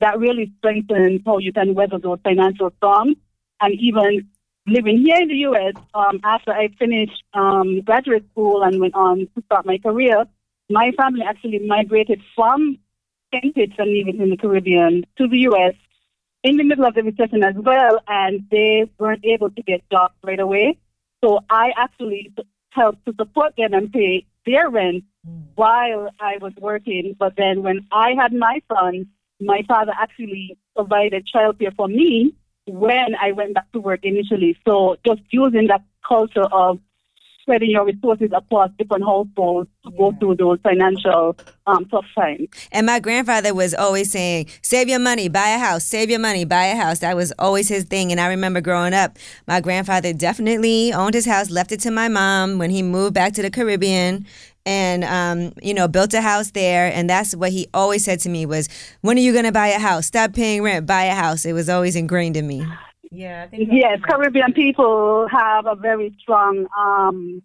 that 0.00 0.18
really 0.18 0.52
strengthens 0.58 1.20
how 1.24 1.38
you 1.38 1.52
can 1.52 1.74
weather 1.74 1.98
those 1.98 2.18
financial 2.24 2.72
storms. 2.78 3.16
And 3.60 3.74
even 3.78 4.28
living 4.66 5.02
here 5.04 5.18
in 5.20 5.28
the 5.28 5.36
U.S., 5.48 5.74
um, 5.94 6.20
after 6.24 6.52
I 6.52 6.68
finished 6.78 7.22
um, 7.34 7.80
graduate 7.82 8.24
school 8.32 8.62
and 8.64 8.80
went 8.80 8.94
on 8.94 9.28
to 9.34 9.42
start 9.46 9.66
my 9.66 9.78
career, 9.78 10.24
my 10.68 10.90
family 10.96 11.22
actually 11.22 11.60
migrated 11.60 12.20
from 12.34 12.78
St. 13.32 13.54
Kitts 13.54 13.74
and 13.78 13.92
Nevis 13.92 14.20
in 14.20 14.30
the 14.30 14.36
Caribbean 14.36 15.04
to 15.18 15.28
the 15.28 15.38
U.S. 15.50 15.74
in 16.42 16.56
the 16.56 16.64
middle 16.64 16.84
of 16.84 16.94
the 16.94 17.02
recession 17.02 17.42
as 17.44 17.54
well, 17.56 18.00
and 18.08 18.44
they 18.50 18.90
weren't 18.98 19.24
able 19.24 19.50
to 19.50 19.62
get 19.62 19.88
jobs 19.90 20.14
right 20.24 20.40
away. 20.40 20.78
So 21.24 21.40
I 21.48 21.72
actually 21.76 22.32
helped 22.70 23.04
to 23.06 23.14
support 23.18 23.54
them 23.56 23.74
and 23.74 23.92
pay 23.92 24.26
their 24.44 24.68
rent 24.68 25.04
mm. 25.26 25.42
while 25.54 26.08
I 26.18 26.38
was 26.40 26.52
working. 26.58 27.14
But 27.18 27.36
then 27.36 27.62
when 27.62 27.86
I 27.92 28.14
had 28.20 28.32
my 28.32 28.60
son, 28.72 29.06
my 29.40 29.62
father 29.68 29.92
actually 29.98 30.58
provided 30.74 31.28
childcare 31.32 31.74
for 31.76 31.88
me 31.88 32.34
when 32.66 33.14
I 33.20 33.32
went 33.32 33.54
back 33.54 33.70
to 33.72 33.80
work 33.80 34.00
initially. 34.02 34.56
So 34.66 34.96
just 35.06 35.20
using 35.30 35.68
that 35.68 35.82
culture 36.06 36.46
of 36.50 36.78
spreading 37.42 37.70
your 37.70 37.84
resources 37.84 38.30
across 38.34 38.70
different 38.78 39.04
households 39.04 39.68
to 39.84 39.90
go 39.92 40.12
through 40.18 40.36
those 40.36 40.58
financial 40.62 41.36
um, 41.66 41.84
tough 41.86 42.04
times. 42.14 42.48
And 42.70 42.86
my 42.86 43.00
grandfather 43.00 43.52
was 43.52 43.74
always 43.74 44.10
saying, 44.10 44.48
save 44.62 44.88
your 44.88 44.98
money, 44.98 45.28
buy 45.28 45.48
a 45.48 45.58
house, 45.58 45.84
save 45.84 46.08
your 46.08 46.20
money, 46.20 46.44
buy 46.44 46.66
a 46.66 46.76
house. 46.76 47.00
That 47.00 47.16
was 47.16 47.32
always 47.38 47.68
his 47.68 47.84
thing. 47.84 48.10
And 48.12 48.20
I 48.20 48.28
remember 48.28 48.60
growing 48.60 48.94
up, 48.94 49.18
my 49.46 49.60
grandfather 49.60 50.12
definitely 50.12 50.92
owned 50.92 51.14
his 51.14 51.26
house, 51.26 51.50
left 51.50 51.72
it 51.72 51.80
to 51.80 51.90
my 51.90 52.08
mom 52.08 52.58
when 52.58 52.70
he 52.70 52.82
moved 52.82 53.14
back 53.14 53.32
to 53.34 53.42
the 53.42 53.50
Caribbean 53.50 54.26
and 54.64 55.02
um, 55.04 55.52
you 55.60 55.74
know 55.74 55.88
built 55.88 56.14
a 56.14 56.20
house 56.20 56.52
there 56.52 56.92
and 56.92 57.10
that's 57.10 57.34
what 57.34 57.50
he 57.50 57.66
always 57.74 58.04
said 58.04 58.20
to 58.20 58.28
me 58.28 58.46
was 58.46 58.68
when 59.00 59.16
are 59.16 59.20
you 59.20 59.32
going 59.32 59.44
to 59.44 59.50
buy 59.50 59.66
a 59.66 59.78
house 59.80 60.06
stop 60.06 60.32
paying 60.32 60.62
rent 60.62 60.86
buy 60.86 61.02
a 61.02 61.16
house 61.16 61.44
it 61.44 61.52
was 61.52 61.68
always 61.68 61.96
ingrained 61.96 62.36
in 62.36 62.46
me 62.46 62.64
Yeah, 63.12 63.42
I 63.42 63.46
think 63.46 63.68
Yes, 63.70 64.00
Caribbean 64.08 64.54
people 64.54 65.28
have 65.30 65.66
a 65.66 65.76
very 65.76 66.16
strong, 66.18 66.66
um, 66.76 67.42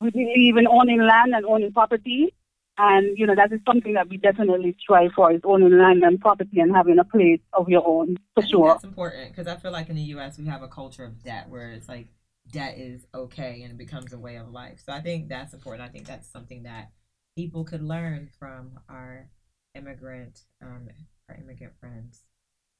we 0.00 0.10
believe 0.10 0.56
in 0.56 0.66
owning 0.66 1.02
land 1.02 1.34
and 1.34 1.44
owning 1.44 1.72
property. 1.72 2.32
And, 2.78 3.16
you 3.18 3.26
know, 3.26 3.34
that 3.36 3.52
is 3.52 3.60
something 3.66 3.92
that 3.92 4.08
we 4.08 4.16
definitely 4.16 4.74
strive 4.80 5.12
for 5.12 5.30
is 5.30 5.42
owning 5.44 5.78
land 5.78 6.02
and 6.02 6.18
property 6.18 6.58
and 6.58 6.74
having 6.74 6.98
a 6.98 7.04
place 7.04 7.40
of 7.52 7.68
your 7.68 7.86
own, 7.86 8.16
for 8.34 8.42
sure. 8.42 8.72
That's 8.72 8.84
important 8.84 9.28
because 9.28 9.46
I 9.46 9.56
feel 9.56 9.70
like 9.70 9.90
in 9.90 9.94
the 9.94 10.02
U.S. 10.16 10.38
we 10.38 10.46
have 10.46 10.62
a 10.62 10.68
culture 10.68 11.04
of 11.04 11.22
debt 11.22 11.50
where 11.50 11.70
it's 11.70 11.88
like 11.88 12.08
debt 12.50 12.78
is 12.78 13.06
okay 13.14 13.62
and 13.62 13.72
it 13.72 13.78
becomes 13.78 14.12
a 14.14 14.18
way 14.18 14.36
of 14.36 14.50
life. 14.50 14.80
So 14.84 14.92
I 14.92 15.00
think 15.02 15.28
that's 15.28 15.52
important. 15.52 15.86
I 15.86 15.92
think 15.92 16.06
that's 16.06 16.28
something 16.28 16.62
that 16.62 16.90
people 17.36 17.62
could 17.62 17.82
learn 17.82 18.30
from 18.38 18.80
our 18.88 19.28
immigrant, 19.74 20.40
um, 20.62 20.88
our 21.28 21.36
immigrant 21.36 21.74
friends 21.78 22.24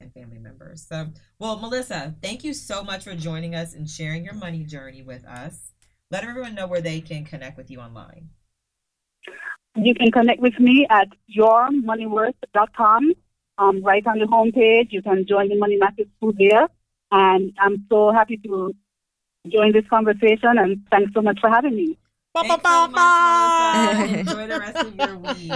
and 0.05 0.13
family 0.13 0.39
members. 0.39 0.85
So, 0.87 1.07
well, 1.39 1.57
Melissa, 1.57 2.15
thank 2.21 2.43
you 2.43 2.53
so 2.53 2.83
much 2.83 3.03
for 3.03 3.15
joining 3.15 3.55
us 3.55 3.73
and 3.73 3.89
sharing 3.89 4.23
your 4.23 4.33
money 4.33 4.63
journey 4.63 5.01
with 5.01 5.25
us. 5.25 5.73
Let 6.11 6.23
everyone 6.23 6.55
know 6.55 6.67
where 6.67 6.81
they 6.81 7.01
can 7.01 7.25
connect 7.25 7.57
with 7.57 7.71
you 7.71 7.79
online. 7.79 8.29
You 9.75 9.93
can 9.93 10.11
connect 10.11 10.41
with 10.41 10.57
me 10.59 10.87
at 10.89 11.09
yourmoneyworth.com. 11.35 13.13
Um, 13.57 13.83
right 13.83 14.05
on 14.05 14.19
the 14.19 14.25
homepage, 14.25 14.91
you 14.91 15.01
can 15.01 15.25
join 15.27 15.49
the 15.49 15.57
Money 15.57 15.77
Matters 15.77 16.07
School 16.17 16.33
there. 16.37 16.67
And 17.11 17.53
I'm 17.59 17.85
so 17.89 18.11
happy 18.11 18.37
to 18.37 18.73
join 19.47 19.71
this 19.71 19.85
conversation 19.89 20.57
and 20.57 20.85
thanks 20.91 21.13
so 21.13 21.21
much 21.21 21.39
for 21.39 21.49
having 21.49 21.75
me. 21.75 21.97
Thanks 22.33 22.63
so 22.63 22.87
much, 22.87 23.95
Melissa. 23.95 24.17
Enjoy 24.19 24.47
the 24.47 24.59
rest 24.59 24.77
of 24.77 24.95
your 24.95 25.17
week. 25.17 25.51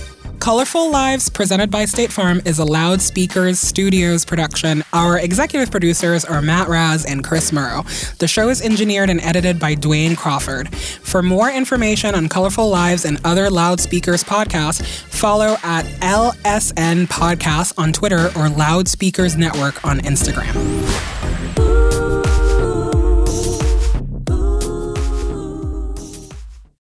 Colorful 0.43 0.91
Lives, 0.91 1.29
presented 1.29 1.71
by 1.71 1.85
State 1.85 2.11
Farm, 2.11 2.43
is 2.45 2.59
a 2.59 2.65
Loudspeakers 2.65 3.61
Studios 3.61 4.25
production. 4.25 4.83
Our 4.93 5.17
executive 5.17 5.71
producers 5.71 6.25
are 6.25 6.43
Matt 6.43 6.67
Raz 6.67 7.05
and 7.05 7.23
Chris 7.23 7.53
Morrow. 7.53 7.85
The 8.19 8.27
show 8.27 8.49
is 8.49 8.61
engineered 8.61 9.09
and 9.09 9.21
edited 9.21 9.61
by 9.61 9.77
Dwayne 9.77 10.17
Crawford. 10.17 10.75
For 10.75 11.23
more 11.23 11.49
information 11.49 12.17
on 12.17 12.29
Colorful 12.29 12.69
Lives 12.69 13.05
and 13.05 13.21
other 13.25 13.51
Loudspeakers 13.51 14.25
podcasts, 14.25 14.85
follow 14.85 15.59
at 15.63 15.85
LSN 16.01 17.07
Podcasts 17.07 17.73
on 17.79 17.93
Twitter 17.93 18.33
or 18.37 18.49
Loudspeakers 18.49 19.37
Network 19.37 19.85
on 19.85 20.01
Instagram. 20.01 20.53